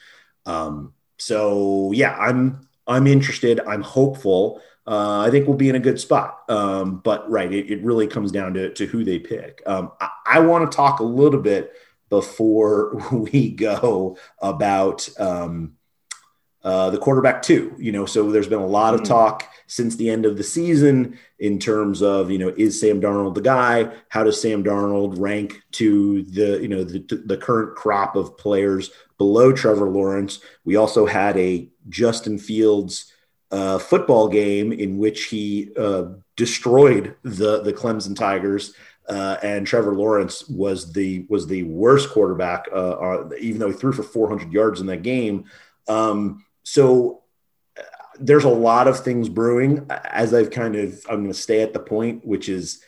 Um, 0.44 0.94
so 1.18 1.92
yeah, 1.92 2.16
I'm 2.16 2.68
I'm 2.86 3.06
interested. 3.06 3.60
I'm 3.60 3.82
hopeful. 3.82 4.60
Uh, 4.86 5.20
I 5.20 5.30
think 5.30 5.48
we'll 5.48 5.56
be 5.56 5.68
in 5.68 5.74
a 5.74 5.80
good 5.80 6.00
spot. 6.00 6.42
Um, 6.48 6.98
but 6.98 7.28
right, 7.28 7.52
it, 7.52 7.70
it, 7.70 7.82
really 7.82 8.06
comes 8.06 8.30
down 8.30 8.54
to, 8.54 8.72
to 8.74 8.86
who 8.86 9.02
they 9.02 9.18
pick. 9.18 9.60
Um, 9.66 9.90
I, 10.00 10.10
I 10.26 10.40
want 10.40 10.70
to 10.70 10.76
talk 10.76 11.00
a 11.00 11.04
little 11.04 11.40
bit 11.40 11.72
before 12.08 12.94
we 13.12 13.50
go 13.50 14.16
about 14.40 15.08
um, 15.18 15.75
uh, 16.62 16.90
the 16.90 16.98
quarterback 16.98 17.42
too. 17.42 17.74
You 17.78 17.92
know, 17.92 18.06
so 18.06 18.30
there's 18.30 18.48
been 18.48 18.58
a 18.58 18.66
lot 18.66 18.94
of 18.94 19.04
talk 19.04 19.48
since 19.66 19.96
the 19.96 20.10
end 20.10 20.26
of 20.26 20.36
the 20.36 20.42
season 20.42 21.18
in 21.38 21.58
terms 21.58 22.02
of 22.02 22.30
you 22.30 22.38
know 22.38 22.52
is 22.56 22.80
Sam 22.80 23.00
Darnold 23.00 23.34
the 23.34 23.40
guy? 23.40 23.92
How 24.08 24.24
does 24.24 24.40
Sam 24.40 24.64
Darnold 24.64 25.18
rank 25.18 25.62
to 25.72 26.22
the 26.22 26.60
you 26.60 26.68
know 26.68 26.84
the, 26.84 27.22
the 27.26 27.36
current 27.36 27.76
crop 27.76 28.16
of 28.16 28.36
players 28.38 28.90
below 29.18 29.52
Trevor 29.52 29.88
Lawrence? 29.88 30.40
We 30.64 30.76
also 30.76 31.06
had 31.06 31.36
a 31.36 31.68
Justin 31.88 32.38
Fields 32.38 33.12
uh, 33.50 33.78
football 33.78 34.28
game 34.28 34.72
in 34.72 34.98
which 34.98 35.24
he 35.24 35.70
uh, 35.78 36.06
destroyed 36.36 37.16
the 37.22 37.62
the 37.62 37.72
Clemson 37.72 38.16
Tigers. 38.16 38.74
Uh, 39.08 39.36
and 39.40 39.64
Trevor 39.64 39.94
Lawrence 39.94 40.48
was 40.48 40.92
the 40.92 41.26
was 41.28 41.46
the 41.46 41.62
worst 41.62 42.10
quarterback, 42.10 42.66
uh, 42.74 43.28
even 43.40 43.60
though 43.60 43.68
he 43.68 43.72
threw 43.72 43.92
for 43.92 44.02
400 44.02 44.52
yards 44.52 44.80
in 44.80 44.86
that 44.88 45.04
game. 45.04 45.44
Um, 45.86 46.44
so 46.66 47.22
there's 48.18 48.42
a 48.42 48.48
lot 48.48 48.88
of 48.88 48.98
things 48.98 49.28
brewing 49.28 49.86
as 49.88 50.34
I've 50.34 50.50
kind 50.50 50.74
of, 50.74 51.00
I'm 51.08 51.18
going 51.18 51.28
to 51.28 51.34
stay 51.34 51.62
at 51.62 51.72
the 51.72 51.78
point, 51.78 52.26
which 52.26 52.48
is 52.48 52.82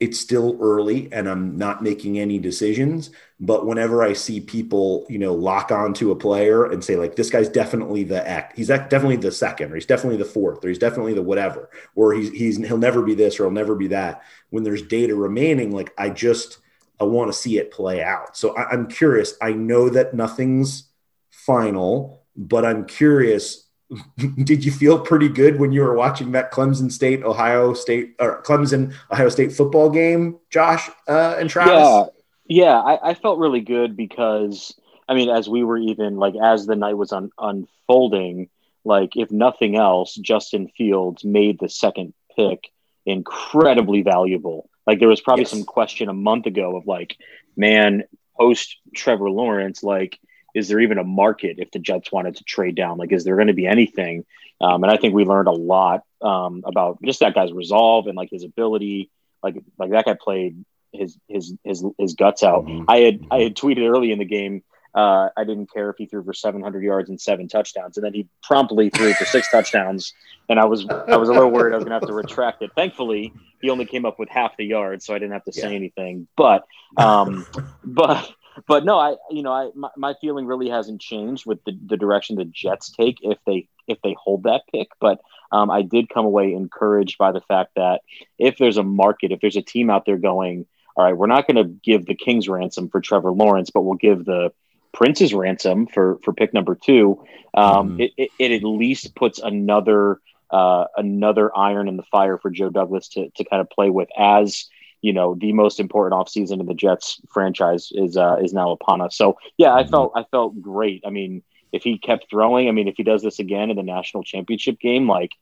it's 0.00 0.18
still 0.18 0.58
early 0.60 1.08
and 1.12 1.28
I'm 1.28 1.56
not 1.56 1.84
making 1.84 2.18
any 2.18 2.40
decisions. 2.40 3.10
But 3.38 3.64
whenever 3.64 4.02
I 4.02 4.14
see 4.14 4.40
people, 4.40 5.06
you 5.08 5.20
know, 5.20 5.34
lock 5.34 5.70
onto 5.70 6.10
a 6.10 6.16
player 6.16 6.64
and 6.64 6.82
say, 6.82 6.96
like, 6.96 7.14
this 7.14 7.30
guy's 7.30 7.48
definitely 7.48 8.02
the 8.02 8.26
act, 8.26 8.56
he's 8.56 8.66
definitely 8.66 9.16
the 9.16 9.30
second, 9.30 9.70
or 9.70 9.76
he's 9.76 9.86
definitely 9.86 10.16
the 10.16 10.24
fourth, 10.24 10.64
or 10.64 10.68
he's 10.68 10.78
definitely 10.78 11.14
the 11.14 11.22
whatever, 11.22 11.70
or 11.94 12.12
he's, 12.12 12.30
he's, 12.30 12.56
he'll 12.56 12.76
never 12.76 13.02
be 13.02 13.14
this 13.14 13.38
or 13.38 13.44
he'll 13.44 13.52
never 13.52 13.76
be 13.76 13.86
that. 13.86 14.22
When 14.48 14.64
there's 14.64 14.82
data 14.82 15.14
remaining, 15.14 15.70
like, 15.70 15.92
I 15.96 16.10
just, 16.10 16.58
I 16.98 17.04
want 17.04 17.30
to 17.30 17.38
see 17.38 17.56
it 17.58 17.70
play 17.70 18.02
out. 18.02 18.36
So 18.36 18.56
I, 18.56 18.70
I'm 18.70 18.88
curious. 18.88 19.34
I 19.40 19.52
know 19.52 19.90
that 19.90 20.12
nothing's 20.12 20.88
final, 21.30 22.19
but 22.36 22.64
I'm 22.64 22.86
curious 22.86 23.66
did 24.44 24.64
you 24.64 24.70
feel 24.70 24.98
pretty 24.98 25.28
good 25.28 25.58
when 25.58 25.72
you 25.72 25.82
were 25.82 25.94
watching 25.94 26.32
that 26.32 26.52
Clemson 26.52 26.90
State 26.90 27.22
Ohio 27.22 27.74
State 27.74 28.14
or 28.18 28.42
Clemson 28.42 28.94
Ohio 29.10 29.28
State 29.28 29.52
football 29.52 29.90
game, 29.90 30.38
Josh 30.50 30.88
uh, 31.08 31.36
and 31.38 31.50
Travis? 31.50 31.72
Yeah, 31.74 32.04
yeah, 32.46 32.78
I, 32.78 33.10
I, 33.10 33.14
felt 33.14 33.38
really 33.38 33.60
good 33.60 33.96
because 33.96 34.74
I 35.08 35.14
mean, 35.14 35.28
as 35.28 35.48
we 35.48 35.64
were 35.64 35.78
even 35.78 36.16
like 36.16 36.34
as 36.40 36.66
the 36.66 36.76
night 36.76 36.96
was 36.96 37.12
un- 37.12 37.32
unfolding, 37.38 38.48
like 38.84 39.16
if 39.16 39.30
nothing 39.30 39.76
else, 39.76 40.14
Justin 40.14 40.68
Fields 40.76 41.24
made 41.24 41.58
the 41.58 41.68
second 41.68 42.14
pick 42.36 42.70
incredibly 43.06 44.02
valuable. 44.02 44.70
Like 44.86 44.98
there 45.00 45.08
was 45.08 45.20
probably 45.20 45.42
yes. 45.42 45.50
some 45.50 45.64
question 45.64 46.08
a 46.08 46.14
month 46.14 46.46
ago 46.46 46.76
of 46.76 46.86
like, 46.86 47.16
man, 47.56 48.04
post 48.38 48.76
Trevor 48.94 49.30
Lawrence, 49.30 49.82
like 49.82 50.18
is 50.54 50.68
there 50.68 50.80
even 50.80 50.98
a 50.98 51.04
market 51.04 51.56
if 51.58 51.70
the 51.70 51.78
Jets 51.78 52.10
wanted 52.12 52.36
to 52.36 52.44
trade 52.44 52.74
down? 52.74 52.98
Like, 52.98 53.12
is 53.12 53.24
there 53.24 53.36
going 53.36 53.48
to 53.48 53.54
be 53.54 53.66
anything? 53.66 54.24
Um, 54.60 54.82
and 54.82 54.92
I 54.92 54.96
think 54.96 55.14
we 55.14 55.24
learned 55.24 55.48
a 55.48 55.52
lot 55.52 56.02
um, 56.20 56.62
about 56.64 56.98
just 57.02 57.20
that 57.20 57.34
guy's 57.34 57.52
resolve 57.52 58.06
and 58.06 58.16
like 58.16 58.30
his 58.30 58.44
ability. 58.44 59.10
Like, 59.42 59.62
like 59.78 59.90
that 59.90 60.04
guy 60.04 60.16
played 60.20 60.64
his 60.92 61.16
his 61.28 61.54
his 61.64 61.84
his 61.98 62.14
guts 62.14 62.42
out. 62.42 62.64
Mm-hmm. 62.64 62.84
I 62.88 62.98
had 62.98 63.20
I 63.30 63.38
had 63.40 63.56
tweeted 63.56 63.88
early 63.88 64.12
in 64.12 64.18
the 64.18 64.24
game. 64.24 64.62
Uh, 64.92 65.28
I 65.36 65.44
didn't 65.44 65.72
care 65.72 65.88
if 65.90 65.96
he 65.98 66.06
threw 66.06 66.24
for 66.24 66.34
700 66.34 66.82
yards 66.82 67.10
and 67.10 67.20
seven 67.20 67.46
touchdowns, 67.46 67.96
and 67.96 68.04
then 68.04 68.12
he 68.12 68.26
promptly 68.42 68.90
threw 68.90 69.12
for 69.14 69.24
six 69.24 69.48
touchdowns. 69.52 70.14
And 70.48 70.58
I 70.58 70.64
was 70.64 70.84
I 70.88 71.16
was 71.16 71.28
a 71.28 71.32
little 71.32 71.50
worried 71.50 71.72
I 71.72 71.76
was 71.76 71.84
going 71.84 71.92
to 71.92 72.00
have 72.00 72.08
to 72.08 72.12
retract 72.12 72.62
it. 72.62 72.72
Thankfully, 72.74 73.32
he 73.60 73.70
only 73.70 73.84
came 73.84 74.04
up 74.04 74.18
with 74.18 74.28
half 74.28 74.56
the 74.56 74.64
yards, 74.64 75.06
so 75.06 75.14
I 75.14 75.18
didn't 75.18 75.32
have 75.32 75.44
to 75.44 75.52
say 75.52 75.70
yeah. 75.70 75.76
anything. 75.76 76.26
But 76.36 76.64
um, 76.96 77.46
but 77.84 78.28
but 78.66 78.84
no, 78.84 78.98
I 78.98 79.16
you 79.30 79.42
know 79.42 79.52
I 79.52 79.70
my, 79.74 79.90
my, 79.96 80.14
feeling 80.20 80.46
really 80.46 80.68
hasn't 80.68 81.00
changed 81.00 81.46
with 81.46 81.62
the, 81.64 81.78
the 81.86 81.96
direction 81.96 82.36
the 82.36 82.44
Jets 82.44 82.90
take 82.90 83.18
if 83.22 83.38
they 83.46 83.68
if 83.86 83.98
they 84.02 84.14
hold 84.18 84.44
that 84.44 84.62
pick. 84.72 84.88
But 85.00 85.20
um, 85.52 85.70
I 85.70 85.82
did 85.82 86.08
come 86.08 86.24
away 86.24 86.52
encouraged 86.52 87.18
by 87.18 87.32
the 87.32 87.40
fact 87.40 87.72
that 87.76 88.02
if 88.38 88.58
there's 88.58 88.76
a 88.76 88.82
market, 88.82 89.32
if 89.32 89.40
there's 89.40 89.56
a 89.56 89.62
team 89.62 89.90
out 89.90 90.06
there 90.06 90.18
going, 90.18 90.66
all 90.96 91.04
right, 91.04 91.16
we're 91.16 91.26
not 91.26 91.46
going 91.46 91.56
to 91.56 91.72
give 91.82 92.06
the 92.06 92.14
King's 92.14 92.48
ransom 92.48 92.88
for 92.88 93.00
Trevor 93.00 93.32
Lawrence, 93.32 93.70
but 93.70 93.82
we'll 93.82 93.94
give 93.94 94.24
the 94.24 94.52
Prince's 94.92 95.34
ransom 95.34 95.86
for 95.86 96.18
for 96.24 96.32
pick 96.32 96.52
number 96.52 96.74
two. 96.74 97.24
Um, 97.54 97.98
mm. 97.98 98.04
it, 98.04 98.12
it, 98.16 98.30
it 98.38 98.52
at 98.52 98.64
least 98.64 99.14
puts 99.14 99.38
another 99.38 100.20
uh, 100.50 100.86
another 100.96 101.56
iron 101.56 101.88
in 101.88 101.96
the 101.96 102.02
fire 102.04 102.38
for 102.38 102.50
Joe 102.50 102.70
Douglas 102.70 103.08
to 103.10 103.30
to 103.30 103.44
kind 103.44 103.60
of 103.60 103.70
play 103.70 103.90
with 103.90 104.08
as 104.18 104.66
you 105.02 105.12
know 105.12 105.34
the 105.34 105.52
most 105.52 105.80
important 105.80 106.20
offseason 106.20 106.60
in 106.60 106.66
the 106.66 106.74
Jets 106.74 107.20
franchise 107.30 107.90
is 107.92 108.16
uh, 108.16 108.36
is 108.42 108.52
now 108.52 108.70
upon 108.70 109.00
us. 109.00 109.16
So 109.16 109.38
yeah, 109.56 109.74
I 109.74 109.82
mm-hmm. 109.82 109.90
felt 109.90 110.12
I 110.14 110.24
felt 110.30 110.60
great. 110.60 111.02
I 111.06 111.10
mean, 111.10 111.42
if 111.72 111.82
he 111.82 111.98
kept 111.98 112.28
throwing, 112.30 112.68
I 112.68 112.72
mean, 112.72 112.88
if 112.88 112.96
he 112.96 113.02
does 113.02 113.22
this 113.22 113.38
again 113.38 113.70
in 113.70 113.76
the 113.76 113.82
national 113.82 114.24
championship 114.24 114.80
game, 114.80 115.08
like, 115.08 115.32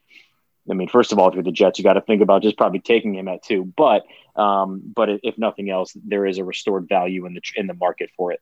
I 0.70 0.74
mean, 0.74 0.88
first 0.88 1.12
of 1.12 1.18
all, 1.18 1.28
if 1.28 1.34
you're 1.34 1.42
the 1.42 1.52
Jets, 1.52 1.78
you 1.78 1.84
got 1.84 1.94
to 1.94 2.02
think 2.02 2.22
about 2.22 2.42
just 2.42 2.56
probably 2.56 2.80
taking 2.80 3.14
him 3.14 3.28
at 3.28 3.42
two. 3.42 3.64
But 3.76 4.04
um, 4.36 4.82
but 4.94 5.09
if 5.22 5.38
nothing 5.38 5.70
else, 5.70 5.92
there 6.04 6.26
is 6.26 6.38
a 6.38 6.44
restored 6.44 6.88
value 6.88 7.26
in 7.26 7.34
the 7.34 7.40
in 7.56 7.66
the 7.66 7.74
market 7.74 8.11
for 8.16 8.32
it. 8.32 8.40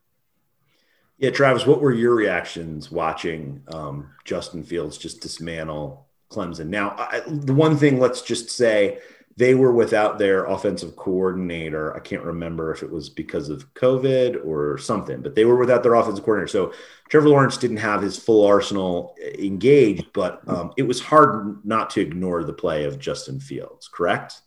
Yeah, 1.18 1.30
Travis, 1.30 1.66
what 1.66 1.80
were 1.80 1.92
your 1.92 2.14
reactions 2.14 2.90
watching 2.90 3.62
um, 3.68 4.10
Justin 4.24 4.62
Fields 4.62 4.98
just 4.98 5.22
dismantle 5.22 6.06
Clemson? 6.30 6.66
Now, 6.66 6.94
I, 6.98 7.22
the 7.26 7.54
one 7.54 7.78
thing, 7.78 7.98
let's 7.98 8.20
just 8.20 8.50
say 8.50 8.98
they 9.38 9.54
were 9.54 9.72
without 9.72 10.18
their 10.18 10.46
offensive 10.46 10.96
coordinator. 10.96 11.94
I 11.94 12.00
can't 12.00 12.22
remember 12.22 12.72
if 12.72 12.82
it 12.82 12.90
was 12.90 13.10
because 13.10 13.50
of 13.50 13.72
COVID 13.74 14.46
or 14.46 14.78
something, 14.78 15.20
but 15.20 15.34
they 15.34 15.44
were 15.44 15.56
without 15.56 15.82
their 15.82 15.94
offensive 15.94 16.24
coordinator. 16.24 16.48
So 16.48 16.72
Trevor 17.10 17.28
Lawrence 17.28 17.58
didn't 17.58 17.76
have 17.76 18.00
his 18.00 18.18
full 18.18 18.46
arsenal 18.46 19.14
engaged, 19.38 20.06
but 20.14 20.40
um, 20.48 20.72
it 20.78 20.84
was 20.84 21.00
hard 21.00 21.64
not 21.66 21.90
to 21.90 22.00
ignore 22.00 22.44
the 22.44 22.52
play 22.54 22.84
of 22.84 22.98
Justin 22.98 23.38
Fields, 23.38 23.88
correct? 23.88 24.40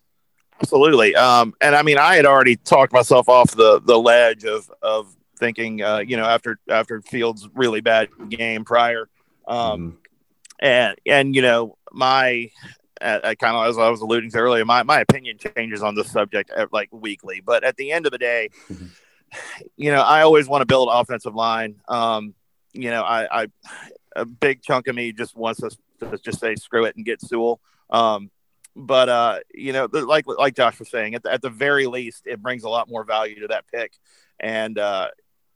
Absolutely. 0.60 1.16
Um, 1.16 1.54
and 1.62 1.76
I 1.76 1.84
mean, 1.84 2.00
I 2.00 2.16
had 2.16 2.26
already 2.26 2.56
talked 2.56 2.92
myself 2.92 3.30
off 3.30 3.52
the, 3.52 3.80
the 3.86 3.98
ledge 3.98 4.44
of, 4.44 4.72
of 4.82 5.16
thinking, 5.38 5.84
uh, 5.84 6.00
you 6.00 6.18
know, 6.18 6.26
after, 6.26 6.60
after 6.68 7.02
Fields 7.04 7.48
really 7.54 7.82
bad 7.82 8.10
game 8.28 8.66
prior, 8.66 9.08
um, 9.48 9.58
mm-hmm. 9.58 9.96
and, 10.60 10.98
and, 11.06 11.36
you 11.36 11.44
know, 11.44 11.78
my, 11.92 12.50
kind 13.02 13.56
of 13.56 13.68
as 13.68 13.78
I 13.78 13.90
was 13.90 14.02
alluding 14.02 14.32
to 14.32 14.38
earlier, 14.38 14.66
my, 14.66 14.84
my 14.84 15.00
opinion 15.00 15.38
changes 15.38 15.82
on 15.82 15.96
this 15.96 16.12
subject 16.12 16.52
uh, 16.56 16.68
like 16.72 16.90
weekly. 16.92 17.42
But 17.42 17.64
at 17.64 17.78
the 17.78 17.92
end 17.92 18.06
of 18.06 18.12
the 18.12 18.18
day, 18.18 18.50
mm-hmm. 18.70 18.88
you 19.78 19.92
know, 19.92 20.02
I 20.02 20.22
always 20.22 20.48
want 20.48 20.62
to 20.62 20.66
build 20.66 20.90
offensive 20.92 21.36
line. 21.36 21.76
Um, 21.88 22.34
you 22.74 22.92
know, 22.92 23.04
I, 23.04 23.44
I, 23.44 23.48
a 24.16 24.26
big 24.26 24.62
chunk 24.62 24.88
of 24.88 24.96
me 24.96 25.12
just 25.12 25.36
wants 25.36 25.64
us 25.64 25.78
to 26.00 26.18
just 26.18 26.40
say 26.40 26.56
screw 26.56 26.86
it 26.86 26.96
and 26.96 27.06
get 27.06 27.22
Sewell. 27.22 27.60
Um, 27.90 28.30
but 28.76 29.10
uh, 29.10 29.40
you 29.54 29.74
know, 29.74 29.88
like 29.92 30.26
like 30.28 30.56
Josh 30.56 30.80
was 30.80 30.90
saying, 30.90 31.16
at 31.16 31.24
the, 31.24 31.32
at 31.32 31.42
the 31.42 31.50
very 31.50 31.88
least, 31.88 32.28
it 32.28 32.42
brings 32.42 32.64
a 32.64 32.70
lot 32.70 32.90
more 32.90 33.04
value 33.04 33.42
to 33.42 33.48
that 33.48 33.66
pick. 33.68 33.94
And 34.40 34.78
uh, 34.78 35.10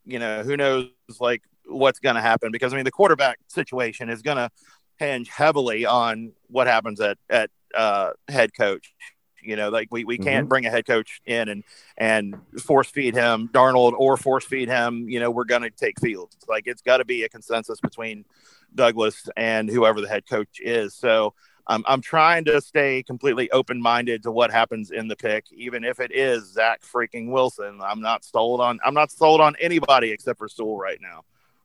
you 0.06 0.20
know, 0.20 0.44
who 0.44 0.58
knows 0.58 0.90
like 1.20 1.42
what's 1.66 2.00
going 2.00 2.16
to 2.16 2.22
happen 2.22 2.52
because 2.52 2.74
I 2.74 2.76
mean, 2.76 2.86
the 2.86 2.92
quarterback 2.92 3.40
situation 3.48 4.10
is 4.10 4.22
going 4.22 4.38
to 4.38 4.50
hinge 4.98 5.30
heavily 5.30 5.86
on 5.86 6.34
what 6.48 6.68
happens 6.68 7.00
at 7.02 7.18
at 7.30 7.50
uh, 7.76 8.12
head 8.28 8.54
coach. 8.56 8.94
You 9.42 9.58
know, 9.58 9.70
like 9.70 9.90
we, 9.92 10.06
we 10.06 10.18
can't 10.18 10.44
mm-hmm. 10.44 10.50
bring 10.50 10.66
a 10.66 10.70
head 10.70 10.86
coach 10.86 11.22
in 11.26 11.50
and 11.50 11.64
and 11.98 12.36
force 12.62 12.90
feed 12.90 13.14
him 13.14 13.50
Darnold 13.50 13.94
or 13.94 14.16
force 14.16 14.46
feed 14.46 14.70
him. 14.70 15.10
You 15.10 15.20
know, 15.20 15.32
we're 15.32 15.44
going 15.44 15.64
to 15.64 15.70
take 15.70 16.00
Fields. 16.00 16.38
Like 16.48 16.64
it's 16.66 16.82
got 16.82 16.98
to 16.98 17.06
be 17.06 17.24
a 17.24 17.30
consensus 17.30 17.80
between 17.82 18.26
Douglas 18.74 19.28
and 19.36 19.70
whoever 19.70 20.00
the 20.00 20.08
head 20.08 20.28
coach 20.30 20.60
is. 20.62 20.96
So 20.96 21.34
I'm 21.68 21.84
I'm 21.88 22.02
trying 22.02 22.46
to 22.46 22.62
stay 22.62 23.04
completely 23.04 23.50
open 23.52 23.82
minded 23.82 24.24
to 24.24 24.32
what 24.32 24.52
happens 24.52 24.92
in 24.92 25.08
the 25.08 25.16
pick, 25.16 25.46
even 25.52 25.84
if 25.84 26.00
it 26.00 26.12
is 26.14 26.52
Zach 26.52 26.82
freaking 26.82 27.32
Wilson. 27.32 27.80
I'm 27.84 28.02
not 28.02 28.26
sold 28.26 28.60
on 28.62 28.80
I'm 28.86 28.94
not 28.94 29.12
sold 29.12 29.42
on 29.42 29.56
anybody 29.60 30.12
except 30.12 30.40
for 30.40 30.50
Sewell 30.50 30.78
right 30.78 31.00
now. 31.02 31.24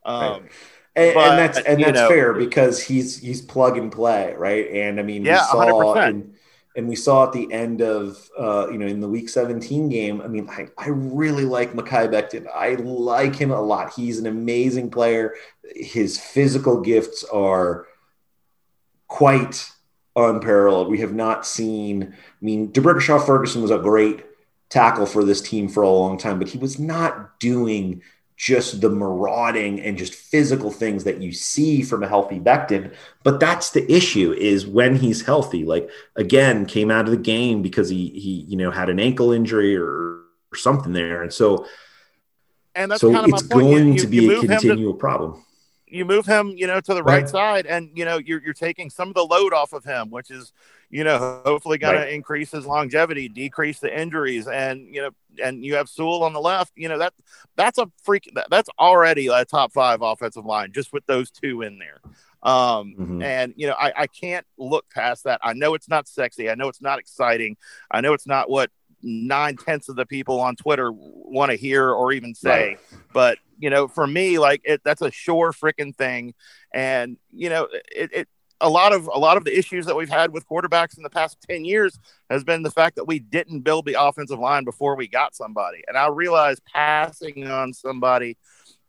Um, 0.09 0.21
right. 0.21 0.43
And, 0.97 1.15
but, 1.15 1.29
and 1.29 1.39
that's 1.39 1.59
and 1.59 1.83
that's 1.83 2.01
know, 2.01 2.09
fair 2.09 2.33
because 2.33 2.83
he's 2.83 3.19
he's 3.19 3.41
plug 3.41 3.79
and 3.79 3.93
play, 3.93 4.35
right? 4.37 4.69
And 4.69 4.99
I 4.99 5.05
mean, 5.05 5.25
yeah, 5.25 5.47
we 5.53 5.67
saw 5.67 5.95
100%. 5.95 6.09
and, 6.09 6.35
and 6.75 6.89
we 6.89 6.97
saw 6.97 7.27
at 7.27 7.33
the 7.33 7.53
end 7.53 7.83
of 7.83 8.29
uh, 8.37 8.69
you 8.71 8.79
know 8.79 8.87
in 8.87 9.01
the 9.01 9.09
week 9.09 9.29
17 9.29 9.89
game. 9.91 10.21
I 10.21 10.27
mean, 10.27 10.49
I, 10.49 10.69
I 10.77 10.89
really 10.89 11.45
like 11.45 11.73
Mekhi 11.73 12.09
Becton. 12.09 12.49
I 12.53 12.75
like 12.75 13.37
him 13.37 13.53
a 13.53 13.61
lot. 13.61 13.93
He's 13.95 14.19
an 14.19 14.27
amazing 14.27 14.91
player. 14.91 15.35
His 15.77 16.19
physical 16.19 16.81
gifts 16.81 17.23
are 17.33 17.87
quite 19.07 19.71
unparalleled. 20.17 20.89
We 20.89 20.99
have 20.99 21.15
not 21.15 21.47
seen. 21.47 22.13
I 22.13 22.45
mean, 22.45 22.73
D'Brickashaw 22.73 23.25
Ferguson 23.25 23.63
was 23.63 23.71
a 23.71 23.79
great 23.79 24.25
tackle 24.69 25.07
for 25.07 25.23
this 25.23 25.41
team 25.41 25.69
for 25.69 25.83
a 25.83 25.89
long 25.89 26.19
time, 26.19 26.39
but 26.39 26.49
he 26.49 26.59
was 26.59 26.79
not 26.79 27.39
doing 27.39 28.03
just 28.39 28.81
the 28.81 28.89
marauding 28.89 29.81
and 29.81 29.99
just 29.99 30.15
physical 30.15 30.71
things 30.71 31.03
that 31.05 31.21
you 31.21 31.33
see 31.33 31.83
from 31.83 32.05
a 32.05 32.09
healthy 32.09 32.39
Becton. 32.39 32.95
But 33.25 33.41
that's 33.41 33.71
the 33.71 33.91
issue 33.93 34.33
is 34.33 34.65
when 34.65 34.95
he's 34.95 35.23
healthy. 35.27 35.65
Like 35.65 35.91
again, 36.17 36.65
came 36.65 36.91
out 36.91 37.07
of 37.07 37.11
the 37.11 37.17
game 37.17 37.63
because 37.63 37.89
he 37.89 38.11
he 38.11 38.47
you 38.49 38.57
know 38.57 38.71
had 38.71 38.89
an 38.91 39.01
ankle 39.01 39.33
injury 39.33 39.77
or, 39.77 40.21
or 40.53 40.57
something 40.57 40.93
there, 40.93 41.23
and 41.23 41.33
so 41.33 41.67
and 42.77 42.91
that's 42.93 43.01
so 43.01 43.13
kind 43.13 43.25
of 43.27 43.35
it's 43.35 43.49
my 43.51 43.55
point. 43.57 43.67
going 43.73 43.93
You- 43.95 43.99
to 44.01 44.07
be 44.07 44.19
a 44.29 44.37
him 44.37 44.41
to- 44.43 44.47
continual 44.47 44.95
problem. 44.95 45.45
You 45.91 46.05
move 46.05 46.27
him, 46.27 46.51
you 46.57 46.67
know, 46.67 46.81
to 46.81 46.95
the 46.95 47.03
right, 47.03 47.23
Right. 47.23 47.29
side, 47.29 47.67
and 47.67 47.91
you 47.95 48.05
know 48.05 48.19
you're 48.19 48.43
you're 48.43 48.55
taking 48.55 48.91
some 48.91 49.09
of 49.09 49.15
the 49.15 49.25
load 49.25 49.53
off 49.53 49.73
of 49.73 49.85
him, 49.85 50.11
which 50.11 50.31
is, 50.31 50.53
you 50.91 51.05
know, 51.05 51.43
hopefully 51.45 51.79
going 51.79 51.97
Right. 51.97 52.05
to 52.07 52.15
increase 52.15 52.51
his 52.51 52.67
longevity, 52.67 53.29
decrease 53.29 53.79
the 53.79 53.97
injuries, 54.01 54.47
and 54.49 54.87
you 54.95 55.03
know, 55.03 55.11
and 55.43 55.65
you 55.65 55.75
have 55.77 55.89
Sewell 55.89 56.23
on 56.25 56.33
the 56.33 56.41
left. 56.41 56.73
You 56.77 56.89
know 56.89 56.99
that 56.99 57.15
that's 57.57 57.79
a 57.79 57.91
freak. 58.03 58.31
That, 58.35 58.49
that's 58.51 58.69
already 58.79 59.27
a 59.29 59.45
top 59.45 59.73
five 59.73 60.03
offensive 60.03 60.45
line 60.45 60.73
just 60.73 60.93
with 60.93 61.07
those 61.07 61.31
two 61.31 61.63
in 61.63 61.79
there. 61.79 62.01
Um, 62.43 62.95
Mhm. 62.97 63.23
and 63.23 63.55
you 63.57 63.67
know, 63.67 63.75
I, 63.75 63.93
I 63.97 64.07
can't 64.07 64.47
look 64.59 64.89
past 64.91 65.25
that. 65.25 65.41
I 65.43 65.55
know 65.55 65.75
it's 65.75 65.89
not 65.89 66.07
sexy. 66.07 66.49
I 66.49 66.55
know 66.55 66.69
it's 66.69 66.81
not 66.81 66.99
exciting. 67.01 67.57
I 67.91 68.01
know 68.01 68.13
it's 68.13 68.27
not 68.29 68.49
what 68.49 68.71
nine 69.03 69.57
tenths 69.57 69.89
of 69.89 69.97
the 69.97 70.07
people 70.07 70.41
on 70.41 70.57
Twitter 70.57 70.91
want 70.93 71.51
to 71.51 71.57
hear 71.57 71.91
or 71.91 72.13
even 72.13 72.35
say. 72.35 72.77
But 73.13 73.39
you 73.59 73.71
know, 73.71 73.89
for 73.89 74.07
me, 74.07 74.39
like 74.39 74.61
it, 74.65 74.83
that's 74.85 75.03
a 75.03 75.11
sure 75.11 75.53
freaking 75.53 75.95
thing. 75.97 76.35
And 76.73 77.17
you 77.33 77.49
know, 77.51 77.69
it, 77.95 78.11
it 78.13 78.29
a 78.61 78.69
lot 78.69 78.93
of 78.93 79.09
a 79.13 79.19
lot 79.19 79.37
of 79.37 79.45
the 79.45 79.57
issues 79.57 79.87
that 79.87 79.95
we've 79.97 80.09
had 80.09 80.33
with 80.33 80.47
quarterbacks 80.49 80.97
in 80.97 81.03
the 81.05 81.11
past 81.11 81.39
10 81.49 81.65
years 81.65 81.99
has 82.29 82.43
been 82.43 82.63
the 82.63 82.71
fact 82.71 82.97
that 82.97 83.05
we 83.05 83.19
didn't 83.21 83.61
build 83.61 83.87
the 83.87 83.95
offensive 84.01 84.39
line 84.39 84.65
before 84.65 84.97
we 84.97 85.07
got 85.07 85.35
somebody. 85.35 85.83
And 85.87 85.97
I 85.97 86.09
realize 86.09 86.59
passing 86.73 87.47
on 87.49 87.73
somebody, 87.73 88.37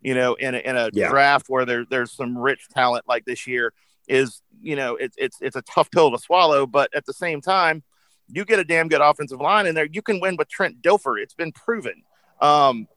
you 0.01 0.16
know, 0.16 0.34
in 0.36 0.55
a, 0.55 0.57
in 0.60 0.76
a 0.76 0.89
Yeah. 0.91 1.10
draft 1.10 1.45
where 1.49 1.66
there, 1.66 1.86
there's 1.88 2.12
some 2.12 2.38
rich 2.38 2.68
talent 2.70 3.05
like 3.07 3.26
this 3.26 3.45
year 3.45 3.74
is, 4.07 4.41
you 4.60 4.76
know, 4.76 4.95
it's 4.95 5.16
it's 5.20 5.38
it's 5.39 5.55
a 5.55 5.62
tough 5.62 5.91
pill 5.91 6.12
to 6.12 6.18
swallow, 6.18 6.66
but 6.66 6.89
at 6.95 7.05
the 7.05 7.14
same 7.14 7.39
time, 7.39 7.84
you 8.32 8.45
get 8.45 8.59
a 8.59 8.63
damn 8.63 8.88
good 8.88 9.01
offensive 9.01 9.39
line 9.41 9.65
in 9.65 9.75
there, 9.75 9.86
you 9.86 10.01
can 10.01 10.19
win 10.19 10.36
with 10.38 10.49
Trent 10.49 10.82
Dilfer. 10.82 11.21
It's 11.21 11.34
been 11.34 11.51
proven. 11.51 12.03
Um, 12.41 12.88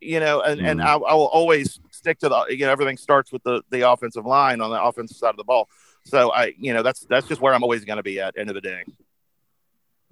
you 0.00 0.18
know, 0.20 0.40
and, 0.40 0.60
and 0.60 0.80
Mhm. 0.80 0.84
I, 0.84 0.92
I 0.94 1.14
will 1.14 1.26
always 1.28 1.78
stick 1.90 2.18
to 2.20 2.28
the 2.28 2.46
you 2.48 2.64
know 2.64 2.72
everything 2.72 2.96
starts 2.96 3.32
with 3.32 3.42
the 3.42 3.62
the 3.70 3.88
offensive 3.90 4.24
line 4.24 4.60
on 4.60 4.70
the 4.70 4.82
offensive 4.82 5.16
side 5.16 5.30
of 5.30 5.36
the 5.36 5.44
ball. 5.44 5.68
So 6.06 6.32
I 6.32 6.54
you 6.58 6.72
know 6.72 6.82
that's 6.82 7.00
that's 7.00 7.28
just 7.28 7.40
where 7.42 7.52
I'm 7.52 7.62
always 7.62 7.84
going 7.84 7.98
to 7.98 8.02
be 8.02 8.20
at 8.20 8.38
end 8.38 8.48
of 8.48 8.54
the 8.54 8.62
day. 8.62 8.84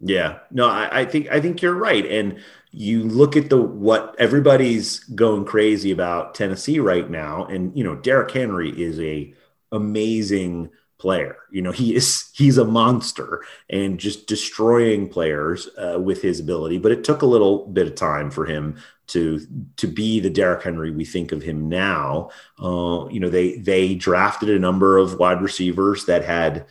Yeah, 0.00 0.38
no, 0.50 0.68
I, 0.68 1.00
I 1.00 1.04
think 1.06 1.28
I 1.28 1.40
think 1.40 1.60
you're 1.62 1.74
right, 1.74 2.04
and 2.06 2.38
you 2.70 3.02
look 3.02 3.36
at 3.36 3.48
the 3.50 3.60
what 3.60 4.14
everybody's 4.18 5.00
going 5.00 5.44
crazy 5.44 5.90
about 5.90 6.34
Tennessee 6.34 6.78
right 6.78 7.08
now, 7.08 7.46
and 7.46 7.76
you 7.76 7.82
know 7.82 7.96
Derrick 7.96 8.30
Henry 8.30 8.70
is 8.70 9.00
a 9.00 9.32
amazing 9.72 10.70
player. 10.98 11.36
You 11.50 11.62
know 11.62 11.72
he 11.72 11.94
is 11.94 12.30
he's 12.34 12.58
a 12.58 12.64
monster 12.64 13.44
and 13.70 13.98
just 13.98 14.26
destroying 14.26 15.08
players 15.08 15.68
uh, 15.78 15.98
with 16.00 16.22
his 16.22 16.40
ability. 16.40 16.78
But 16.78 16.92
it 16.92 17.04
took 17.04 17.22
a 17.22 17.26
little 17.26 17.66
bit 17.66 17.86
of 17.86 17.94
time 17.94 18.30
for 18.30 18.46
him 18.46 18.76
to 19.08 19.40
to 19.76 19.86
be 19.86 20.20
the 20.20 20.30
Derrick 20.30 20.62
Henry 20.62 20.90
we 20.90 21.04
think 21.04 21.32
of 21.32 21.42
him 21.42 21.68
now. 21.68 22.30
Uh, 22.60 23.08
you 23.10 23.20
know 23.20 23.30
they 23.30 23.58
they 23.58 23.94
drafted 23.94 24.50
a 24.50 24.58
number 24.58 24.98
of 24.98 25.18
wide 25.18 25.42
receivers 25.42 26.04
that 26.06 26.24
had 26.24 26.66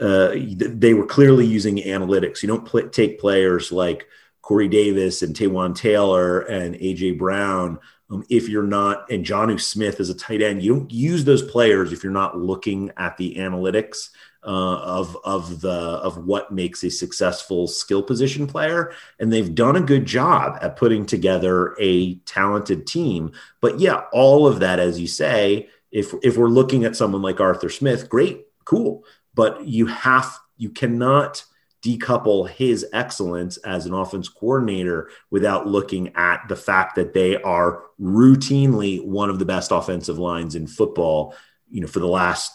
uh, 0.00 0.34
they 0.34 0.94
were 0.94 1.06
clearly 1.06 1.46
using 1.46 1.76
analytics. 1.76 2.42
You 2.42 2.48
don't 2.48 2.92
take 2.92 3.20
players 3.20 3.70
like 3.70 4.06
Corey 4.40 4.68
Davis 4.68 5.22
and 5.22 5.34
Taywan 5.34 5.76
Taylor 5.76 6.40
and 6.40 6.74
AJ 6.74 7.18
Brown 7.18 7.78
um, 8.12 8.24
if 8.28 8.48
you're 8.48 8.62
not, 8.62 9.10
and 9.10 9.24
Jonnu 9.24 9.60
Smith 9.60 9.98
is 10.00 10.10
a 10.10 10.14
tight 10.14 10.42
end. 10.42 10.62
You 10.62 10.74
don't 10.74 10.90
use 10.92 11.24
those 11.24 11.42
players 11.42 11.92
if 11.92 12.02
you're 12.04 12.12
not 12.12 12.38
looking 12.38 12.92
at 12.96 13.16
the 13.16 13.36
analytics 13.36 14.10
uh, 14.44 14.78
of 14.78 15.16
of 15.24 15.60
the 15.60 15.70
of 15.70 16.26
what 16.26 16.52
makes 16.52 16.84
a 16.84 16.90
successful 16.90 17.66
skill 17.66 18.02
position 18.02 18.46
player. 18.46 18.92
And 19.18 19.32
they've 19.32 19.54
done 19.54 19.76
a 19.76 19.80
good 19.80 20.04
job 20.04 20.58
at 20.60 20.76
putting 20.76 21.06
together 21.06 21.76
a 21.80 22.16
talented 22.26 22.86
team. 22.86 23.32
But 23.60 23.80
yeah, 23.80 24.02
all 24.12 24.46
of 24.46 24.60
that, 24.60 24.78
as 24.78 25.00
you 25.00 25.06
say, 25.06 25.68
if 25.90 26.12
if 26.22 26.36
we're 26.36 26.48
looking 26.48 26.84
at 26.84 26.96
someone 26.96 27.22
like 27.22 27.40
Arthur 27.40 27.70
Smith, 27.70 28.08
great, 28.08 28.46
cool 28.64 29.04
but 29.34 29.66
you 29.66 29.86
have 29.86 30.30
you 30.56 30.70
cannot 30.70 31.44
decouple 31.82 32.48
his 32.48 32.86
excellence 32.92 33.56
as 33.58 33.86
an 33.86 33.92
offense 33.92 34.28
coordinator 34.28 35.10
without 35.30 35.66
looking 35.66 36.14
at 36.14 36.42
the 36.48 36.56
fact 36.56 36.94
that 36.94 37.12
they 37.12 37.36
are 37.42 37.82
routinely 38.00 39.04
one 39.04 39.28
of 39.28 39.38
the 39.38 39.44
best 39.44 39.72
offensive 39.72 40.18
lines 40.18 40.54
in 40.54 40.66
football 40.66 41.34
you 41.68 41.80
know 41.80 41.86
for 41.86 41.98
the 41.98 42.06
last 42.06 42.52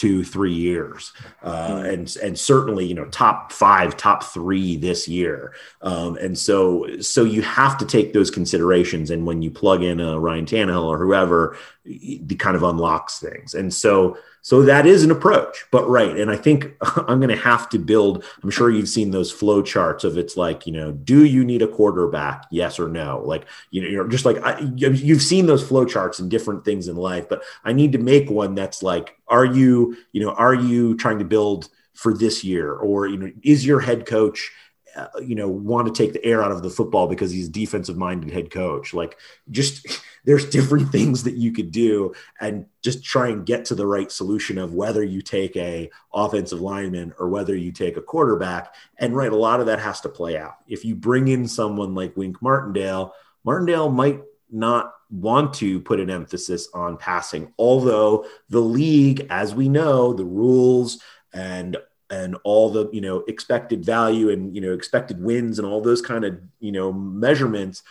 two 0.00 0.24
three 0.24 0.54
years. 0.54 1.12
Uh, 1.42 1.82
and 1.84 2.16
and 2.22 2.38
certainly 2.38 2.86
you 2.86 2.94
know 2.94 3.04
top 3.06 3.52
five 3.52 3.98
top 3.98 4.24
three 4.24 4.76
this 4.76 5.06
year. 5.06 5.52
Um, 5.82 6.16
and 6.16 6.38
so 6.38 7.00
so 7.00 7.24
you 7.24 7.42
have 7.42 7.76
to 7.78 7.84
take 7.84 8.14
those 8.14 8.30
considerations. 8.30 9.10
And 9.10 9.26
when 9.26 9.42
you 9.42 9.50
plug 9.50 9.82
in 9.82 10.00
a 10.00 10.18
Ryan 10.18 10.46
Tannehill 10.46 10.86
or 10.86 10.96
whoever 10.96 11.56
it 11.84 12.38
kind 12.38 12.56
of 12.56 12.62
unlocks 12.62 13.18
things. 13.18 13.54
And 13.54 13.72
so 13.74 14.16
so 14.42 14.62
that 14.62 14.86
is 14.86 15.04
an 15.04 15.10
approach, 15.10 15.66
but 15.70 15.88
right. 15.88 16.16
And 16.16 16.30
I 16.30 16.36
think 16.36 16.72
I'm 16.80 17.18
going 17.18 17.28
to 17.28 17.36
have 17.36 17.68
to 17.70 17.78
build. 17.78 18.24
I'm 18.42 18.50
sure 18.50 18.70
you've 18.70 18.88
seen 18.88 19.10
those 19.10 19.30
flow 19.30 19.62
charts 19.62 20.04
of 20.04 20.16
it's 20.16 20.36
like, 20.36 20.66
you 20.66 20.72
know, 20.72 20.92
do 20.92 21.24
you 21.24 21.44
need 21.44 21.62
a 21.62 21.68
quarterback? 21.68 22.46
Yes 22.50 22.78
or 22.78 22.88
no? 22.88 23.22
Like, 23.24 23.44
you 23.70 23.82
know, 23.82 23.88
you're 23.88 24.08
just 24.08 24.24
like, 24.24 24.38
I, 24.42 24.58
you've 24.76 25.22
seen 25.22 25.46
those 25.46 25.66
flow 25.66 25.84
charts 25.84 26.18
and 26.18 26.30
different 26.30 26.64
things 26.64 26.88
in 26.88 26.96
life, 26.96 27.28
but 27.28 27.42
I 27.64 27.72
need 27.72 27.92
to 27.92 27.98
make 27.98 28.30
one 28.30 28.54
that's 28.54 28.82
like, 28.82 29.16
are 29.28 29.44
you, 29.44 29.96
you 30.12 30.22
know, 30.24 30.32
are 30.32 30.54
you 30.54 30.96
trying 30.96 31.18
to 31.18 31.24
build 31.24 31.68
for 31.92 32.14
this 32.14 32.42
year? 32.42 32.72
Or, 32.72 33.06
you 33.06 33.18
know, 33.18 33.30
is 33.42 33.66
your 33.66 33.80
head 33.80 34.06
coach, 34.06 34.50
uh, 34.96 35.06
you 35.22 35.34
know, 35.34 35.48
want 35.48 35.86
to 35.86 35.92
take 35.92 36.14
the 36.14 36.24
air 36.24 36.42
out 36.42 36.50
of 36.50 36.62
the 36.62 36.70
football 36.70 37.06
because 37.06 37.30
he's 37.30 37.48
defensive 37.48 37.96
minded 37.96 38.32
head 38.32 38.50
coach? 38.50 38.94
Like, 38.94 39.18
just 39.50 40.02
there's 40.24 40.48
different 40.48 40.88
things 40.92 41.24
that 41.24 41.34
you 41.34 41.52
could 41.52 41.70
do 41.70 42.14
and 42.40 42.66
just 42.82 43.04
try 43.04 43.28
and 43.28 43.46
get 43.46 43.64
to 43.66 43.74
the 43.74 43.86
right 43.86 44.10
solution 44.10 44.58
of 44.58 44.74
whether 44.74 45.02
you 45.02 45.22
take 45.22 45.56
a 45.56 45.90
offensive 46.12 46.60
lineman 46.60 47.12
or 47.18 47.28
whether 47.28 47.54
you 47.56 47.72
take 47.72 47.96
a 47.96 48.02
quarterback. 48.02 48.74
And 48.98 49.14
right 49.14 49.32
a 49.32 49.36
lot 49.36 49.60
of 49.60 49.66
that 49.66 49.80
has 49.80 50.00
to 50.02 50.08
play 50.08 50.36
out. 50.36 50.56
If 50.66 50.84
you 50.84 50.94
bring 50.94 51.28
in 51.28 51.46
someone 51.46 51.94
like 51.94 52.16
wink 52.16 52.40
martindale 52.42 53.14
martindale 53.44 53.90
might 53.90 54.20
not 54.50 54.94
want 55.10 55.54
to 55.54 55.80
put 55.80 56.00
an 56.00 56.10
emphasis 56.10 56.68
on 56.72 56.96
passing 56.96 57.52
although 57.58 58.24
the 58.48 58.60
league 58.60 59.26
as 59.28 59.54
we 59.54 59.68
know 59.68 60.12
the 60.12 60.24
rules 60.24 61.00
and 61.32 61.76
and 62.10 62.36
all 62.44 62.70
the 62.70 62.88
you 62.92 63.00
know 63.00 63.18
expected 63.28 63.84
value 63.84 64.30
and 64.30 64.54
you 64.54 64.60
know 64.60 64.72
expected 64.72 65.22
wins 65.22 65.58
and 65.58 65.66
all 65.66 65.80
those 65.80 66.02
kind 66.02 66.24
of 66.24 66.38
you 66.58 66.72
know 66.72 66.92
measurements 66.92 67.82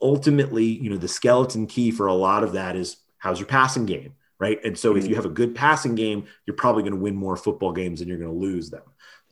ultimately, 0.00 0.64
you 0.64 0.90
know, 0.90 0.96
the 0.96 1.08
skeleton 1.08 1.66
key 1.66 1.90
for 1.90 2.06
a 2.06 2.14
lot 2.14 2.44
of 2.44 2.52
that 2.52 2.76
is 2.76 2.96
how's 3.18 3.38
your 3.38 3.46
passing 3.46 3.86
game, 3.86 4.14
right? 4.38 4.58
And 4.64 4.78
so 4.78 4.96
if 4.96 5.02
mm-hmm. 5.02 5.10
you 5.10 5.16
have 5.16 5.26
a 5.26 5.30
good 5.30 5.54
passing 5.54 5.94
game, 5.94 6.26
you're 6.46 6.56
probably 6.56 6.82
going 6.82 6.94
to 6.94 7.00
win 7.00 7.16
more 7.16 7.36
football 7.36 7.72
games 7.72 8.00
than 8.00 8.08
you're 8.08 8.18
going 8.18 8.32
to 8.32 8.38
lose 8.38 8.70
them. 8.70 8.82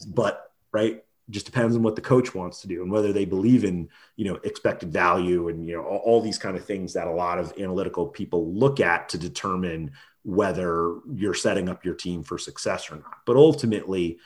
But 0.07 0.53
right, 0.73 1.03
just 1.31 1.47
depends 1.47 1.77
on 1.77 1.83
what 1.83 1.97
the 1.97 2.03
coach 2.03 2.35
wants 2.35 2.61
to 2.63 2.69
do 2.69 2.83
and 2.83 2.91
whether 2.91 3.13
they 3.13 3.25
believe 3.25 3.65
in, 3.65 3.89
you 4.17 4.25
know, 4.25 4.39
expected 4.45 4.93
value 4.93 5.49
and 5.49 5.67
you 5.67 5.77
know 5.77 5.83
all, 5.83 5.99
all 5.99 6.21
these 6.21 6.39
kind 6.39 6.57
of 6.57 6.65
things 6.65 6.93
that 6.93 7.07
a 7.07 7.13
lot 7.13 7.39
of 7.39 7.53
analytical 7.59 8.07
people 8.07 8.53
look 8.53 8.81
at 8.81 9.09
to 9.11 9.19
determine 9.19 9.93
whether 10.23 10.97
you're 11.11 11.35
setting 11.35 11.69
up 11.69 11.85
your 11.85 11.95
team 11.95 12.23
for 12.23 12.39
success 12.39 12.91
or 12.91 12.97
not. 12.97 13.19
But 13.27 13.37
ultimately, 13.37 14.19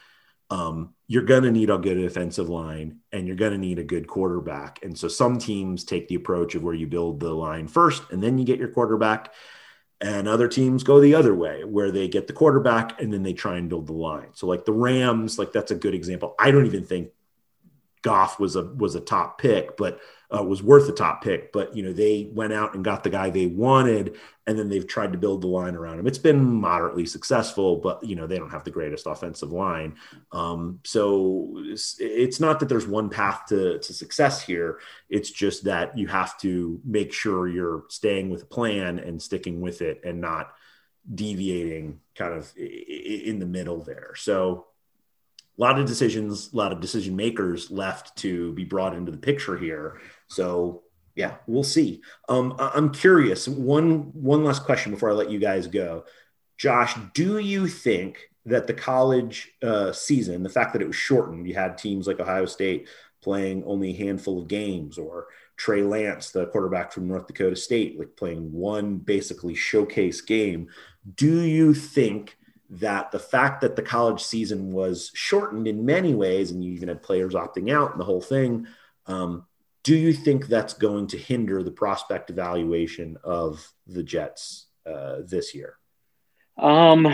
um, 0.53 0.93
you're 1.07 1.23
going 1.23 1.45
to 1.45 1.51
need 1.51 1.71
a 1.71 1.79
good 1.79 1.99
offensive 1.99 2.51
line 2.51 2.99
and 3.11 3.27
you're 3.27 3.37
going 3.37 3.53
to 3.53 3.59
need 3.59 3.79
a 3.79 3.85
good 3.85 4.07
quarterback. 4.07 4.81
And 4.83 4.97
so 4.97 5.09
some 5.09 5.39
teams 5.39 5.83
take 5.83 6.09
the 6.09 6.15
approach 6.15 6.55
of 6.55 6.63
where 6.63 6.75
you 6.75 6.87
build 6.87 7.21
the 7.21 7.33
line 7.33 7.69
first 7.69 8.03
and 8.11 8.23
then 8.23 8.37
you 8.37 8.45
get 8.45 8.59
your 8.59 8.69
quarterback. 8.69 9.33
And 10.03 10.29
other 10.29 10.49
teams 10.49 10.83
go 10.83 11.01
the 11.01 11.15
other 11.15 11.35
way 11.35 11.65
where 11.65 11.91
they 11.91 12.07
get 12.07 12.27
the 12.27 12.35
quarterback 12.35 13.01
and 13.01 13.11
then 13.11 13.23
they 13.23 13.33
try 13.33 13.57
and 13.57 13.71
build 13.71 13.87
the 13.87 13.95
line. 13.95 14.29
So 14.35 14.47
like 14.47 14.67
the 14.67 14.73
Rams, 14.73 15.39
like 15.39 15.53
that's 15.53 15.71
a 15.71 15.77
good 15.77 15.95
example. 15.95 16.35
I 16.39 16.51
don't 16.51 16.67
even 16.67 16.85
think 16.85 17.13
Goff 18.03 18.39
was 18.39 18.57
a 18.57 18.65
was 18.65 18.95
a 18.95 19.01
top 19.01 19.39
pick, 19.39 19.77
but 19.79 20.01
uh, 20.35 20.43
was 20.43 20.63
worth 20.63 20.87
the 20.87 20.93
top 20.93 21.23
pick. 21.23 21.53
But 21.53 21.77
you 21.77 21.83
know 21.83 21.93
they 21.93 22.31
went 22.33 22.53
out 22.53 22.75
and 22.75 22.85
got 22.85 23.05
the 23.05 23.11
guy 23.11 23.31
they 23.31 23.47
wanted, 23.47 24.17
and 24.47 24.59
then 24.59 24.69
they've 24.69 24.87
tried 24.87 25.13
to 25.13 25.19
build 25.19 25.43
the 25.43 25.49
line 25.49 25.75
around 25.75 25.99
him. 25.99 26.07
It's 26.07 26.19
been 26.19 26.43
moderately 26.43 27.07
successful, 27.07 27.77
but 27.77 28.03
you 28.05 28.17
know 28.17 28.27
they 28.27 28.39
don't 28.39 28.51
have 28.51 28.65
the 28.65 28.71
greatest 28.71 29.07
offensive 29.07 29.53
line. 29.53 29.97
Um, 30.33 30.81
so 30.85 31.53
it's, 31.67 31.97
it's 31.99 32.41
not 32.41 32.61
that 32.61 32.69
there's 32.69 32.87
one 32.87 33.11
path 33.11 33.47
to 33.49 33.79
to 33.79 33.93
success 33.93 34.43
here. 34.43 34.81
It's 35.09 35.31
just 35.31 35.65
that 35.65 35.97
you 35.97 36.07
have 36.09 36.39
to 36.39 36.81
make 36.85 37.13
sure 37.13 37.49
you're 37.49 37.85
staying 37.89 38.31
with 38.31 38.43
a 38.43 38.47
plan 38.47 38.99
and 38.99 39.21
sticking 39.21 39.61
with 39.61 39.83
it, 39.83 40.01
and 40.05 40.21
not 40.21 40.53
deviating 41.15 42.01
kind 42.15 42.35
of 42.35 42.53
in 42.57 43.39
the 43.39 43.47
middle 43.47 43.83
there. 43.83 44.15
So 44.17 44.67
a 45.59 45.61
lot 45.61 45.79
of 45.79 45.87
decisions, 45.87 46.53
a 46.53 46.57
lot 46.57 46.73
of 46.73 46.81
decision 46.81 47.15
makers 47.15 47.71
left 47.71 48.17
to 48.19 48.53
be 48.55 48.65
brought 48.65 48.95
into 48.95 49.13
the 49.13 49.19
picture 49.19 49.57
here. 49.57 50.01
So 50.33 50.83
yeah, 51.15 51.37
we'll 51.47 51.65
see. 51.65 52.03
Um, 52.29 52.55
I- 52.59 52.73
I'm 52.75 52.91
curious. 52.91 53.47
One 53.47 54.13
one 54.15 54.45
last 54.45 54.65
question 54.65 54.93
before 54.93 55.11
I 55.11 55.15
let 55.15 55.31
you 55.31 55.39
guys 55.39 55.67
go. 55.67 56.05
Josh, 56.57 56.95
do 57.15 57.39
you 57.39 57.67
think 57.67 58.29
that 58.47 58.67
the 58.67 58.75
college 58.75 59.51
uh, 59.63 59.93
season, 59.93 60.43
the 60.43 60.49
fact 60.49 60.73
that 60.73 60.83
it 60.83 60.87
was 60.87 60.97
shortened, 60.97 61.47
you 61.47 61.55
had 61.55 61.79
teams 61.79 62.07
like 62.07 62.21
Ohio 62.21 62.47
State 62.47 62.89
playing 63.23 63.63
only 63.65 63.91
a 63.91 63.97
handful 63.97 64.41
of 64.41 64.49
games, 64.49 64.99
or 64.99 65.27
Trey 65.57 65.83
Lance, 65.83 66.31
the 66.31 66.47
quarterback 66.47 66.93
from 66.93 67.07
North 67.07 67.27
Dakota 67.27 67.55
State, 67.57 67.99
like 67.99 68.17
playing 68.17 68.51
one 68.53 68.97
basically 68.97 69.55
showcase 69.55 70.21
game. 70.21 70.69
Do 71.17 71.41
you 71.41 71.75
think 71.75 72.37
that 72.71 73.13
the 73.13 73.19
fact 73.19 73.61
that 73.61 73.77
the 73.77 73.83
college 73.83 74.23
season 74.23 74.73
was 74.73 75.11
shortened 75.15 75.69
in 75.69 75.85
many 75.85 76.15
ways, 76.15 76.51
and 76.51 76.65
you 76.65 76.73
even 76.73 76.89
had 76.89 77.03
players 77.03 77.35
opting 77.35 77.71
out 77.71 77.93
and 77.93 78.01
the 78.01 78.05
whole 78.05 78.23
thing, 78.23 78.67
um, 79.07 79.45
do 79.83 79.97
you 79.97 80.13
think 80.13 80.47
that's 80.47 80.75
going 80.75 81.09
to 81.09 81.19
hinder 81.19 81.63
the 81.63 81.71
prospect 81.71 82.31
evaluation 82.31 83.17
of 83.25 83.73
the 83.87 84.03
Jets 84.03 84.67
uh, 84.87 85.19
this 85.27 85.55
year? 85.55 85.77
Um, 86.59 87.09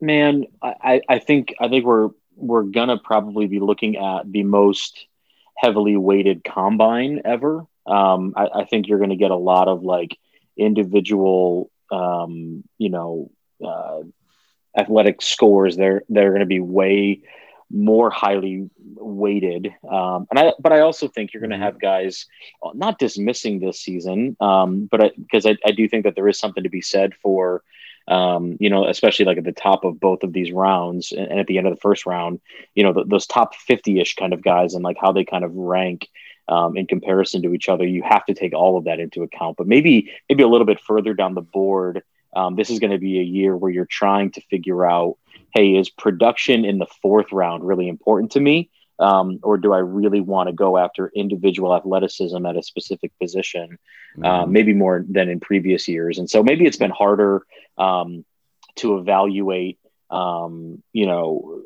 man, 0.00 0.46
I, 0.62 1.00
I- 1.08 1.18
think 1.18 1.54
I 1.60 1.68
think 1.68 1.84
we're 1.84 2.10
we're 2.34 2.62
gonna 2.62 2.98
probably 2.98 3.46
be 3.46 3.60
looking 3.60 3.96
at 3.96 4.30
the 4.30 4.42
most 4.42 5.06
heavily 5.56 5.96
weighted 5.96 6.42
combine 6.42 7.20
ever. 7.24 7.66
Um, 7.86 8.32
I, 8.36 8.48
I 8.60 8.64
think 8.64 8.88
you're 8.88 8.98
gonna 8.98 9.16
get 9.16 9.30
a 9.30 9.36
lot 9.36 9.68
of 9.68 9.82
like 9.82 10.16
individual, 10.56 11.70
um, 11.92 12.64
you 12.78 12.88
know, 12.88 13.30
uh, 13.64 14.00
athletic 14.76 15.22
scores, 15.22 15.76
they're 15.76 16.02
they're 16.08 16.30
going 16.30 16.40
to 16.40 16.46
be 16.46 16.60
way 16.60 17.22
more 17.70 18.10
highly 18.10 18.68
weighted. 18.96 19.72
Um, 19.88 20.26
and 20.30 20.38
I, 20.38 20.52
but 20.58 20.72
I 20.72 20.80
also 20.80 21.08
think 21.08 21.32
you're 21.32 21.40
going 21.40 21.50
to 21.50 21.64
have 21.64 21.80
guys 21.80 22.26
uh, 22.62 22.70
not 22.74 22.98
dismissing 22.98 23.60
this 23.60 23.80
season, 23.80 24.36
um, 24.40 24.86
but 24.90 25.14
because 25.16 25.46
I, 25.46 25.50
I, 25.50 25.56
I, 25.66 25.70
do 25.72 25.88
think 25.88 26.04
that 26.04 26.16
there 26.16 26.28
is 26.28 26.38
something 26.38 26.64
to 26.64 26.68
be 26.68 26.80
said 26.80 27.14
for, 27.14 27.62
um, 28.08 28.56
you 28.58 28.70
know, 28.70 28.86
especially 28.86 29.24
like 29.24 29.38
at 29.38 29.44
the 29.44 29.52
top 29.52 29.84
of 29.84 30.00
both 30.00 30.24
of 30.24 30.32
these 30.32 30.50
rounds 30.50 31.12
and, 31.12 31.28
and 31.28 31.40
at 31.40 31.46
the 31.46 31.58
end 31.58 31.66
of 31.68 31.74
the 31.74 31.80
first 31.80 32.06
round, 32.06 32.40
you 32.74 32.82
know, 32.82 33.04
those 33.06 33.26
top 33.26 33.54
50 33.54 34.00
ish 34.00 34.16
kind 34.16 34.32
of 34.32 34.42
guys 34.42 34.74
and 34.74 34.82
like 34.82 34.96
how 35.00 35.12
they 35.12 35.24
kind 35.24 35.44
of 35.44 35.54
rank. 35.54 36.08
Um, 36.48 36.76
in 36.76 36.88
comparison 36.88 37.42
to 37.42 37.54
each 37.54 37.68
other, 37.68 37.86
you 37.86 38.02
have 38.02 38.26
to 38.26 38.34
take 38.34 38.54
all 38.54 38.76
of 38.76 38.86
that 38.86 38.98
into 38.98 39.22
account. 39.22 39.56
But 39.56 39.68
maybe, 39.68 40.10
maybe 40.28 40.42
a 40.42 40.48
little 40.48 40.66
bit 40.66 40.80
further 40.80 41.14
down 41.14 41.34
the 41.34 41.40
board, 41.40 42.02
um, 42.34 42.56
this 42.56 42.70
is 42.70 42.80
going 42.80 42.90
to 42.90 42.98
be 42.98 43.20
a 43.20 43.22
year 43.22 43.56
where 43.56 43.70
you're 43.70 43.84
trying 43.86 44.32
to 44.32 44.40
figure 44.40 44.84
out 44.84 45.16
hey, 45.54 45.76
is 45.76 45.90
production 45.90 46.64
in 46.64 46.78
the 46.78 46.86
fourth 47.02 47.32
round 47.32 47.64
really 47.64 47.88
important 47.88 48.32
to 48.32 48.40
me? 48.40 48.70
Um, 48.98 49.40
or 49.42 49.56
do 49.56 49.72
I 49.72 49.78
really 49.78 50.20
want 50.20 50.48
to 50.48 50.52
go 50.52 50.76
after 50.76 51.10
individual 51.14 51.74
athleticism 51.74 52.44
at 52.44 52.56
a 52.56 52.62
specific 52.62 53.12
position, 53.18 53.78
uh, 54.18 54.20
mm-hmm. 54.20 54.24
uh, 54.24 54.46
maybe 54.46 54.74
more 54.74 55.04
than 55.08 55.30
in 55.30 55.40
previous 55.40 55.88
years? 55.88 56.18
And 56.18 56.28
so 56.28 56.42
maybe 56.42 56.66
it's 56.66 56.76
been 56.76 56.90
harder 56.90 57.46
um, 57.78 58.26
to 58.76 58.98
evaluate, 58.98 59.78
um, 60.10 60.82
you 60.92 61.06
know, 61.06 61.62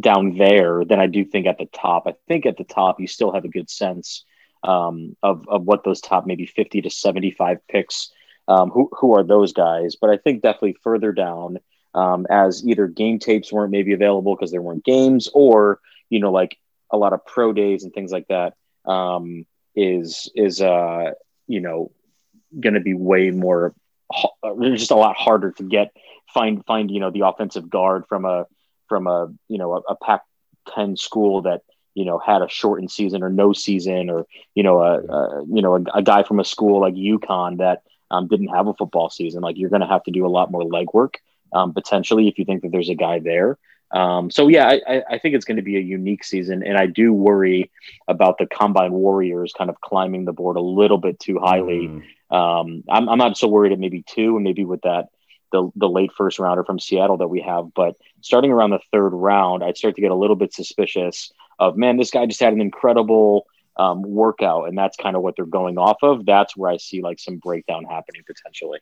down 0.00 0.36
there 0.36 0.84
than 0.84 0.98
I 0.98 1.06
do 1.06 1.24
think 1.24 1.46
at 1.46 1.58
the 1.58 1.66
top. 1.66 2.06
I 2.06 2.14
think 2.26 2.46
at 2.46 2.56
the 2.56 2.64
top 2.64 3.00
you 3.00 3.06
still 3.06 3.32
have 3.32 3.44
a 3.44 3.48
good 3.48 3.70
sense 3.70 4.24
um, 4.62 5.16
of 5.22 5.46
of 5.48 5.62
what 5.62 5.84
those 5.84 6.00
top 6.00 6.26
maybe 6.26 6.46
fifty 6.46 6.82
to 6.82 6.90
seventy 6.90 7.30
five 7.30 7.58
picks. 7.68 8.10
Um, 8.48 8.70
who 8.70 8.88
who 8.92 9.14
are 9.14 9.24
those 9.24 9.52
guys? 9.52 9.96
But 10.00 10.10
I 10.10 10.16
think 10.16 10.42
definitely 10.42 10.76
further 10.82 11.12
down 11.12 11.58
um, 11.96 12.26
as 12.28 12.64
either 12.66 12.86
game 12.86 13.18
tapes 13.18 13.52
weren't 13.52 13.72
maybe 13.72 13.92
available 13.92 14.36
because 14.36 14.50
there 14.50 14.62
weren't 14.62 14.84
games, 14.84 15.28
or 15.32 15.80
you 16.10 16.20
know, 16.20 16.30
like 16.30 16.58
a 16.90 16.96
lot 16.96 17.12
of 17.12 17.24
pro 17.26 17.52
days 17.52 17.82
and 17.82 17.92
things 17.92 18.12
like 18.12 18.28
that 18.28 18.54
um, 18.84 19.46
is 19.74 20.30
is 20.34 20.60
uh, 20.60 21.12
you 21.48 21.60
know 21.60 21.90
going 22.58 22.74
to 22.74 22.80
be 22.80 22.94
way 22.94 23.30
more 23.30 23.74
just 24.70 24.90
a 24.90 24.96
lot 24.96 25.16
harder 25.16 25.50
to 25.52 25.62
get 25.64 25.90
find 26.32 26.64
find 26.66 26.90
you 26.90 27.00
know 27.00 27.10
the 27.10 27.26
offensive 27.26 27.68
guard 27.68 28.04
from 28.08 28.24
a 28.24 28.46
from 28.88 29.06
a 29.06 29.32
you 29.48 29.58
know 29.58 29.74
a, 29.74 29.92
a 29.92 29.96
Pac 29.96 30.22
10 30.74 30.96
school 30.96 31.42
that 31.42 31.62
you 31.94 32.04
know 32.04 32.18
had 32.18 32.42
a 32.42 32.48
shortened 32.48 32.90
season 32.90 33.22
or 33.22 33.30
no 33.30 33.52
season 33.52 34.10
or 34.10 34.26
you 34.54 34.62
know 34.62 34.80
a, 34.80 35.00
a 35.00 35.44
you 35.46 35.62
know 35.62 35.76
a, 35.76 35.82
a, 35.94 36.02
guy 36.02 36.22
from 36.22 36.40
a 36.40 36.44
school 36.44 36.80
like 36.80 36.94
UConn 36.94 37.58
that 37.58 37.82
um, 38.10 38.28
didn't 38.28 38.48
have 38.48 38.66
a 38.66 38.74
football 38.74 39.10
season. 39.10 39.42
Like 39.42 39.56
you're 39.56 39.70
going 39.70 39.80
to 39.80 39.88
have 39.88 40.04
to 40.04 40.10
do 40.10 40.26
a 40.26 40.28
lot 40.28 40.50
more 40.50 40.62
legwork 40.62 41.14
um, 41.52 41.72
potentially 41.72 42.28
if 42.28 42.38
you 42.38 42.44
think 42.44 42.62
that 42.62 42.72
there's 42.72 42.88
a 42.88 42.94
guy 42.94 43.18
there. 43.18 43.58
Um, 43.92 44.30
so 44.30 44.48
yeah, 44.48 44.76
I, 44.86 45.02
I 45.10 45.18
think 45.18 45.36
it's 45.36 45.44
going 45.44 45.58
to 45.58 45.62
be 45.62 45.76
a 45.76 45.80
unique 45.80 46.24
season, 46.24 46.62
and 46.64 46.76
I 46.76 46.86
do 46.86 47.12
worry 47.12 47.70
about 48.08 48.38
the 48.38 48.46
combine 48.46 48.92
warriors 48.92 49.52
kind 49.56 49.70
of 49.70 49.80
climbing 49.80 50.24
the 50.24 50.32
board 50.32 50.56
a 50.56 50.60
little 50.60 50.98
bit 50.98 51.20
too 51.20 51.38
highly. 51.38 51.88
Mm. 51.88 52.02
Um, 52.36 52.84
I'm, 52.88 53.08
I'm 53.08 53.18
not 53.18 53.38
so 53.38 53.46
worried 53.46 53.72
at 53.72 53.78
maybe 53.78 54.02
two, 54.02 54.36
and 54.36 54.44
maybe 54.44 54.64
with 54.64 54.82
that 54.82 55.08
the 55.52 55.70
the 55.76 55.88
late 55.88 56.10
first 56.12 56.38
rounder 56.40 56.64
from 56.64 56.80
Seattle 56.80 57.18
that 57.18 57.28
we 57.28 57.40
have, 57.40 57.72
but 57.74 57.94
starting 58.20 58.50
around 58.50 58.70
the 58.70 58.80
third 58.92 59.10
round, 59.10 59.62
I'd 59.62 59.76
start 59.76 59.94
to 59.94 60.00
get 60.00 60.10
a 60.10 60.16
little 60.16 60.36
bit 60.36 60.52
suspicious 60.52 61.32
of 61.58 61.76
man, 61.76 61.96
this 61.96 62.10
guy 62.10 62.26
just 62.26 62.40
had 62.40 62.52
an 62.52 62.60
incredible 62.60 63.46
um, 63.76 64.02
workout, 64.02 64.68
and 64.68 64.76
that's 64.76 64.96
kind 64.96 65.16
of 65.16 65.22
what 65.22 65.36
they're 65.36 65.46
going 65.46 65.78
off 65.78 65.98
of. 66.02 66.26
That's 66.26 66.56
where 66.56 66.70
I 66.70 66.76
see 66.78 67.02
like 67.02 67.18
some 67.18 67.38
breakdown 67.38 67.84
happening 67.84 68.22
potentially. 68.26 68.80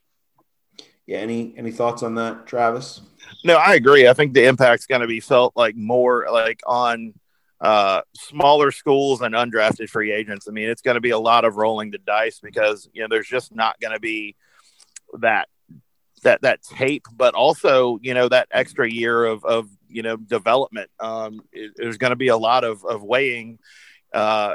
Yeah. 1.07 1.19
Any 1.19 1.55
any 1.57 1.71
thoughts 1.71 2.03
on 2.03 2.15
that, 2.17 2.47
Travis? 2.47 3.01
No, 3.45 3.57
I 3.57 3.75
agree. 3.75 4.09
I 4.09 4.15
think 4.15 4.33
the 4.33 4.47
impact's 4.47 4.87
going 4.87 5.03
to 5.03 5.07
be 5.07 5.21
felt 5.21 5.53
like 5.57 5.77
more 5.77 6.27
like 6.31 6.61
on 6.67 7.15
uh, 7.61 8.03
smaller 8.15 8.71
schools 8.71 9.23
and 9.23 9.35
undrafted 9.35 9.89
free 9.89 10.13
agents. 10.13 10.49
I 10.49 10.53
mean, 10.53 10.69
it's 10.69 10.83
going 10.83 10.97
to 10.97 11.01
be 11.01 11.11
a 11.11 11.19
lot 11.19 11.45
of 11.45 11.57
rolling 11.57 11.91
the 11.91 11.99
dice 11.99 12.41
because 12.41 12.89
you 12.93 13.03
know 13.03 13.09
there's 13.09 13.29
just 13.29 13.55
not 13.55 13.79
going 13.81 13.95
to 13.95 14.01
be 14.01 14.37
that 15.21 15.49
that 16.23 16.43
that 16.43 16.63
tape, 16.63 17.07
but 17.17 17.35
also 17.35 17.99
you 18.03 18.15
know 18.15 18.29
that 18.29 18.49
extra 18.51 18.91
year 18.91 19.25
of 19.25 19.45
of 19.45 19.69
you 19.89 20.03
know 20.03 20.17
development. 20.17 20.91
Um, 21.01 21.41
it, 21.53 21.73
there's 21.77 21.99
going 21.99 22.11
to 22.11 22.17
be 22.17 22.29
a 22.29 22.37
lot 22.37 22.65
of 22.65 22.85
of 22.85 23.03
weighing. 23.03 23.59
Uh, 24.13 24.55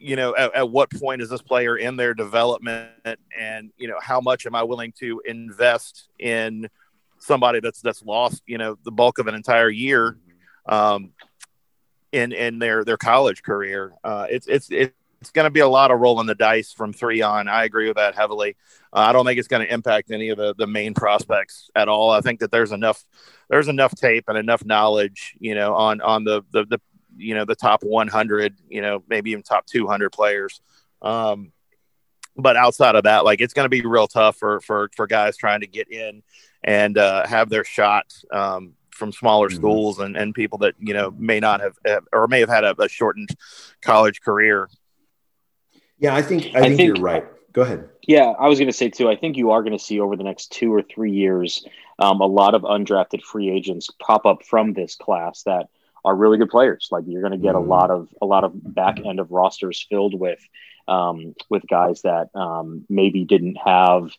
you 0.00 0.16
know, 0.16 0.34
at, 0.36 0.54
at, 0.54 0.70
what 0.70 0.90
point 0.90 1.22
is 1.22 1.28
this 1.28 1.42
player 1.42 1.76
in 1.76 1.96
their 1.96 2.14
development, 2.14 2.90
and 3.38 3.70
you 3.76 3.88
know, 3.88 3.98
how 4.00 4.20
much 4.20 4.46
am 4.46 4.54
I 4.54 4.62
willing 4.62 4.92
to 4.98 5.22
invest 5.24 6.08
in 6.18 6.68
somebody 7.18 7.60
that's 7.60 7.80
that's 7.80 8.02
lost, 8.04 8.42
you 8.46 8.58
know, 8.58 8.76
the 8.84 8.90
bulk 8.90 9.18
of 9.18 9.26
an 9.26 9.34
entire 9.34 9.70
year, 9.70 10.18
um, 10.66 11.12
in 12.12 12.32
in 12.32 12.58
their 12.58 12.84
their 12.84 12.96
college 12.96 13.42
career. 13.42 13.92
Uh, 14.02 14.26
it's 14.30 14.46
it's 14.46 14.68
it's 14.70 15.30
going 15.32 15.44
to 15.44 15.50
be 15.50 15.60
a 15.60 15.68
lot 15.68 15.90
of 15.90 16.00
rolling 16.00 16.26
the 16.26 16.34
dice 16.34 16.72
from 16.72 16.92
three 16.92 17.20
on. 17.20 17.46
I 17.46 17.64
agree 17.64 17.88
with 17.88 17.98
that 17.98 18.14
heavily. 18.14 18.56
Uh, 18.92 19.00
I 19.00 19.12
don't 19.12 19.26
think 19.26 19.38
it's 19.38 19.48
going 19.48 19.66
to 19.66 19.72
impact 19.72 20.10
any 20.10 20.30
of 20.30 20.38
the 20.38 20.54
the 20.56 20.66
main 20.66 20.94
prospects 20.94 21.70
at 21.74 21.88
all. 21.88 22.10
I 22.10 22.20
think 22.20 22.40
that 22.40 22.50
there's 22.50 22.72
enough 22.72 23.04
there's 23.48 23.68
enough 23.68 23.94
tape 23.94 24.24
and 24.28 24.38
enough 24.38 24.64
knowledge, 24.64 25.36
you 25.38 25.54
know, 25.54 25.74
on 25.74 26.00
on 26.00 26.24
the 26.24 26.42
the, 26.50 26.64
the 26.64 26.80
you 27.20 27.34
know 27.34 27.44
the 27.44 27.54
top 27.54 27.82
100 27.82 28.56
you 28.68 28.82
know 28.82 29.02
maybe 29.08 29.30
even 29.30 29.42
top 29.42 29.66
200 29.66 30.10
players. 30.10 30.60
Um, 31.02 31.52
but 32.36 32.56
outside 32.56 32.94
of 32.94 33.04
that 33.04 33.24
like 33.24 33.40
it's 33.40 33.54
going 33.54 33.64
to 33.64 33.70
be 33.70 33.82
real 33.82 34.06
tough 34.06 34.36
for 34.36 34.60
for 34.60 34.90
for 34.94 35.06
guys 35.06 35.36
trying 35.36 35.60
to 35.60 35.66
get 35.66 35.90
in 35.90 36.22
and 36.62 36.98
uh, 36.98 37.26
have 37.26 37.48
their 37.48 37.64
shot 37.64 38.12
um, 38.30 38.74
from 38.90 39.12
smaller 39.12 39.48
mm-hmm. 39.48 39.56
schools 39.56 39.98
and, 39.98 40.16
and 40.16 40.34
people 40.34 40.58
that 40.58 40.74
you 40.78 40.94
know 40.94 41.12
may 41.16 41.40
not 41.40 41.60
have, 41.60 42.04
or 42.12 42.28
may 42.28 42.40
have 42.40 42.48
had 42.48 42.64
a, 42.64 42.80
a 42.80 42.88
shortened 42.88 43.30
college 43.82 44.20
career. 44.20 44.68
Yeah 45.98 46.14
i 46.14 46.22
think 46.22 46.54
i, 46.54 46.58
I 46.58 46.62
think, 46.62 46.76
think, 46.76 46.96
you're 46.96 47.04
right. 47.04 47.26
Go 47.52 47.62
ahead. 47.62 47.88
Yeah 48.06 48.32
i 48.38 48.46
was 48.48 48.58
going 48.58 48.70
to 48.70 48.76
say 48.76 48.90
too 48.90 49.08
i 49.08 49.16
think 49.16 49.36
you 49.36 49.50
are 49.50 49.62
going 49.62 49.76
to 49.76 49.84
see 49.84 50.00
over 50.00 50.16
the 50.16 50.24
next 50.24 50.52
two 50.52 50.72
or 50.72 50.82
three 50.82 51.12
years 51.12 51.66
um, 51.98 52.20
a 52.20 52.26
lot 52.26 52.54
of 52.54 52.62
undrafted 52.62 53.22
free 53.22 53.50
agents 53.50 53.90
pop 54.00 54.24
up 54.24 54.44
from 54.44 54.72
this 54.72 54.94
class 54.94 55.42
that 55.42 55.68
are 56.04 56.14
really 56.14 56.38
good 56.38 56.50
players. 56.50 56.88
Like 56.90 57.04
you're 57.06 57.22
going 57.22 57.32
to 57.32 57.38
get 57.38 57.54
a 57.54 57.58
mm. 57.58 57.68
lot 57.68 57.90
of 57.90 58.08
a 58.20 58.26
lot 58.26 58.44
of 58.44 58.52
back 58.54 58.98
end 59.04 59.20
of 59.20 59.30
rosters 59.30 59.86
filled 59.88 60.18
with 60.18 60.40
um, 60.88 61.34
with 61.48 61.66
guys 61.68 62.02
that 62.02 62.30
um, 62.34 62.84
maybe 62.88 63.24
didn't 63.24 63.56
have 63.56 64.10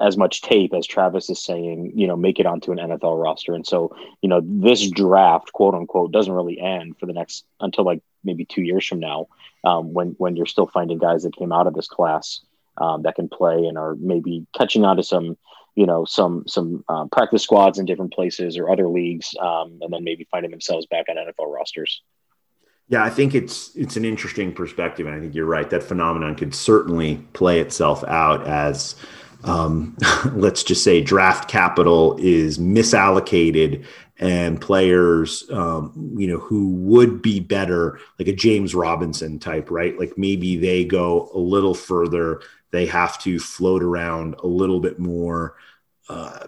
as 0.00 0.16
much 0.16 0.42
tape 0.42 0.72
as 0.74 0.86
Travis 0.86 1.28
is 1.28 1.42
saying, 1.42 1.92
you 1.96 2.06
know, 2.06 2.16
make 2.16 2.38
it 2.38 2.46
onto 2.46 2.70
an 2.70 2.78
NFL 2.78 3.20
roster. 3.20 3.52
And 3.54 3.66
so, 3.66 3.96
you 4.22 4.28
know, 4.28 4.40
this 4.44 4.88
draft, 4.90 5.52
quote 5.52 5.74
unquote, 5.74 6.12
doesn't 6.12 6.32
really 6.32 6.60
end 6.60 6.96
for 6.98 7.06
the 7.06 7.12
next 7.12 7.44
until 7.60 7.84
like 7.84 8.00
maybe 8.22 8.44
two 8.44 8.62
years 8.62 8.86
from 8.86 9.00
now, 9.00 9.26
um, 9.64 9.92
when 9.92 10.14
when 10.18 10.36
you're 10.36 10.46
still 10.46 10.66
finding 10.66 10.98
guys 10.98 11.24
that 11.24 11.36
came 11.36 11.52
out 11.52 11.66
of 11.66 11.74
this 11.74 11.88
class 11.88 12.40
um, 12.76 13.02
that 13.02 13.16
can 13.16 13.28
play 13.28 13.64
and 13.66 13.76
are 13.76 13.96
maybe 13.96 14.46
catching 14.56 14.84
on 14.84 14.96
to 14.96 15.02
some 15.02 15.36
you 15.78 15.86
know 15.86 16.04
some 16.04 16.42
some 16.48 16.84
um, 16.88 17.08
practice 17.08 17.44
squads 17.44 17.78
in 17.78 17.86
different 17.86 18.12
places 18.12 18.58
or 18.58 18.68
other 18.68 18.88
leagues, 18.88 19.32
um, 19.40 19.78
and 19.80 19.92
then 19.92 20.02
maybe 20.02 20.26
finding 20.28 20.50
themselves 20.50 20.86
back 20.86 21.06
on 21.08 21.14
NFL 21.14 21.54
rosters. 21.54 22.02
Yeah, 22.88 23.04
I 23.04 23.10
think 23.10 23.32
it's 23.32 23.70
it's 23.76 23.96
an 23.96 24.04
interesting 24.04 24.52
perspective, 24.52 25.06
and 25.06 25.14
I 25.14 25.20
think 25.20 25.36
you're 25.36 25.46
right. 25.46 25.70
That 25.70 25.84
phenomenon 25.84 26.34
could 26.34 26.52
certainly 26.52 27.18
play 27.32 27.60
itself 27.60 28.02
out 28.08 28.44
as, 28.44 28.96
um, 29.44 29.96
let's 30.32 30.64
just 30.64 30.82
say, 30.82 31.00
draft 31.00 31.48
capital 31.48 32.16
is 32.18 32.58
misallocated, 32.58 33.86
and 34.18 34.60
players, 34.60 35.48
um, 35.52 35.92
you 36.18 36.26
know, 36.26 36.38
who 36.38 36.72
would 36.72 37.22
be 37.22 37.38
better, 37.38 38.00
like 38.18 38.26
a 38.26 38.32
James 38.32 38.74
Robinson 38.74 39.38
type, 39.38 39.70
right? 39.70 39.96
Like 39.96 40.18
maybe 40.18 40.56
they 40.56 40.84
go 40.84 41.30
a 41.32 41.38
little 41.38 41.74
further. 41.74 42.40
They 42.72 42.86
have 42.86 43.16
to 43.20 43.38
float 43.38 43.84
around 43.84 44.34
a 44.42 44.46
little 44.48 44.80
bit 44.80 44.98
more 44.98 45.54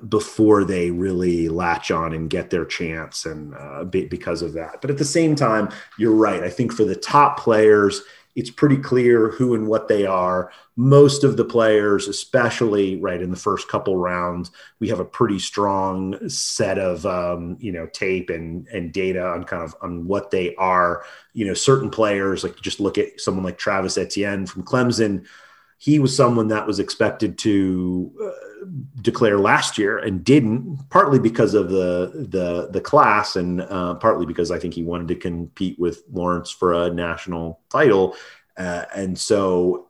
before 0.09 0.65
they 0.65 0.91
really 0.91 1.49
latch 1.49 1.91
on 1.91 2.15
and 2.15 2.31
get 2.31 2.51
their 2.51 2.65
chance 2.65 3.27
and 3.27 3.55
uh, 3.55 3.85
be, 3.85 4.07
because 4.07 4.43
of 4.43 4.55
that. 4.55 4.81
But 4.81 4.91
at 4.91 4.99
the 4.99 5.05
same 5.05 5.35
time, 5.35 5.69
you're 5.99 6.15
right. 6.15 6.43
I 6.43 6.51
think 6.51 6.73
for 6.73 6.85
the 6.85 6.97
top 6.97 7.39
players, 7.39 8.03
it's 8.37 8.51
pretty 8.51 8.77
clear 8.77 9.31
who 9.31 9.55
and 9.55 9.67
what 9.67 9.89
they 9.89 10.07
are. 10.07 10.53
Most 10.77 11.25
of 11.25 11.37
the 11.37 11.45
players, 11.45 12.09
especially 12.09 12.97
right 12.97 13.21
in 13.21 13.31
the 13.31 13.37
first 13.37 13.69
couple 13.69 13.97
rounds, 13.97 14.51
we 14.79 14.89
have 14.89 15.01
a 15.01 15.05
pretty 15.05 15.39
strong 15.39 16.29
set 16.29 16.79
of 16.79 17.05
um, 17.05 17.57
you 17.61 17.73
know 17.73 17.87
tape 17.87 18.31
and 18.31 18.67
and 18.69 18.93
data 18.93 19.23
on 19.23 19.45
kind 19.45 19.63
of 19.63 19.75
on 19.83 20.07
what 20.07 20.31
they 20.31 20.55
are. 20.55 21.05
You 21.35 21.47
know, 21.47 21.55
certain 21.55 21.91
players 21.91 22.45
like 22.45 22.59
just 22.61 22.81
look 22.81 22.99
at 22.99 23.21
someone 23.21 23.45
like 23.45 23.59
Travis 23.59 23.99
Etienne 23.99 24.47
from 24.47 24.63
Clemson. 24.63 25.27
He 25.79 25.99
was 25.99 26.15
someone 26.15 26.49
that 26.49 26.67
was 26.67 26.79
expected 26.79 27.37
to. 27.39 28.13
Uh, 28.25 28.47
declare 29.01 29.39
last 29.39 29.79
year 29.79 29.99
and 29.99 30.25
didn't, 30.25 30.79
partly 30.91 31.19
because 31.19 31.55
of 31.55 31.71
the 31.71 32.27
the 32.29 32.69
the 32.71 32.81
class, 32.81 33.37
and 33.37 33.61
uh, 33.63 33.95
partly 33.95 34.27
because 34.27 34.51
I 34.51 34.59
think 34.59 34.75
he 34.75 34.83
wanted 34.83 35.09
to 35.09 35.15
compete 35.17 35.79
with 35.79 36.03
Lawrence 36.13 36.51
for 36.51 36.73
a 36.75 36.91
national 36.91 37.61
title, 37.71 38.17
uh, 38.57 38.85
and 38.95 39.19
so 39.19 39.89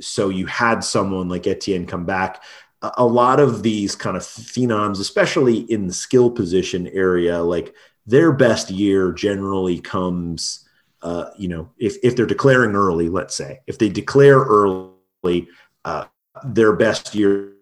so 0.00 0.28
you 0.28 0.46
had 0.46 0.84
someone 0.84 1.28
like 1.28 1.46
Etienne 1.46 1.86
come 1.86 2.04
back. 2.04 2.42
a, 2.82 2.92
a 2.98 3.06
lot 3.06 3.40
of 3.40 3.62
these 3.62 3.94
kind 3.94 4.16
of 4.16 4.22
phenoms, 4.22 5.00
especially 5.00 5.58
in 5.70 5.86
the 5.86 5.92
skill 5.92 6.30
position 6.30 6.88
area, 6.88 7.40
like 7.42 7.74
their 8.06 8.32
best 8.32 8.70
year 8.70 9.12
generally 9.12 9.80
comes, 9.80 10.68
uh, 11.02 11.26
you 11.38 11.48
know, 11.48 11.70
if, 11.78 11.96
if 12.02 12.16
they're 12.16 12.26
declaring 12.26 12.74
early, 12.74 13.08
let's 13.08 13.34
say, 13.34 13.60
if 13.66 13.78
they 13.78 13.88
declare 13.88 14.38
early, 14.40 15.48
uh, 15.84 16.04
their 16.44 16.72
best 16.72 17.14
year 17.14 17.52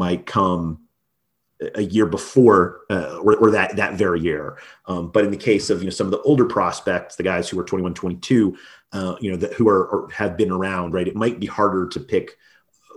might 0.00 0.24
come 0.24 0.80
a 1.74 1.82
year 1.82 2.06
before 2.06 2.80
uh, 2.88 3.18
or, 3.22 3.36
or, 3.36 3.50
that 3.50 3.76
that 3.76 3.94
very 3.94 4.20
year. 4.20 4.56
Um, 4.86 5.10
but 5.10 5.24
in 5.24 5.30
the 5.30 5.36
case 5.36 5.68
of 5.68 5.80
you 5.80 5.86
know 5.86 5.90
some 5.90 6.06
of 6.06 6.10
the 6.10 6.22
older 6.22 6.46
prospects, 6.46 7.16
the 7.16 7.22
guys 7.22 7.48
who 7.48 7.60
are 7.60 7.64
21, 7.64 7.92
22, 7.92 8.56
uh, 8.92 9.16
you 9.20 9.30
know, 9.30 9.36
that 9.36 9.52
who 9.52 9.68
are 9.68 10.08
have 10.10 10.36
been 10.38 10.50
around, 10.50 10.94
right? 10.94 11.06
It 11.06 11.16
might 11.16 11.38
be 11.38 11.46
harder 11.46 11.86
to 11.88 12.00
pick 12.00 12.38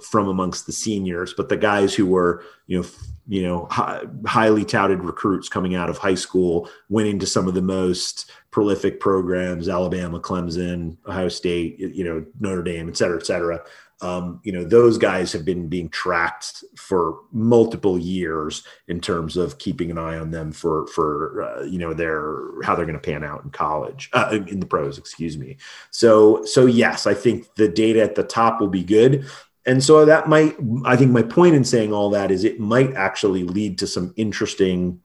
from 0.01 0.29
amongst 0.29 0.65
the 0.65 0.71
seniors, 0.71 1.33
but 1.33 1.49
the 1.49 1.57
guys 1.57 1.93
who 1.93 2.05
were 2.05 2.43
you 2.67 2.79
know 2.79 2.87
you 3.27 3.43
know 3.43 3.67
hi- 3.69 4.03
highly 4.25 4.63
touted 4.63 5.03
recruits 5.03 5.49
coming 5.49 5.75
out 5.75 5.89
of 5.89 5.97
high 5.97 6.15
school, 6.15 6.69
went 6.87 7.09
into 7.09 7.25
some 7.25 7.49
of 7.49 7.55
the 7.55 7.61
most 7.61 8.31
prolific 8.49 9.01
programs: 9.01 9.67
Alabama, 9.67 10.21
Clemson, 10.21 10.95
Ohio 11.05 11.27
State, 11.27 11.79
you 11.79 12.05
know, 12.05 12.25
Notre 12.39 12.63
Dame, 12.63 12.87
et 12.87 12.95
cetera, 12.95 13.17
et 13.17 13.25
cetera 13.25 13.61
um, 14.03 14.41
you 14.43 14.51
know 14.51 14.65
those 14.65 14.97
guys 14.97 15.31
have 15.31 15.45
been 15.45 15.69
being 15.69 15.87
tracked 15.87 16.63
for 16.75 17.19
multiple 17.31 17.97
years 17.97 18.63
in 18.89 18.99
terms 18.99 19.37
of 19.37 19.57
keeping 19.57 19.89
an 19.89 19.97
eye 19.97 20.17
on 20.17 20.29
them 20.29 20.51
for 20.51 20.85
for 20.87 21.41
uh, 21.41 21.63
you 21.63 21.79
know 21.79 21.93
their 21.93 22.61
how 22.63 22.75
they're 22.75 22.85
going 22.85 22.99
to 22.99 23.11
pan 23.11 23.23
out 23.23 23.43
in 23.45 23.49
college 23.49 24.09
uh, 24.13 24.37
in 24.47 24.59
the 24.59 24.65
pros 24.65 24.97
excuse 24.97 25.37
me. 25.37 25.57
So 25.89 26.43
so 26.43 26.65
yes 26.65 27.07
i 27.07 27.13
think 27.13 27.55
the 27.55 27.69
data 27.69 28.01
at 28.01 28.15
the 28.15 28.23
top 28.23 28.59
will 28.59 28.67
be 28.67 28.83
good. 28.83 29.25
And 29.65 29.81
so 29.81 30.03
that 30.03 30.27
might 30.27 30.57
i 30.83 30.97
think 30.97 31.11
my 31.11 31.23
point 31.23 31.55
in 31.55 31.63
saying 31.63 31.93
all 31.93 32.09
that 32.09 32.29
is 32.29 32.43
it 32.43 32.59
might 32.59 32.93
actually 32.95 33.43
lead 33.43 33.77
to 33.77 33.87
some 33.87 34.13
interesting 34.17 34.99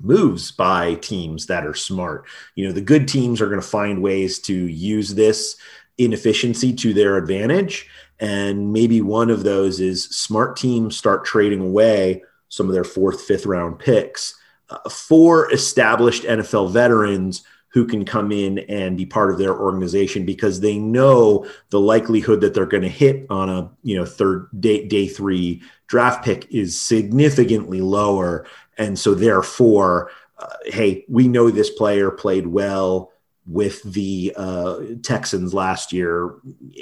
moves 0.00 0.52
by 0.52 0.94
teams 0.94 1.46
that 1.46 1.66
are 1.66 1.74
smart. 1.74 2.26
You 2.54 2.66
know 2.66 2.72
the 2.72 2.80
good 2.80 3.08
teams 3.08 3.40
are 3.40 3.48
going 3.48 3.60
to 3.60 3.66
find 3.66 4.00
ways 4.00 4.38
to 4.40 4.54
use 4.54 5.14
this 5.14 5.56
inefficiency 5.98 6.72
to 6.72 6.92
their 6.92 7.16
advantage. 7.16 7.88
And 8.20 8.72
maybe 8.72 9.00
one 9.00 9.30
of 9.30 9.42
those 9.42 9.80
is 9.80 10.04
smart 10.04 10.56
teams 10.56 10.96
start 10.96 11.24
trading 11.24 11.60
away 11.60 12.22
some 12.48 12.66
of 12.66 12.72
their 12.72 12.84
fourth, 12.84 13.22
fifth 13.22 13.46
round 13.46 13.78
picks 13.78 14.34
uh, 14.70 14.88
for 14.88 15.52
established 15.52 16.22
NFL 16.22 16.70
veterans 16.70 17.42
who 17.74 17.84
can 17.84 18.04
come 18.04 18.30
in 18.30 18.60
and 18.60 18.96
be 18.96 19.04
part 19.04 19.32
of 19.32 19.38
their 19.38 19.58
organization 19.58 20.24
because 20.24 20.60
they 20.60 20.78
know 20.78 21.44
the 21.70 21.80
likelihood 21.80 22.40
that 22.40 22.54
they're 22.54 22.66
going 22.66 22.84
to 22.84 22.88
hit 22.88 23.26
on 23.30 23.50
a 23.50 23.68
you 23.82 23.96
know 23.96 24.04
third 24.04 24.48
day 24.60 24.86
day 24.86 25.08
three 25.08 25.60
draft 25.88 26.24
pick 26.24 26.46
is 26.52 26.80
significantly 26.80 27.80
lower. 27.80 28.46
And 28.78 28.96
so 28.96 29.12
therefore 29.14 30.12
uh, 30.38 30.54
hey 30.66 31.04
we 31.08 31.26
know 31.26 31.50
this 31.50 31.70
player 31.70 32.12
played 32.12 32.46
well 32.46 33.10
with 33.46 33.82
the 33.82 34.32
uh, 34.36 34.80
Texans 35.02 35.52
last 35.52 35.92
year. 35.92 36.34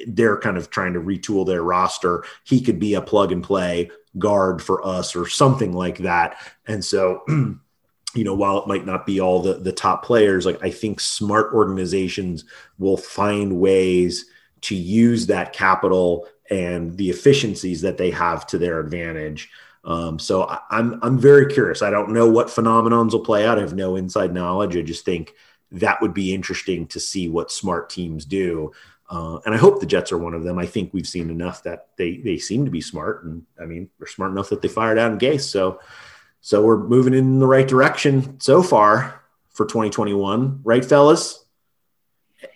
They're 0.07 0.39
kind 0.39 0.57
of 0.57 0.71
trying 0.71 0.93
to 0.95 1.01
retool 1.01 1.47
their 1.47 1.63
roster. 1.63 2.25
He 2.45 2.61
could 2.61 2.79
be 2.79 2.95
a 2.95 3.03
plug 3.03 3.33
and 3.33 3.43
play 3.43 3.91
guard 4.19 4.63
for 4.63 4.85
us 4.87 5.17
or 5.17 5.29
something 5.29 5.73
like 5.73 5.99
that. 5.99 6.37
And 6.67 6.85
so, 6.85 7.23
you 7.29 8.25
know, 8.25 8.35
while 8.35 8.59
it 8.59 8.69
might 8.69 8.87
not 8.87 9.07
be 9.07 9.21
all 9.21 9.41
the, 9.41 9.55
the 9.55 9.73
top 9.73 10.05
players, 10.05 10.47
like 10.47 10.63
I 10.63 10.71
think 10.71 11.01
smart 11.01 11.53
organizations 11.53 12.45
will 12.79 12.97
find 12.97 13.59
ways 13.59 14.27
to 14.63 14.77
use 14.77 15.27
that 15.27 15.53
capital 15.53 16.29
and 16.51 16.97
the 16.97 17.11
efficiencies 17.11 17.81
that 17.81 17.97
they 17.97 18.11
have 18.11 18.47
to 18.49 18.59
their 18.59 18.79
advantage. 18.79 19.51
Um, 19.85 20.19
so 20.19 20.45
I, 20.45 20.61
I'm 20.71 21.01
I'm 21.03 21.19
very 21.19 21.53
curious. 21.53 21.83
I 21.83 21.91
don't 21.91 22.11
know 22.11 22.29
what 22.29 22.47
phenomenons 22.47 23.13
will 23.13 23.25
play 23.25 23.47
out. 23.47 23.59
I 23.59 23.63
have 23.63 23.75
no 23.75 23.97
inside 23.97 24.33
knowledge. 24.33 24.77
I 24.77 24.83
just 24.83 25.05
think 25.05 25.35
that 25.73 26.01
would 26.01 26.15
be 26.15 26.35
interesting 26.35 26.87
to 26.89 27.01
see 27.01 27.29
what 27.29 27.51
smart 27.51 27.91
teams 27.91 28.25
do. 28.25 28.73
Uh, 29.11 29.39
and 29.45 29.55
I 29.55 29.59
hope 29.59 29.81
the 29.81 29.87
Jets 29.87 30.13
are 30.13 30.19
one 30.19 30.35
of 30.35 30.45
them. 30.45 30.59
I 30.59 30.67
think 30.67 30.93
we've 30.93 31.07
seen 31.07 31.29
enough 31.29 31.63
that 31.65 31.89
they 31.97 32.19
they 32.19 32.39
seem 32.39 32.65
to 32.65 32.71
be 32.71 32.81
smart, 32.81 33.25
and 33.25 33.45
I 33.61 33.67
mean 33.67 33.91
they're 33.99 34.07
smart 34.07 34.31
enough 34.31 34.49
that 34.51 34.63
they 34.63 34.69
fired 34.69 34.99
Adam 34.99 35.19
Gase. 35.19 35.43
So 35.43 35.81
so 36.41 36.63
we're 36.63 36.79
moving 36.79 37.15
in 37.15 37.39
the 37.39 37.47
right 37.47 37.67
direction 37.67 38.41
so 38.41 38.63
far 38.63 39.23
for 39.51 39.67
2021, 39.67 40.61
right, 40.65 40.85
fellas? 40.85 41.45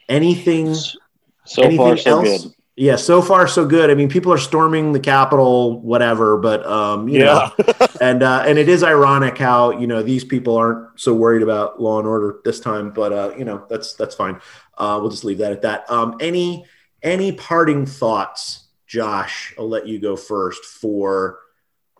Anything? 0.08 0.74
So 0.74 1.62
anything 1.62 1.76
far, 1.76 1.96
so 1.96 2.10
else? 2.10 2.44
good. 2.44 2.52
Yeah, 2.78 2.96
so 2.96 3.22
far 3.22 3.48
so 3.48 3.64
good. 3.64 3.90
I 3.90 3.94
mean, 3.94 4.10
people 4.10 4.30
are 4.34 4.38
storming 4.38 4.92
the 4.92 5.00
Capitol, 5.00 5.80
whatever, 5.80 6.36
but 6.36 6.64
um, 6.66 7.08
you 7.08 7.20
Yeah. 7.20 7.48
know, 7.66 7.86
and 8.02 8.22
uh, 8.22 8.44
and 8.46 8.58
it 8.58 8.68
is 8.68 8.82
ironic 8.84 9.38
how 9.38 9.70
you 9.70 9.86
know 9.86 10.02
these 10.02 10.24
people 10.24 10.56
aren't 10.56 11.00
so 11.00 11.14
worried 11.14 11.42
about 11.42 11.80
law 11.80 11.98
and 11.98 12.06
order 12.06 12.40
this 12.44 12.60
time, 12.60 12.90
but 12.90 13.12
uh, 13.14 13.32
you 13.38 13.46
know 13.46 13.64
that's 13.70 13.94
that's 13.94 14.14
fine. 14.14 14.40
Uh, 14.76 14.98
we'll 15.00 15.10
just 15.10 15.24
leave 15.24 15.38
that 15.38 15.52
at 15.52 15.62
that. 15.62 15.90
Um, 15.90 16.16
any 16.20 16.66
any 17.02 17.32
parting 17.32 17.86
thoughts, 17.86 18.64
Josh? 18.86 19.54
I'll 19.58 19.68
let 19.68 19.86
you 19.86 19.98
go 19.98 20.14
first 20.14 20.62
for 20.66 21.38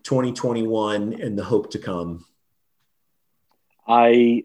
2021 0.02 1.14
and 1.22 1.38
the 1.38 1.44
hope 1.44 1.70
to 1.70 1.78
come. 1.78 2.26
I 3.88 4.44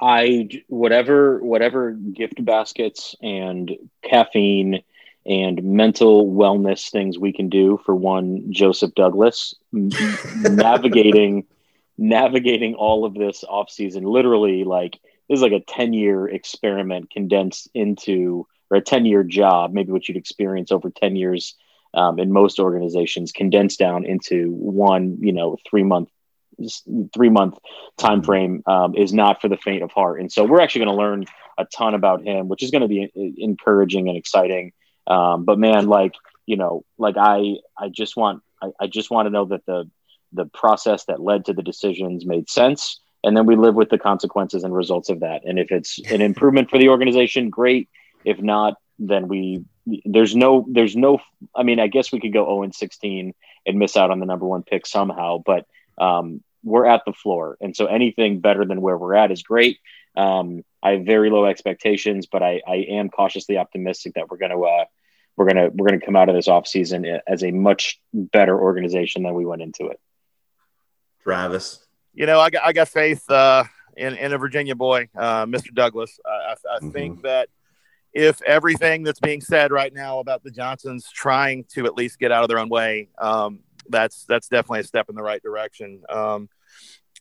I 0.00 0.50
whatever 0.68 1.42
whatever 1.42 1.90
gift 1.90 2.44
baskets 2.44 3.16
and 3.20 3.76
caffeine 4.02 4.84
and 5.26 5.62
mental 5.62 6.30
wellness 6.32 6.90
things 6.90 7.18
we 7.18 7.32
can 7.32 7.48
do 7.48 7.80
for 7.84 7.94
one 7.94 8.52
Joseph 8.52 8.94
Douglas 8.94 9.54
navigating 9.72 11.46
navigating 11.98 12.74
all 12.74 13.04
of 13.04 13.14
this 13.14 13.44
off 13.44 13.70
season 13.70 14.04
literally 14.04 14.64
like 14.64 14.98
this 15.28 15.38
is 15.38 15.42
like 15.42 15.52
a 15.52 15.60
10 15.60 15.92
year 15.92 16.28
experiment 16.28 17.10
condensed 17.10 17.70
into 17.72 18.46
or 18.70 18.78
a 18.78 18.82
10 18.82 19.06
year 19.06 19.22
job 19.22 19.72
maybe 19.72 19.92
what 19.92 20.08
you'd 20.08 20.16
experience 20.16 20.72
over 20.72 20.90
10 20.90 21.16
years 21.16 21.54
um, 21.94 22.18
in 22.18 22.32
most 22.32 22.58
organizations 22.58 23.30
condensed 23.30 23.78
down 23.78 24.04
into 24.04 24.50
one 24.50 25.18
you 25.20 25.32
know 25.32 25.56
three 25.68 25.84
month 25.84 26.08
three 27.12 27.30
month 27.30 27.58
time 27.96 28.22
frame 28.22 28.62
um, 28.66 28.94
is 28.94 29.12
not 29.12 29.40
for 29.40 29.48
the 29.48 29.56
faint 29.56 29.82
of 29.82 29.90
heart. 29.90 30.20
And 30.20 30.30
so 30.30 30.44
we're 30.44 30.60
actually 30.60 30.84
going 30.84 30.96
to 30.96 31.02
learn 31.02 31.24
a 31.58 31.64
ton 31.64 31.94
about 31.94 32.22
him 32.22 32.48
which 32.48 32.62
is 32.62 32.70
going 32.70 32.82
to 32.82 32.88
be 32.88 33.34
encouraging 33.38 34.08
and 34.08 34.16
exciting 34.16 34.72
um, 35.06 35.44
but 35.44 35.58
man 35.58 35.86
like 35.86 36.14
you 36.46 36.56
know 36.56 36.84
like 36.98 37.16
i 37.18 37.56
i 37.78 37.88
just 37.88 38.16
want 38.16 38.42
I, 38.62 38.68
I 38.80 38.86
just 38.86 39.10
want 39.10 39.26
to 39.26 39.30
know 39.30 39.46
that 39.46 39.66
the 39.66 39.90
the 40.32 40.46
process 40.46 41.04
that 41.04 41.20
led 41.20 41.44
to 41.44 41.52
the 41.52 41.62
decisions 41.62 42.26
made 42.26 42.50
sense. 42.50 43.00
And 43.22 43.36
then 43.36 43.46
we 43.46 43.54
live 43.54 43.76
with 43.76 43.88
the 43.88 43.98
consequences 43.98 44.64
and 44.64 44.74
results 44.74 45.08
of 45.08 45.20
that. 45.20 45.42
And 45.44 45.60
if 45.60 45.70
it's 45.70 46.00
an 46.10 46.20
improvement 46.20 46.70
for 46.70 46.78
the 46.78 46.88
organization 46.88 47.50
great. 47.50 47.88
If 48.24 48.40
not 48.40 48.74
then 48.98 49.28
we 49.28 49.64
there's 50.04 50.36
no 50.36 50.64
there's 50.70 50.94
no 50.94 51.18
i 51.54 51.64
mean 51.64 51.80
i 51.80 51.88
guess 51.88 52.12
we 52.12 52.20
could 52.20 52.32
go 52.32 52.44
0 52.46 52.62
and 52.62 52.74
16 52.74 53.34
and 53.66 53.78
miss 53.78 53.96
out 53.96 54.10
on 54.10 54.20
the 54.20 54.24
number 54.24 54.46
one 54.46 54.62
pick 54.62 54.86
somehow 54.86 55.42
but 55.44 55.66
um, 55.98 56.42
we're 56.64 56.86
at 56.86 57.02
the 57.06 57.12
floor. 57.12 57.56
And 57.60 57.76
so 57.76 57.86
anything 57.86 58.40
better 58.40 58.64
than 58.64 58.80
where 58.80 58.96
we're 58.96 59.14
at 59.14 59.30
is 59.30 59.42
great. 59.42 59.78
Um, 60.16 60.64
i 60.84 60.90
have 60.92 61.02
very 61.04 61.30
low 61.30 61.44
expectations 61.46 62.26
but 62.30 62.42
i, 62.42 62.60
I 62.66 62.76
am 62.90 63.08
cautiously 63.08 63.56
optimistic 63.56 64.14
that 64.14 64.30
we're 64.30 64.36
going 64.36 64.52
to 64.52 64.62
uh, 64.64 64.84
we're 65.36 65.46
going 65.50 65.56
to 65.56 65.68
we're 65.74 65.88
going 65.88 65.98
to 65.98 66.06
come 66.06 66.14
out 66.14 66.28
of 66.28 66.36
this 66.36 66.46
offseason 66.46 67.18
as 67.26 67.42
a 67.42 67.50
much 67.50 68.00
better 68.12 68.56
organization 68.60 69.24
than 69.24 69.34
we 69.34 69.44
went 69.44 69.62
into 69.62 69.88
it 69.88 69.98
Travis. 71.22 71.84
you 72.12 72.26
know, 72.26 72.38
I 72.38 72.50
got 72.50 72.64
I 72.64 72.72
got 72.72 72.88
faith 72.88 73.28
uh, 73.30 73.64
in 73.96 74.14
in 74.14 74.32
a 74.32 74.38
Virginia 74.38 74.74
boy, 74.74 75.08
uh, 75.16 75.46
Mr. 75.46 75.74
Douglas. 75.74 76.18
I, 76.24 76.30
I, 76.30 76.52
I 76.52 76.78
Mm-hmm. 76.78 76.90
think 76.90 77.22
that 77.22 77.48
if 78.12 78.40
everything 78.42 79.02
that's 79.02 79.18
being 79.20 79.40
said 79.40 79.72
right 79.72 79.92
now 79.92 80.20
about 80.20 80.44
the 80.44 80.50
Johnsons 80.50 81.10
trying 81.12 81.64
to 81.74 81.86
at 81.86 81.94
least 81.94 82.18
get 82.20 82.30
out 82.30 82.42
of 82.44 82.48
their 82.48 82.58
own 82.60 82.68
way, 82.68 83.08
um, 83.18 83.60
that's 83.88 84.24
that's 84.28 84.48
definitely 84.48 84.80
a 84.80 84.84
step 84.84 85.08
in 85.08 85.14
the 85.16 85.22
right 85.22 85.42
direction. 85.42 86.02
Um, 86.08 86.48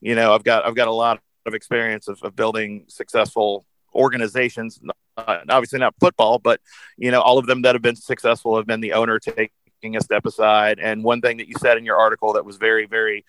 you 0.01 0.15
know, 0.15 0.35
I've 0.35 0.43
got 0.43 0.65
I've 0.65 0.75
got 0.75 0.87
a 0.87 0.91
lot 0.91 1.19
of 1.45 1.53
experience 1.53 2.07
of, 2.07 2.21
of 2.23 2.35
building 2.35 2.85
successful 2.87 3.65
organizations. 3.93 4.79
Uh, 5.15 5.39
obviously 5.49 5.79
not 5.79 5.93
football, 5.99 6.39
but 6.39 6.59
you 6.97 7.11
know, 7.11 7.21
all 7.21 7.37
of 7.37 7.45
them 7.45 7.61
that 7.61 7.75
have 7.75 7.81
been 7.81 7.95
successful 7.95 8.57
have 8.57 8.65
been 8.65 8.81
the 8.81 8.93
owner 8.93 9.19
taking 9.19 9.95
a 9.95 10.01
step 10.01 10.25
aside. 10.25 10.79
And 10.79 11.03
one 11.03 11.21
thing 11.21 11.37
that 11.37 11.47
you 11.47 11.55
said 11.59 11.77
in 11.77 11.85
your 11.85 11.97
article 11.97 12.33
that 12.33 12.45
was 12.45 12.57
very 12.57 12.85
very 12.87 13.25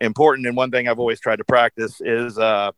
important 0.00 0.46
and 0.46 0.56
one 0.56 0.70
thing 0.70 0.88
I've 0.88 0.98
always 0.98 1.20
tried 1.20 1.36
to 1.36 1.44
practice 1.44 2.00
is 2.00 2.38
uh 2.38 2.72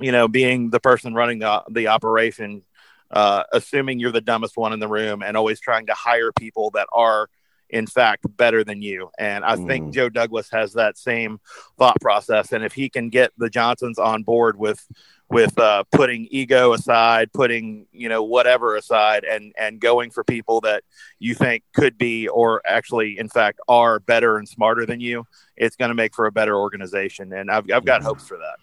you 0.00 0.12
know 0.12 0.28
being 0.28 0.70
the 0.70 0.80
person 0.80 1.14
running 1.14 1.38
the 1.38 1.62
the 1.70 1.88
operation 1.88 2.62
uh 3.10 3.44
assuming 3.52 3.98
you're 3.98 4.12
the 4.12 4.20
dumbest 4.20 4.56
one 4.56 4.72
in 4.72 4.80
the 4.80 4.88
room 4.88 5.22
and 5.22 5.36
always 5.36 5.60
trying 5.60 5.86
to 5.86 5.94
hire 5.94 6.30
people 6.32 6.70
that 6.72 6.86
are 6.92 7.28
in 7.72 7.86
fact 7.86 8.24
better 8.36 8.64
than 8.64 8.82
you. 8.82 9.10
And 9.18 9.44
I 9.44 9.56
think 9.56 9.94
Joe 9.94 10.08
Douglas 10.08 10.50
has 10.50 10.72
that 10.74 10.98
same 10.98 11.40
thought 11.78 12.00
process. 12.00 12.52
And 12.52 12.64
if 12.64 12.72
he 12.72 12.88
can 12.88 13.08
get 13.08 13.32
the 13.38 13.50
Johnsons 13.50 13.98
on 13.98 14.22
board 14.22 14.58
with 14.58 14.86
with 15.30 15.56
uh, 15.60 15.84
putting 15.92 16.26
ego 16.30 16.72
aside, 16.72 17.32
putting 17.32 17.86
you 17.92 18.08
know 18.08 18.22
whatever 18.22 18.76
aside, 18.76 19.24
and 19.24 19.52
and 19.56 19.80
going 19.80 20.10
for 20.10 20.24
people 20.24 20.60
that 20.62 20.82
you 21.18 21.34
think 21.34 21.62
could 21.72 21.96
be 21.96 22.28
or 22.28 22.60
actually 22.66 23.18
in 23.18 23.28
fact 23.28 23.60
are 23.68 24.00
better 24.00 24.36
and 24.36 24.48
smarter 24.48 24.84
than 24.84 25.00
you, 25.00 25.24
it's 25.56 25.76
going 25.76 25.90
to 25.90 25.94
make 25.94 26.14
for 26.14 26.26
a 26.26 26.32
better 26.32 26.56
organization. 26.56 27.32
And 27.32 27.50
I've 27.50 27.70
I've 27.72 27.84
got 27.84 28.02
hopes 28.02 28.26
for 28.26 28.38
that. 28.38 28.56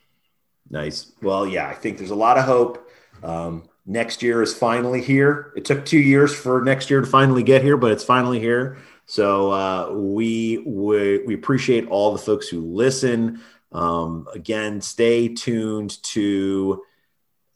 Nice. 0.70 1.14
Well, 1.22 1.47
yeah, 1.47 1.68
I 1.68 1.74
think 1.74 1.97
there's 1.97 2.12
a 2.12 2.16
lot 2.16 2.38
of 2.38 2.43
hope. 2.43 2.89
Um, 3.24 3.70
next 3.88 4.22
year 4.22 4.44
is 4.44 4.54
finally 4.54 5.02
here. 5.02 5.54
It 5.56 5.66
took 5.66 5.86
two 5.86 6.00
years 6.00 6.36
for 6.36 6.62
next 6.62 6.90
year 6.90 7.02
to 7.02 7.08
finally 7.08 7.42
get 7.42 7.64
here, 7.64 7.78
but 7.78 7.92
it's 7.92 8.04
finally 8.04 8.40
here. 8.40 8.78
So 9.06 9.52
uh, 9.52 9.92
we, 9.94 10.60
we 10.66 11.24
we 11.26 11.34
appreciate 11.34 11.88
all 11.88 12.12
the 12.12 12.18
folks 12.18 12.50
who 12.50 12.60
listen. 12.62 13.42
Um, 13.72 14.28
again, 14.34 14.82
stay 14.82 15.30
tuned 15.30 16.02
to 16.04 16.84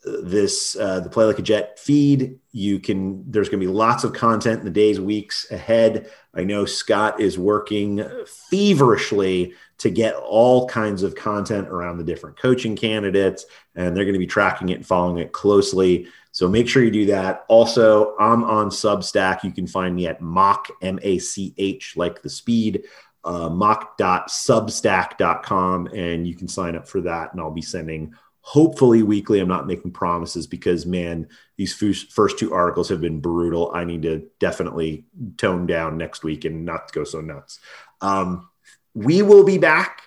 this 0.03 0.75
uh, 0.75 0.99
the 0.99 1.09
Play 1.09 1.25
Like 1.25 1.39
a 1.39 1.43
Jet 1.43 1.79
feed. 1.79 2.39
You 2.51 2.79
can 2.79 3.29
there's 3.29 3.49
going 3.49 3.59
to 3.59 3.67
be 3.67 3.71
lots 3.71 4.03
of 4.03 4.13
content 4.13 4.59
in 4.59 4.65
the 4.65 4.71
days 4.71 4.99
weeks 4.99 5.49
ahead. 5.51 6.09
I 6.33 6.43
know 6.43 6.65
Scott 6.65 7.19
is 7.19 7.37
working 7.37 8.03
feverishly 8.49 9.53
to 9.79 9.89
get 9.89 10.15
all 10.15 10.67
kinds 10.67 11.03
of 11.03 11.15
content 11.15 11.67
around 11.67 11.97
the 11.97 12.03
different 12.03 12.37
coaching 12.37 12.75
candidates, 12.75 13.45
and 13.75 13.95
they're 13.95 14.05
going 14.05 14.13
to 14.13 14.19
be 14.19 14.27
tracking 14.27 14.69
it 14.69 14.75
and 14.75 14.85
following 14.85 15.17
it 15.17 15.31
closely. 15.31 16.07
So 16.31 16.47
make 16.47 16.69
sure 16.69 16.83
you 16.83 16.91
do 16.91 17.07
that. 17.07 17.43
Also, 17.49 18.15
I'm 18.17 18.43
on 18.43 18.69
Substack. 18.69 19.43
You 19.43 19.51
can 19.51 19.67
find 19.67 19.95
me 19.95 20.07
at 20.07 20.21
Mach 20.21 20.69
M 20.81 20.99
A 21.01 21.19
C 21.19 21.53
H 21.57 21.95
like 21.95 22.21
the 22.21 22.29
speed 22.29 22.85
uh, 23.23 23.49
mach.substack.com 23.49 25.87
and 25.87 26.27
you 26.27 26.35
can 26.35 26.47
sign 26.47 26.75
up 26.75 26.87
for 26.87 27.01
that 27.01 27.31
and 27.31 27.41
I'll 27.41 27.51
be 27.51 27.61
sending 27.61 28.15
hopefully 28.41 29.03
weekly. 29.03 29.39
I'm 29.39 29.47
not 29.47 29.67
making 29.67 29.91
promises 29.91 30.47
because 30.47 30.85
man, 30.85 31.27
these 31.57 31.73
first 31.73 32.39
two 32.39 32.53
articles 32.53 32.89
have 32.89 33.01
been 33.01 33.19
brutal. 33.19 33.71
I 33.73 33.83
need 33.83 34.01
to 34.03 34.27
definitely 34.39 35.05
tone 35.37 35.67
down 35.67 35.97
next 35.97 36.23
week 36.23 36.45
and 36.45 36.65
not 36.65 36.91
go 36.91 37.03
so 37.03 37.21
nuts. 37.21 37.59
Um, 38.01 38.49
we 38.93 39.21
will 39.21 39.43
be 39.43 39.57
back. 39.57 40.01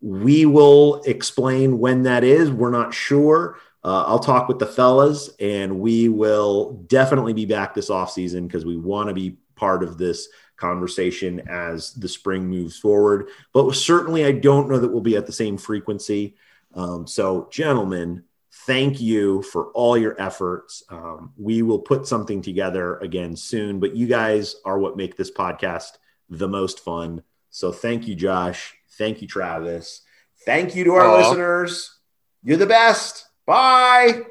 We 0.00 0.46
will 0.46 1.02
explain 1.04 1.78
when 1.78 2.02
that 2.02 2.24
is. 2.24 2.50
We're 2.50 2.70
not 2.70 2.94
sure. 2.94 3.58
Uh, 3.82 4.04
I'll 4.06 4.18
talk 4.18 4.48
with 4.48 4.58
the 4.58 4.66
fellas 4.66 5.30
and 5.38 5.78
we 5.78 6.08
will 6.08 6.72
definitely 6.86 7.34
be 7.34 7.44
back 7.44 7.74
this 7.74 7.90
off 7.90 8.10
season 8.10 8.46
because 8.46 8.64
we 8.64 8.78
want 8.78 9.08
to 9.08 9.14
be 9.14 9.36
part 9.56 9.82
of 9.82 9.98
this 9.98 10.28
conversation 10.56 11.42
as 11.48 11.92
the 11.94 12.08
spring 12.08 12.46
moves 12.46 12.78
forward. 12.78 13.28
But 13.52 13.70
certainly, 13.74 14.24
I 14.24 14.32
don't 14.32 14.70
know 14.70 14.78
that 14.78 14.88
we'll 14.88 15.02
be 15.02 15.16
at 15.16 15.26
the 15.26 15.32
same 15.32 15.58
frequency. 15.58 16.36
Um, 16.74 17.06
so, 17.06 17.48
gentlemen, 17.50 18.24
thank 18.66 19.00
you 19.00 19.42
for 19.42 19.66
all 19.72 19.96
your 19.96 20.20
efforts. 20.20 20.82
Um, 20.90 21.32
we 21.36 21.62
will 21.62 21.78
put 21.78 22.06
something 22.06 22.42
together 22.42 22.96
again 22.98 23.36
soon, 23.36 23.80
but 23.80 23.94
you 23.94 24.06
guys 24.06 24.56
are 24.64 24.78
what 24.78 24.96
make 24.96 25.16
this 25.16 25.30
podcast 25.30 25.92
the 26.28 26.48
most 26.48 26.80
fun. 26.80 27.22
So, 27.50 27.72
thank 27.72 28.08
you, 28.08 28.14
Josh. 28.14 28.74
Thank 28.98 29.22
you, 29.22 29.28
Travis. 29.28 30.02
Thank 30.44 30.74
you 30.74 30.84
to 30.84 30.92
our 30.92 31.04
Aww. 31.06 31.18
listeners. 31.18 31.98
You're 32.42 32.58
the 32.58 32.66
best. 32.66 33.26
Bye. 33.46 34.24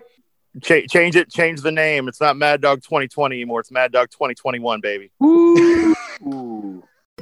Ch- 0.61 0.87
change 0.87 1.15
it. 1.15 1.31
Change 1.31 1.61
the 1.61 1.71
name. 1.71 2.07
It's 2.07 2.21
not 2.21 2.37
Mad 2.37 2.61
Dog 2.61 2.83
2020 2.83 3.35
anymore. 3.35 3.61
It's 3.61 3.71
Mad 3.71 3.91
Dog 3.91 4.09
2021, 4.11 4.81
baby. 4.81 5.11